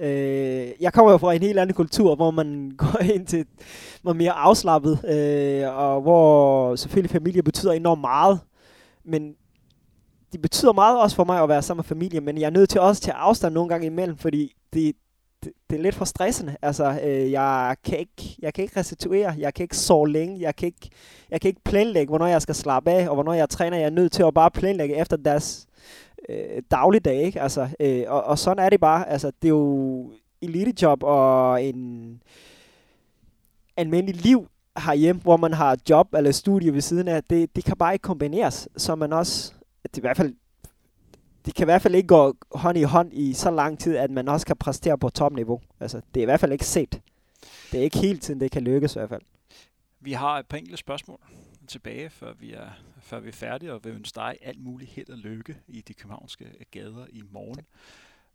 Øh, 0.00 0.68
jeg 0.80 0.92
kommer 0.92 1.12
jo 1.12 1.18
fra 1.18 1.34
en 1.34 1.42
helt 1.42 1.58
anden 1.58 1.74
kultur, 1.74 2.14
hvor 2.14 2.30
man 2.30 2.70
går 2.78 3.02
ind 3.14 3.26
til 3.26 3.46
man 4.04 4.16
mere 4.16 4.32
afslappet, 4.32 5.04
øh, 5.04 5.76
og 5.76 6.02
hvor 6.02 6.76
selvfølgelig 6.76 7.10
familie 7.10 7.42
betyder 7.42 7.72
enormt 7.72 8.00
meget. 8.00 8.40
Men 9.04 9.34
det 10.32 10.42
betyder 10.42 10.72
meget 10.72 11.00
også 11.00 11.16
for 11.16 11.24
mig 11.24 11.42
at 11.42 11.48
være 11.48 11.62
sammen 11.62 11.78
med 11.78 11.84
familie, 11.84 12.20
men 12.20 12.38
jeg 12.38 12.46
er 12.46 12.50
nødt 12.50 12.70
til 12.70 12.80
også 12.80 13.02
til 13.02 13.10
afstand 13.10 13.54
nogle 13.54 13.68
gange 13.68 13.86
imellem, 13.86 14.16
fordi 14.16 14.52
det, 14.72 14.96
det, 15.44 15.52
det 15.70 15.78
er 15.78 15.82
lidt 15.82 15.94
for 15.94 16.04
stressende. 16.04 16.56
Altså, 16.62 17.00
øh, 17.04 17.30
jeg, 17.30 17.76
kan 17.84 17.98
ikke, 17.98 18.36
jeg 18.38 18.54
kan 18.54 18.64
ikke 18.64 18.80
restituere, 18.80 19.34
jeg 19.38 19.54
kan 19.54 19.64
ikke 19.64 19.76
sove 19.76 20.08
længe, 20.08 20.40
jeg 20.40 20.56
kan 20.56 20.66
ikke, 20.66 20.90
jeg 21.30 21.40
kan 21.40 21.48
ikke 21.48 21.64
planlægge, 21.64 22.10
hvornår 22.10 22.26
jeg 22.26 22.42
skal 22.42 22.54
slappe 22.54 22.90
af, 22.90 23.08
og 23.08 23.14
hvornår 23.14 23.32
jeg 23.32 23.48
træner. 23.48 23.76
Jeg 23.76 23.86
er 23.86 23.90
nødt 23.90 24.12
til 24.12 24.22
at 24.22 24.34
bare 24.34 24.50
planlægge 24.50 24.96
efter 24.96 25.16
deres 25.16 25.66
øh, 26.28 26.62
dagligdag, 26.70 27.22
ikke? 27.22 27.40
Altså, 27.40 27.68
øh, 27.80 28.04
og, 28.08 28.24
og 28.24 28.38
sådan 28.38 28.64
er 28.64 28.70
det 28.70 28.80
bare. 28.80 29.08
Altså, 29.08 29.32
det 29.42 29.48
er 29.48 29.52
jo 29.52 30.12
elitejob 30.42 31.02
og 31.02 31.64
en 31.64 32.22
almindelig 33.76 34.22
liv 34.22 34.48
herhjemme, 34.78 35.22
hvor 35.22 35.36
man 35.36 35.52
har 35.52 35.78
job 35.90 36.14
eller 36.14 36.32
studie 36.32 36.74
ved 36.74 36.80
siden 36.80 37.08
af, 37.08 37.24
det, 37.24 37.56
det 37.56 37.64
kan 37.64 37.76
bare 37.76 37.92
ikke 37.92 38.02
kombineres, 38.02 38.68
så 38.76 38.94
man 38.94 39.12
også, 39.12 39.52
det 39.82 39.98
i 39.98 40.00
hvert 40.00 40.16
fald, 40.16 40.34
det 41.46 41.54
kan 41.54 41.64
i 41.64 41.70
hvert 41.70 41.82
fald 41.82 41.94
ikke 41.94 42.06
gå 42.06 42.36
hånd 42.52 42.78
i 42.78 42.82
hånd 42.82 43.12
i 43.12 43.32
så 43.32 43.50
lang 43.50 43.78
tid, 43.78 43.96
at 43.96 44.10
man 44.10 44.28
også 44.28 44.46
kan 44.46 44.56
præstere 44.56 44.98
på 44.98 45.10
topniveau. 45.10 45.60
Altså, 45.80 46.00
det 46.14 46.20
er 46.20 46.22
i 46.22 46.24
hvert 46.24 46.40
fald 46.40 46.52
ikke 46.52 46.66
set. 46.66 47.00
Det 47.72 47.80
er 47.80 47.84
ikke 47.84 47.98
hele 47.98 48.18
tiden, 48.18 48.40
det 48.40 48.50
kan 48.50 48.62
lykkes 48.62 48.96
i 48.96 48.98
hvert 48.98 49.08
fald. 49.08 49.22
Vi 50.00 50.12
har 50.12 50.38
et 50.38 50.46
par 50.46 50.56
enkelte 50.56 50.76
spørgsmål 50.76 51.20
tilbage, 51.68 52.10
før 52.10 52.32
vi 52.32 52.52
er, 52.52 52.68
før 53.00 53.20
vi 53.20 53.28
er 53.28 53.32
færdige, 53.32 53.72
og 53.72 53.84
vil 53.84 53.92
ønske 53.92 54.16
dig 54.16 54.36
alt 54.42 54.60
muligt 54.60 54.90
held 54.90 55.08
og 55.08 55.18
lykke 55.18 55.56
i 55.68 55.80
de 55.80 55.94
københavnske 55.94 56.44
øh, 56.44 56.64
gader 56.70 57.06
i 57.12 57.22
morgen. 57.30 57.66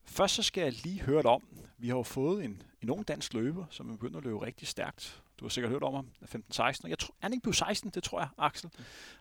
Først 0.06 0.36
så 0.36 0.44
skal 0.44 0.62
jeg 0.64 0.74
lige 0.84 1.02
høre 1.02 1.22
dig 1.22 1.32
om, 1.32 1.44
vi 1.78 1.88
har 1.88 1.96
jo 1.96 2.04
fået 2.04 2.46
en, 2.46 2.62
en 2.82 2.90
ung 2.90 3.08
dansk 3.08 3.34
løber, 3.34 3.66
som 3.70 3.90
er 3.90 3.94
begyndt 3.94 4.18
at 4.18 4.24
løbe 4.24 4.46
rigtig 4.46 4.68
stærkt. 4.68 5.22
Du 5.40 5.46
har 5.46 5.50
sikkert 5.50 5.72
hørt 5.72 5.84
om 5.84 5.94
ham, 5.94 6.08
15-16. 6.24 6.88
Jeg 6.88 7.00
tror, 7.00 7.16
han 7.20 7.34
ikke 7.34 7.44
blev 7.44 7.54
16, 7.54 7.90
det 7.90 8.04
tror 8.04 8.20
jeg, 8.20 8.30
Axel. 8.38 8.70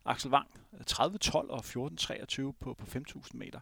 Axel 0.04 0.30
Wang, 0.30 0.48
30-12 0.90 1.34
og 1.34 1.64
14-23 1.64 2.52
på, 2.60 2.74
på 2.74 2.86
5.000 2.86 3.22
meter. 3.32 3.60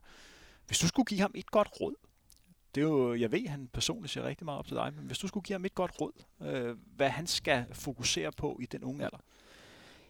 Hvis 0.67 0.79
du 0.79 0.89
skulle 0.89 1.07
give 1.07 1.21
ham 1.21 1.33
et 1.35 1.51
godt 1.51 1.69
råd, 1.81 1.95
det 2.75 2.81
er 2.81 2.85
jo, 2.85 3.15
jeg 3.15 3.33
ved, 3.33 3.49
han 3.49 3.69
personligt 3.73 4.13
ser 4.13 4.23
rigtig 4.23 4.45
meget 4.45 4.59
op 4.59 4.67
til 4.67 4.77
dig, 4.77 4.93
men 4.97 5.07
hvis 5.07 5.19
du 5.19 5.29
skulle 5.29 5.45
give 5.45 5.55
ham 5.55 5.65
et 5.65 5.75
godt 5.75 6.01
råd, 6.01 6.13
øh, 6.43 6.77
hvad 6.97 7.09
han 7.09 7.27
skal 7.27 7.65
fokusere 7.73 8.33
på 8.33 8.59
i 8.63 8.67
den 8.67 8.85
unge 8.85 9.05
alder? 9.05 9.19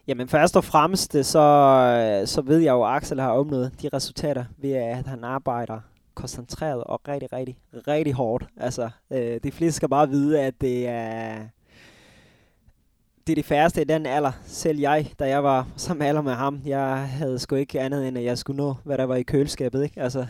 Jamen 0.06 0.28
først 0.28 0.56
og 0.56 0.64
fremmest, 0.64 1.12
så, 1.12 2.22
så 2.26 2.42
ved 2.42 2.58
jeg 2.58 2.72
jo, 2.72 2.84
at 2.84 2.96
Axel 2.96 3.20
har 3.20 3.30
opnået 3.30 3.82
de 3.82 3.88
resultater 3.88 4.44
ved, 4.56 4.72
at 4.72 5.06
han 5.06 5.24
arbejder 5.24 5.80
koncentreret 6.14 6.84
og 6.84 7.00
rigtig, 7.08 7.32
rigtig, 7.32 7.56
rigtig 7.88 8.12
hårdt. 8.12 8.44
Altså, 8.56 8.90
øh, 9.10 9.40
de 9.42 9.52
fleste 9.52 9.76
skal 9.76 9.88
bare 9.88 10.08
vide, 10.08 10.40
at 10.40 10.60
det 10.60 10.88
er, 10.88 11.48
det 13.26 13.32
er 13.32 13.34
det 13.34 13.44
færreste 13.44 13.80
i 13.80 13.84
den 13.84 14.06
alder. 14.06 14.32
Selv 14.46 14.78
jeg, 14.78 15.10
da 15.18 15.28
jeg 15.28 15.44
var 15.44 15.68
sammen 15.76 16.06
alder 16.06 16.22
med 16.22 16.32
ham, 16.32 16.60
jeg 16.64 17.08
havde 17.08 17.38
sgu 17.38 17.54
ikke 17.54 17.80
andet 17.80 18.08
end, 18.08 18.18
at 18.18 18.24
jeg 18.24 18.38
skulle 18.38 18.56
nå, 18.56 18.74
hvad 18.84 18.98
der 18.98 19.04
var 19.04 19.16
i 19.16 19.22
køleskabet. 19.22 19.84
Ikke? 19.84 20.00
Altså, 20.00 20.26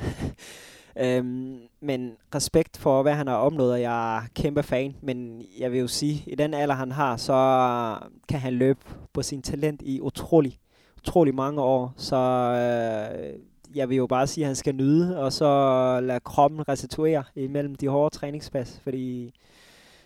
øhm, 1.04 1.58
men 1.80 2.12
respekt 2.34 2.76
for, 2.76 3.02
hvad 3.02 3.14
han 3.14 3.26
har 3.26 3.36
opnået, 3.36 3.72
og 3.72 3.80
jeg 3.80 4.16
er 4.16 4.22
kæmpe 4.34 4.62
fan. 4.62 4.96
Men 5.02 5.42
jeg 5.58 5.72
vil 5.72 5.80
jo 5.80 5.88
sige, 5.88 6.22
at 6.26 6.32
i 6.32 6.34
den 6.34 6.54
alder, 6.54 6.74
han 6.74 6.92
har, 6.92 7.16
så 7.16 7.98
kan 8.28 8.40
han 8.40 8.52
løbe 8.52 8.80
på 9.12 9.22
sin 9.22 9.42
talent 9.42 9.82
i 9.82 10.00
utrolig, 10.00 10.58
utrolig 10.98 11.34
mange 11.34 11.60
år. 11.60 11.94
Så 11.96 12.16
øh, 12.16 13.38
jeg 13.74 13.88
vil 13.88 13.96
jo 13.96 14.06
bare 14.06 14.26
sige, 14.26 14.44
at 14.44 14.48
han 14.48 14.56
skal 14.56 14.74
nyde, 14.74 15.18
og 15.18 15.32
så 15.32 16.00
lade 16.02 16.20
kroppen 16.20 16.68
restituere 16.68 17.24
imellem 17.36 17.74
de 17.74 17.88
hårde 17.88 18.14
træningspas, 18.14 18.80
fordi 18.82 19.34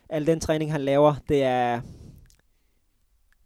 al 0.09 0.27
den 0.27 0.40
træning, 0.40 0.72
han 0.72 0.81
laver, 0.81 1.14
det 1.29 1.42
er 1.42 1.81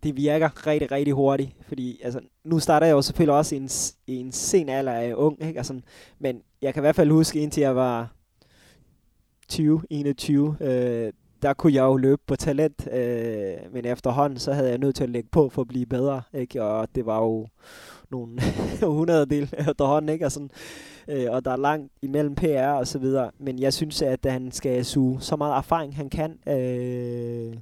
det 0.03 0.17
virker 0.17 0.67
rigtig, 0.67 0.93
rigtig 0.93 1.15
hurtigt, 1.15 1.57
fordi 1.69 2.01
altså, 2.05 2.21
nu 2.45 2.59
starter 2.59 2.87
jeg 2.87 2.95
jo 2.95 3.03
selvfølgelig 3.03 3.35
også 3.35 3.55
i 3.55 3.59
en, 3.59 3.71
i 4.07 4.17
en 4.17 4.33
sen 4.33 4.69
alder 4.69 4.93
af 4.93 5.15
ung, 5.15 5.43
ikke? 5.43 5.59
Altså, 5.59 5.81
men 6.19 6.43
jeg 6.63 6.75
kan 6.75 6.81
i 6.81 6.85
hvert 6.85 6.97
fald 6.97 7.11
huske, 7.11 7.41
indtil 7.41 7.61
jeg 7.61 7.77
var 7.77 8.15
20, 9.49 9.83
21, 9.91 10.57
øh, 10.61 11.13
der 11.43 11.53
kunne 11.55 11.75
jeg 11.75 11.83
jo 11.83 11.97
løbe 11.97 12.23
på 12.27 12.37
talent, 12.37 12.89
øh, 12.93 13.57
men 13.73 13.85
efterhånden, 13.85 14.39
så 14.39 14.53
havde 14.53 14.69
jeg 14.69 14.79
nødt 14.79 14.97
til 14.97 15.05
at 15.05 15.11
lægge 15.11 15.29
på 15.33 15.49
for 15.49 15.63
at 15.63 15.69
blive 15.69 15.87
bedre, 15.87 16.23
ikke? 16.35 16.63
Og 16.63 16.89
det 16.95 17.07
var 17.07 17.19
jo 17.19 17.47
nogle 18.11 18.41
100 18.83 19.27
del 19.27 19.43
efterhånden, 19.69 20.09
ikke? 20.09 20.25
Og, 20.27 20.33
sådan, 20.33 20.51
øh, 21.09 21.27
og 21.31 21.45
der 21.45 21.51
er 21.51 21.57
langt 21.57 21.93
imellem 22.03 22.35
PR 22.35 22.67
og 22.67 22.87
så 22.87 22.99
videre, 22.99 23.31
men 23.39 23.59
jeg 23.59 23.73
synes, 23.73 24.03
at 24.03 24.27
han 24.27 24.53
skal 24.53 24.85
suge 24.85 25.21
så 25.21 25.37
meget 25.37 25.57
erfaring, 25.57 25.97
han 25.97 26.11
kan, 26.11 26.39
øh, 26.49 27.57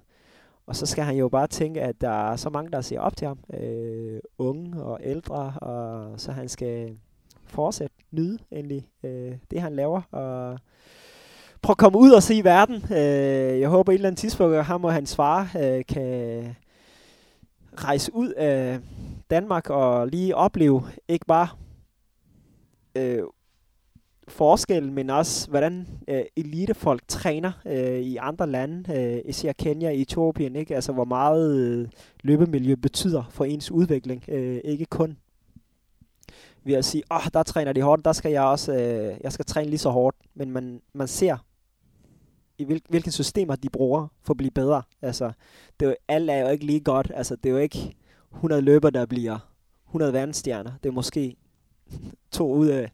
og 0.68 0.76
så 0.76 0.86
skal 0.86 1.04
han 1.04 1.16
jo 1.16 1.28
bare 1.28 1.46
tænke, 1.46 1.80
at 1.80 2.00
der 2.00 2.30
er 2.30 2.36
så 2.36 2.50
mange, 2.50 2.70
der 2.70 2.80
ser 2.80 3.00
op 3.00 3.16
til 3.16 3.26
ham. 3.26 3.38
Øh, 3.54 4.20
unge 4.38 4.82
og 4.82 5.00
ældre. 5.02 5.52
Og 5.56 6.20
så 6.20 6.32
han 6.32 6.48
skal 6.48 6.98
fortsætte 7.46 7.96
nyde 8.10 8.38
endelig 8.50 8.88
øh, 9.04 9.32
det, 9.50 9.60
han 9.60 9.76
laver. 9.76 10.02
Og 10.10 10.58
prøve 11.62 11.72
at 11.72 11.78
komme 11.78 11.98
ud 11.98 12.10
og 12.10 12.22
se 12.22 12.44
verden. 12.44 12.74
Øh, 12.90 13.60
jeg 13.60 13.68
håber, 13.68 13.92
at 13.92 13.94
et 13.94 13.98
eller 13.98 14.08
andet 14.08 14.18
tidspunkt, 14.20 14.56
at 14.56 14.64
ham 14.64 14.84
og 14.84 14.92
hans 14.92 15.16
far 15.16 15.50
øh, 15.60 15.84
kan 15.88 16.56
rejse 17.74 18.14
ud 18.14 18.28
af 18.28 18.80
Danmark 19.30 19.70
og 19.70 20.08
lige 20.08 20.36
opleve 20.36 20.82
ikke 21.08 21.26
bare 21.26 21.48
øh, 22.96 23.22
forskel, 24.30 24.92
men 24.92 25.10
også 25.10 25.50
hvordan 25.50 25.86
øh, 26.08 26.22
elitefolk 26.36 27.02
træner 27.08 27.52
øh, 27.66 28.00
i 28.00 28.16
andre 28.16 28.46
lande, 28.46 28.94
øh, 28.94 29.20
især 29.24 29.52
Kenya, 29.52 29.90
Etiopien, 30.00 30.56
ikke? 30.56 30.74
Altså 30.74 30.92
hvor 30.92 31.04
meget 31.04 31.56
øh, 31.56 31.88
løbemiljø 32.22 32.74
betyder 32.74 33.22
for 33.30 33.44
ens 33.44 33.70
udvikling, 33.70 34.24
øh, 34.28 34.60
ikke 34.64 34.84
kun 34.84 35.16
ved 36.64 36.74
at 36.74 36.84
sige, 36.84 37.02
åh, 37.10 37.16
oh, 37.16 37.22
der 37.34 37.42
træner 37.42 37.72
de 37.72 37.82
hårdt, 37.82 38.04
der 38.04 38.12
skal 38.12 38.32
jeg 38.32 38.42
også, 38.42 38.72
øh, 38.72 39.16
jeg 39.20 39.32
skal 39.32 39.44
træne 39.44 39.70
lige 39.70 39.78
så 39.78 39.90
hårdt, 39.90 40.16
men 40.34 40.50
man, 40.50 40.80
man 40.92 41.08
ser, 41.08 41.36
i 42.58 42.64
hvil, 42.64 42.82
hvilke 42.88 43.12
systemer 43.12 43.56
de 43.56 43.68
bruger 43.70 44.08
for 44.22 44.32
at 44.32 44.36
blive 44.36 44.50
bedre. 44.50 44.82
Altså, 45.02 45.32
det 45.80 45.86
er 45.86 45.90
jo, 45.90 45.96
alt 46.08 46.30
er 46.30 46.36
jo 46.40 46.48
ikke 46.48 46.66
lige 46.66 46.80
godt, 46.80 47.12
altså 47.14 47.36
det 47.36 47.46
er 47.48 47.52
jo 47.52 47.58
ikke 47.58 47.96
100 48.34 48.62
løber, 48.62 48.90
der 48.90 49.06
bliver 49.06 49.38
100 49.86 50.12
verdensstjerner, 50.12 50.72
det 50.82 50.88
er 50.88 50.92
måske 50.92 51.36
to 52.30 52.52
ud 52.52 52.66
af 52.66 52.92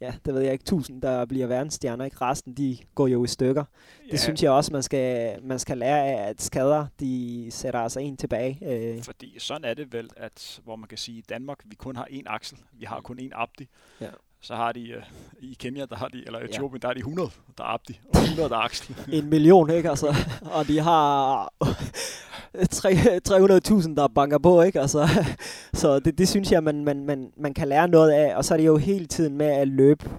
ja, 0.00 0.14
det 0.24 0.34
ved 0.34 0.42
jeg 0.42 0.52
ikke, 0.52 0.64
tusind, 0.64 1.02
der 1.02 1.24
bliver 1.24 1.46
verdensstjerner, 1.46 2.04
ikke? 2.04 2.16
Resten, 2.20 2.54
de 2.54 2.78
går 2.94 3.06
jo 3.06 3.24
i 3.24 3.26
stykker. 3.26 3.64
Ja. 4.06 4.10
Det 4.10 4.20
synes 4.20 4.42
jeg 4.42 4.50
også, 4.50 4.72
man 4.72 4.82
skal, 4.82 5.38
man 5.42 5.58
skal 5.58 5.78
lære 5.78 6.06
af, 6.06 6.28
at 6.28 6.42
skader, 6.42 6.86
de 7.00 7.46
sætter 7.50 7.80
altså 7.80 8.00
en 8.00 8.16
tilbage. 8.16 8.58
Øh. 8.62 9.02
Fordi 9.02 9.38
sådan 9.38 9.64
er 9.64 9.74
det 9.74 9.92
vel, 9.92 10.10
at 10.16 10.60
hvor 10.64 10.76
man 10.76 10.88
kan 10.88 10.98
sige, 10.98 11.18
i 11.18 11.24
Danmark, 11.28 11.58
vi 11.64 11.74
kun 11.74 11.96
har 11.96 12.08
én 12.10 12.22
aksel, 12.26 12.58
vi 12.72 12.84
har 12.84 13.00
kun 13.00 13.18
én 13.20 13.30
abdi. 13.32 13.68
Ja. 14.00 14.10
Så 14.40 14.54
har 14.54 14.72
de 14.72 14.96
uh, 14.96 15.02
i 15.38 15.56
Kenya, 15.58 15.84
der 15.86 15.96
har 15.96 16.08
de, 16.08 16.22
eller 16.26 16.38
Etiopien, 16.38 16.72
ja. 16.72 16.78
der 16.78 16.86
har 16.88 16.94
de 16.94 16.98
100, 16.98 17.30
der 17.58 17.64
er 17.64 17.68
abdi, 17.68 18.00
og 18.14 18.22
100, 18.22 18.48
der 18.48 18.56
er 18.56 18.60
aksel. 18.60 18.96
en 19.18 19.30
million, 19.30 19.70
ikke? 19.70 19.90
Altså, 19.90 20.14
og 20.42 20.68
de 20.68 20.80
har 20.80 21.44
300.000, 22.56 23.94
der 23.94 24.08
banker 24.14 24.38
på, 24.38 24.62
ikke? 24.62 24.80
Altså, 24.80 25.08
så 25.80 25.98
det, 25.98 26.18
det 26.18 26.28
synes 26.28 26.52
jeg, 26.52 26.62
man, 26.62 26.84
man, 26.84 27.04
man, 27.04 27.32
man 27.36 27.54
kan 27.54 27.68
lære 27.68 27.88
noget 27.88 28.10
af. 28.10 28.36
Og 28.36 28.44
så 28.44 28.54
er 28.54 28.58
det 28.58 28.66
jo 28.66 28.76
hele 28.76 29.06
tiden 29.06 29.36
med 29.36 29.46
at 29.46 29.68
løbe 29.68 30.10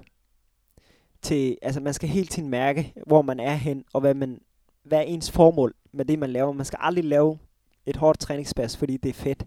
til, 1.22 1.58
altså 1.62 1.80
man 1.80 1.94
skal 1.94 2.10
hele 2.10 2.28
tiden 2.28 2.50
mærke, 2.50 2.94
hvor 3.08 3.22
man 3.22 3.40
er 3.40 3.54
hen, 3.54 3.86
og 3.94 4.02
hvad, 4.02 4.14
man, 4.14 4.42
hvad 4.84 4.98
er 4.98 5.04
ens 5.04 5.32
formål 5.32 5.74
med 5.92 6.06
det, 6.06 6.20
man 6.20 6.30
laver. 6.30 6.52
Man 6.52 6.66
skal 6.66 6.80
aldrig 6.82 7.06
lave 7.06 7.38
et 7.86 7.96
hårdt 7.96 8.20
træningspas, 8.20 8.78
fordi 8.78 8.98
det 8.98 9.10
er 9.10 9.14
fedt. 9.14 9.44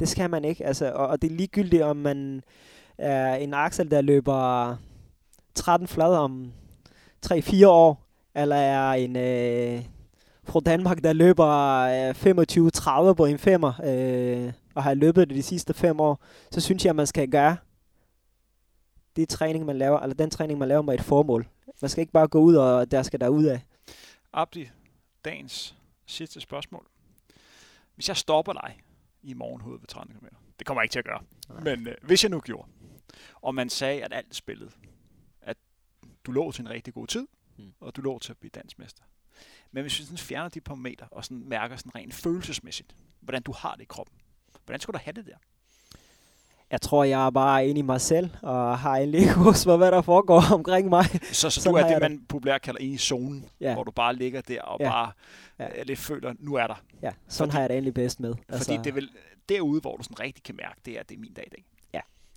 Det 0.00 0.08
skal 0.08 0.30
man 0.30 0.44
ikke, 0.44 0.66
altså, 0.66 0.92
og, 0.92 1.06
og 1.06 1.22
det 1.22 1.30
er 1.30 1.36
ligegyldigt, 1.36 1.82
om 1.82 1.96
man 1.96 2.42
er 2.98 3.34
en 3.34 3.54
Axel, 3.54 3.90
der 3.90 4.00
løber 4.00 4.76
13 5.54 5.88
flad 5.88 6.16
om 6.16 6.52
3-4 7.26 7.66
år, 7.66 8.06
eller 8.34 8.56
er 8.56 8.92
en 8.92 9.16
øh, 9.16 9.84
fra 10.44 10.60
Danmark, 10.60 11.04
der 11.04 11.12
løber 11.12 11.48
øh, 11.48 13.10
25-30 13.10 13.14
på 13.14 13.24
en 13.24 13.38
femmer, 13.38 13.72
øh, 13.84 14.52
og 14.74 14.82
har 14.82 14.94
løbet 14.94 15.28
det 15.28 15.36
de 15.36 15.42
sidste 15.42 15.74
fem 15.74 16.00
år, 16.00 16.20
så 16.50 16.60
synes 16.60 16.84
jeg, 16.84 16.90
at 16.90 16.96
man 16.96 17.06
skal 17.06 17.30
gøre 17.30 17.56
det 19.16 19.28
træning, 19.28 19.64
man 19.64 19.78
laver, 19.78 20.00
eller 20.00 20.14
den 20.14 20.30
træning, 20.30 20.58
man 20.58 20.68
laver 20.68 20.82
med 20.82 20.94
et 20.94 21.02
formål. 21.02 21.48
Man 21.82 21.88
skal 21.88 22.00
ikke 22.00 22.12
bare 22.12 22.28
gå 22.28 22.38
ud, 22.38 22.54
og 22.54 22.90
der 22.90 23.02
skal 23.02 23.20
der 23.20 23.28
ud 23.28 23.44
af. 23.44 23.60
Abdi, 24.32 24.68
dagens 25.24 25.76
sidste 26.06 26.40
spørgsmål. 26.40 26.86
Hvis 27.94 28.08
jeg 28.08 28.16
stopper 28.16 28.52
dig 28.52 28.80
i 29.22 29.34
morgen 29.34 29.60
hovedet 29.60 29.82
ved 29.82 29.88
30 29.88 30.14
km, 30.14 30.26
det 30.58 30.66
kommer 30.66 30.80
jeg 30.80 30.84
ikke 30.84 30.92
til 30.92 30.98
at 30.98 31.04
gøre, 31.04 31.20
Nej. 31.48 31.76
men 31.76 31.88
øh, 31.88 31.94
hvis 32.02 32.24
jeg 32.24 32.30
nu 32.30 32.40
gjorde, 32.40 32.68
Og 33.42 33.54
man 33.54 33.68
sagde, 33.70 34.04
at 34.04 34.12
alt 34.12 34.34
spillede. 34.34 34.70
At 35.42 35.56
du 36.24 36.32
lå 36.32 36.52
til 36.52 36.62
en 36.62 36.70
rigtig 36.70 36.94
god 36.94 37.06
tid, 37.06 37.26
Mm. 37.58 37.72
og 37.80 37.96
du 37.96 38.00
lå 38.02 38.18
til 38.18 38.32
at 38.32 38.38
blive 38.38 38.50
dansmester. 38.54 39.02
Men 39.72 39.82
hvis 39.82 39.98
vi 39.98 40.04
sådan 40.04 40.18
fjerner 40.18 40.48
de 40.48 40.60
par 40.60 40.74
meter, 40.74 41.06
og 41.10 41.24
sådan 41.24 41.48
mærker 41.48 41.76
sådan 41.76 41.94
rent 41.94 42.14
følelsesmæssigt, 42.14 42.94
hvordan 43.20 43.42
du 43.42 43.52
har 43.52 43.74
det 43.74 43.82
i 43.82 43.86
kroppen, 43.88 44.16
hvordan 44.64 44.80
skulle 44.80 44.98
du 44.98 45.02
have 45.04 45.12
det 45.12 45.26
der? 45.26 45.36
Jeg 46.70 46.80
tror, 46.80 47.04
jeg 47.04 47.26
er 47.26 47.30
bare 47.30 47.68
inde 47.68 47.78
i 47.78 47.82
mig 47.82 48.00
selv, 48.00 48.30
og 48.42 48.78
har 48.78 48.96
ikke 48.98 49.34
hos 49.34 49.66
mig, 49.66 49.76
hvad 49.76 49.90
der 49.92 50.02
foregår 50.02 50.42
omkring 50.54 50.88
mig. 50.88 51.04
Så, 51.32 51.50
så 51.50 51.60
Sådan 51.60 51.72
du 51.74 51.78
er 51.88 51.92
det, 51.92 52.00
man 52.10 52.24
populært 52.28 52.62
kalder 52.62 52.80
inde 52.80 52.94
i 52.94 52.98
zonen, 52.98 53.48
Ja. 53.60 53.74
hvor 53.74 53.84
du 53.84 53.90
bare 53.90 54.16
ligger 54.16 54.40
der 54.40 54.62
og 54.62 54.76
Ja. 54.80 54.90
bare 54.90 55.12
Ja. 55.58 55.80
øh, 55.80 55.86
lidt 55.86 55.98
føler, 55.98 56.34
nu 56.38 56.54
er 56.54 56.66
der. 56.66 56.82
Ja, 57.02 57.12
sådan 57.28 57.50
Fordi- 57.50 57.52
har 57.52 57.60
jeg 57.60 57.68
det 57.68 57.74
egentlig 57.74 57.94
bedst 57.94 58.20
med. 58.20 58.34
Altså, 58.48 58.64
fordi 58.64 58.76
det 58.78 58.86
er 58.86 58.92
vel 58.94 59.10
derude, 59.48 59.80
hvor 59.80 59.96
du 59.96 60.02
sådan 60.02 60.20
rigtig 60.20 60.42
kan 60.44 60.56
mærke, 60.56 60.80
det 60.84 60.98
er, 60.98 61.02
det 61.02 61.14
er 61.14 61.18
min 61.18 61.32
dag 61.32 61.44
i 61.46 61.50
dag. 61.50 61.64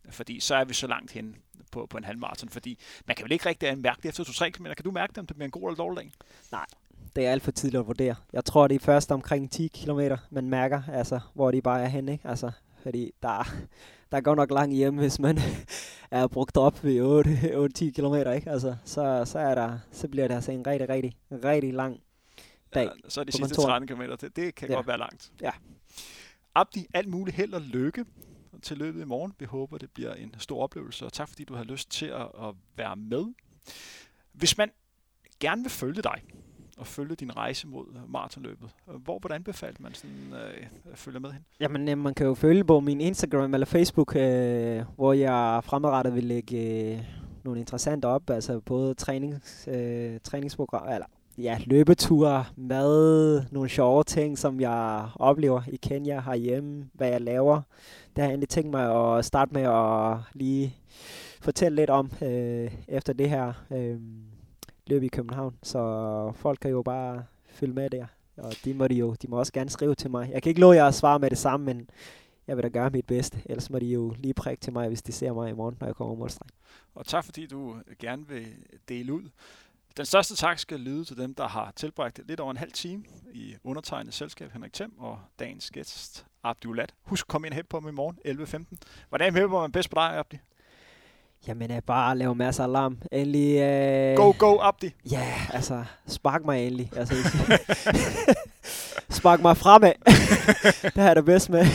Fordi 0.09 0.39
så 0.39 0.55
er 0.55 0.65
vi 0.65 0.73
så 0.73 0.87
langt 0.87 1.11
hen 1.11 1.35
på, 1.71 1.85
på 1.89 1.97
en 1.97 2.03
halvmarathon, 2.03 2.49
fordi 2.49 2.79
man 3.05 3.15
kan 3.15 3.23
vel 3.23 3.31
ikke 3.31 3.45
rigtig 3.49 3.77
mærke 3.77 3.99
det 4.03 4.09
efter 4.19 4.23
2-3 4.23 4.49
km. 4.49 4.63
Kan 4.65 4.83
du 4.83 4.91
mærke 4.91 5.09
det, 5.11 5.17
om 5.17 5.25
det 5.27 5.35
bliver 5.35 5.45
en 5.47 5.51
god 5.51 5.61
eller 5.69 5.75
dårlig 5.75 6.11
dag? 6.51 6.59
det 7.15 7.25
er 7.25 7.31
alt 7.31 7.43
for 7.43 7.51
tidligt 7.51 7.79
at 7.79 7.87
vurdere. 7.87 8.15
Jeg 8.33 8.45
tror, 8.45 8.67
det 8.67 8.75
er 8.75 8.79
først 8.79 9.11
omkring 9.11 9.51
10 9.51 9.67
km, 9.67 9.99
man 10.29 10.49
mærker, 10.49 10.81
altså, 10.93 11.19
hvor 11.33 11.51
de 11.51 11.61
bare 11.61 11.81
er 11.83 11.87
henne. 11.87 12.11
Ikke? 12.11 12.27
Altså, 12.27 12.51
fordi 12.83 13.11
der, 13.23 13.29
er- 13.29 13.55
der 14.11 14.21
går 14.21 14.35
nok 14.35 14.51
langt 14.51 14.75
hjem, 14.75 14.97
hvis 14.97 15.19
man 15.19 15.39
er 16.11 16.27
brugt 16.27 16.57
op 16.57 16.83
ved 16.83 16.99
8-10 17.79 17.91
km. 17.91 18.15
Ikke? 18.35 18.49
Altså, 18.51 18.75
så, 18.85 19.23
så, 19.25 19.39
er 19.39 19.55
der, 19.55 19.79
så 19.91 20.07
bliver 20.07 20.27
det 20.27 20.35
altså 20.35 20.51
en 20.51 20.67
rigtig, 20.67 20.89
rigtig, 20.89 21.17
rigtig 21.31 21.73
lang 21.73 21.99
dag. 22.73 22.83
Ja, 23.03 23.09
så 23.09 23.19
er 23.19 23.23
de 23.23 23.31
sidste 23.31 23.55
kontoret. 23.55 23.87
13 23.87 23.87
km, 23.87 24.01
det, 24.21 24.35
det 24.35 24.55
kan 24.55 24.69
Ja. 24.69 24.75
godt 24.75 24.87
være 24.87 24.97
langt. 24.97 25.31
Ja. 25.41 25.51
Abdi, 26.55 26.85
alt 26.93 27.07
muligt 27.07 27.37
held 27.37 27.53
og 27.53 27.61
lykke 27.61 28.05
til 28.61 28.77
løbet 28.77 29.01
i 29.01 29.05
morgen. 29.05 29.33
Vi 29.39 29.45
håber, 29.45 29.77
det 29.77 29.91
bliver 29.91 30.13
en 30.13 30.35
stor 30.37 30.63
oplevelse, 30.63 31.05
og 31.05 31.13
tak 31.13 31.29
fordi 31.29 31.43
du 31.43 31.55
har 31.55 31.63
lyst 31.63 31.91
til 31.91 32.05
at, 32.05 32.21
at 32.21 32.55
være 32.75 32.95
med. 32.95 33.25
Hvis 34.31 34.57
man 34.57 34.71
gerne 35.39 35.61
vil 35.61 35.71
følge 35.71 36.01
dig, 36.01 36.21
og 36.77 36.87
følge 36.87 37.15
din 37.15 37.35
rejse 37.35 37.67
mod 37.67 37.85
maratonløbet, 38.07 38.69
hvor 38.85 39.19
hvordan 39.19 39.43
befalte 39.43 39.83
man 39.83 39.93
sådan, 39.93 40.33
øh, 40.33 40.67
følger 40.95 41.19
med 41.19 41.31
hen? 41.31 41.45
Jamen, 41.59 41.89
øh, 41.89 41.97
man 41.97 42.13
kan 42.13 42.25
jo 42.25 42.33
følge 42.33 42.63
på 42.63 42.79
min 42.79 43.01
Instagram 43.01 43.53
eller 43.53 43.65
Facebook, 43.65 44.15
øh, 44.15 44.83
hvor 44.95 45.13
jeg 45.13 45.63
fremadrettet 45.63 46.15
vil 46.15 46.23
lægge 46.23 46.93
øh, 46.93 47.03
nogle 47.43 47.59
interessante 47.59 48.05
op, 48.05 48.29
altså 48.29 48.59
både 48.59 48.93
trænings, 48.93 49.67
øh, 49.71 50.19
træningsprogram, 50.23 50.87
eller 50.93 51.05
ja, 51.37 51.59
løbeture, 51.65 52.45
mad, 52.55 53.43
nogle 53.51 53.69
sjove 53.69 54.03
ting, 54.03 54.37
som 54.37 54.61
jeg 54.61 55.09
oplever 55.15 55.61
i 55.67 55.75
Kenya 55.75 56.19
herhjemme, 56.19 56.89
hvad 56.93 57.09
jeg 57.09 57.21
laver. 57.21 57.61
Det 58.15 58.17
har 58.17 58.23
jeg 58.23 58.29
egentlig 58.29 58.49
tænkt 58.49 58.71
mig 58.71 59.17
at 59.17 59.25
starte 59.25 59.53
med 59.53 59.61
at 59.61 60.17
lige 60.33 60.75
fortælle 61.41 61.75
lidt 61.75 61.89
om 61.89 62.11
øh, 62.21 62.71
efter 62.87 63.13
det 63.13 63.29
her 63.29 63.53
øh, 63.71 63.99
løb 64.87 65.03
i 65.03 65.07
København. 65.07 65.55
Så 65.63 66.31
folk 66.35 66.59
kan 66.59 66.71
jo 66.71 66.81
bare 66.81 67.23
følge 67.49 67.73
med 67.73 67.89
der. 67.89 68.05
Og 68.37 68.53
de 68.65 68.73
må, 68.73 68.87
de 68.87 68.95
jo, 68.95 69.15
de 69.21 69.27
må 69.27 69.39
også 69.39 69.53
gerne 69.53 69.69
skrive 69.69 69.95
til 69.95 70.11
mig. 70.11 70.29
Jeg 70.33 70.43
kan 70.43 70.49
ikke 70.49 70.61
love 70.61 70.75
jer 70.75 70.85
at 70.85 70.95
svare 70.95 71.19
med 71.19 71.29
det 71.29 71.37
samme, 71.37 71.65
men 71.65 71.89
jeg 72.47 72.57
vil 72.57 72.63
da 72.63 72.69
gøre 72.69 72.89
mit 72.89 73.05
bedste. 73.05 73.41
Ellers 73.45 73.69
må 73.69 73.79
de 73.79 73.85
jo 73.85 74.15
lige 74.17 74.33
prikke 74.33 74.61
til 74.61 74.73
mig, 74.73 74.87
hvis 74.87 75.01
de 75.01 75.11
ser 75.11 75.33
mig 75.33 75.49
i 75.49 75.53
morgen, 75.53 75.77
når 75.79 75.87
jeg 75.87 75.95
kommer 75.95 76.15
målstreng. 76.15 76.51
Og 76.95 77.05
tak 77.05 77.25
fordi 77.25 77.45
du 77.45 77.75
gerne 77.99 78.27
vil 78.27 78.47
dele 78.89 79.13
ud. 79.13 79.29
Den 79.97 80.05
største 80.05 80.35
tak 80.35 80.59
skal 80.59 80.79
lyde 80.79 81.05
til 81.05 81.17
dem, 81.17 81.33
der 81.33 81.47
har 81.47 81.73
tilbragt 81.75 82.19
lidt 82.27 82.39
over 82.39 82.51
en 82.51 82.57
halv 82.57 82.71
time 82.71 83.03
i 83.33 83.55
undertegnet 83.63 84.13
selskab 84.13 84.51
Henrik 84.53 84.73
Thiem 84.73 84.91
og 84.99 85.19
dagens 85.39 85.71
gæst 85.71 86.25
Abdulat. 86.43 86.93
Husk 87.03 87.23
at 87.23 87.27
komme 87.27 87.47
ind 87.47 87.59
og 87.59 87.65
på 87.69 87.79
mig 87.79 87.89
i 87.89 87.93
morgen 87.93 88.17
11.15. 88.25 88.77
Hvordan 89.09 89.35
hæpper 89.35 89.61
man 89.61 89.71
bedst 89.71 89.89
på 89.89 89.95
dig, 89.95 90.17
Abdi? 90.17 90.37
Jamen, 91.47 91.71
jeg 91.71 91.83
bare 91.83 92.17
lave 92.17 92.35
masser 92.35 92.63
af 92.63 92.71
larm. 92.71 92.97
Endelig... 93.11 93.57
Øh, 93.59 94.15
Go, 94.15 94.33
go, 94.37 94.57
Abdi! 94.61 94.91
Ja, 95.11 95.33
altså, 95.53 95.85
spark 96.07 96.45
mig 96.45 96.67
endelig. 96.67 96.91
Altså, 96.95 97.15
spark 99.19 99.41
mig 99.41 99.57
fremad. 99.57 99.93
det 100.93 100.93
har 100.95 101.07
jeg 101.07 101.15
det 101.15 101.25
bedst 101.25 101.49
med. 101.49 101.65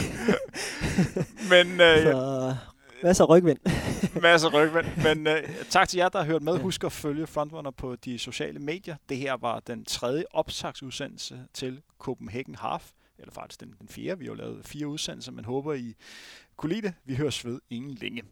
Men 1.48 1.80
øh, 1.80 2.02
Så, 2.02 2.56
masser 3.02 3.24
af 3.24 3.28
rygvind. 3.28 3.58
masser 4.22 4.48
af 4.48 4.54
rygvind. 4.54 4.86
Men 5.02 5.26
øh, 5.26 5.42
tak 5.70 5.88
til 5.88 5.98
jer, 5.98 6.08
der 6.08 6.18
har 6.18 6.26
hørt 6.26 6.42
med. 6.42 6.58
Husk 6.58 6.84
at 6.84 6.92
følge 6.92 7.26
Frontrunner 7.26 7.70
på 7.70 7.96
de 7.96 8.18
sociale 8.18 8.58
medier. 8.58 8.96
Det 9.08 9.16
her 9.16 9.36
var 9.40 9.60
den 9.60 9.84
tredje 9.84 10.24
optagsudsendelse 10.30 11.46
til 11.54 11.82
Copenhagen 11.98 12.54
Half. 12.54 12.90
Eller 13.18 13.32
faktisk 13.32 13.60
den, 13.60 13.74
den 13.80 13.88
fjerde. 13.88 14.18
Vi 14.18 14.24
har 14.24 14.32
jo 14.32 14.34
lavet 14.34 14.66
fire 14.66 14.86
udsendelser, 14.86 15.32
men 15.32 15.44
håber 15.44 15.72
I 15.72 15.94
kunne 16.56 16.72
lide 16.72 16.86
det. 16.86 16.94
Vi 17.04 17.14
høres 17.14 17.44
ved 17.44 17.60
ingen 17.70 17.94
længe. 17.94 18.22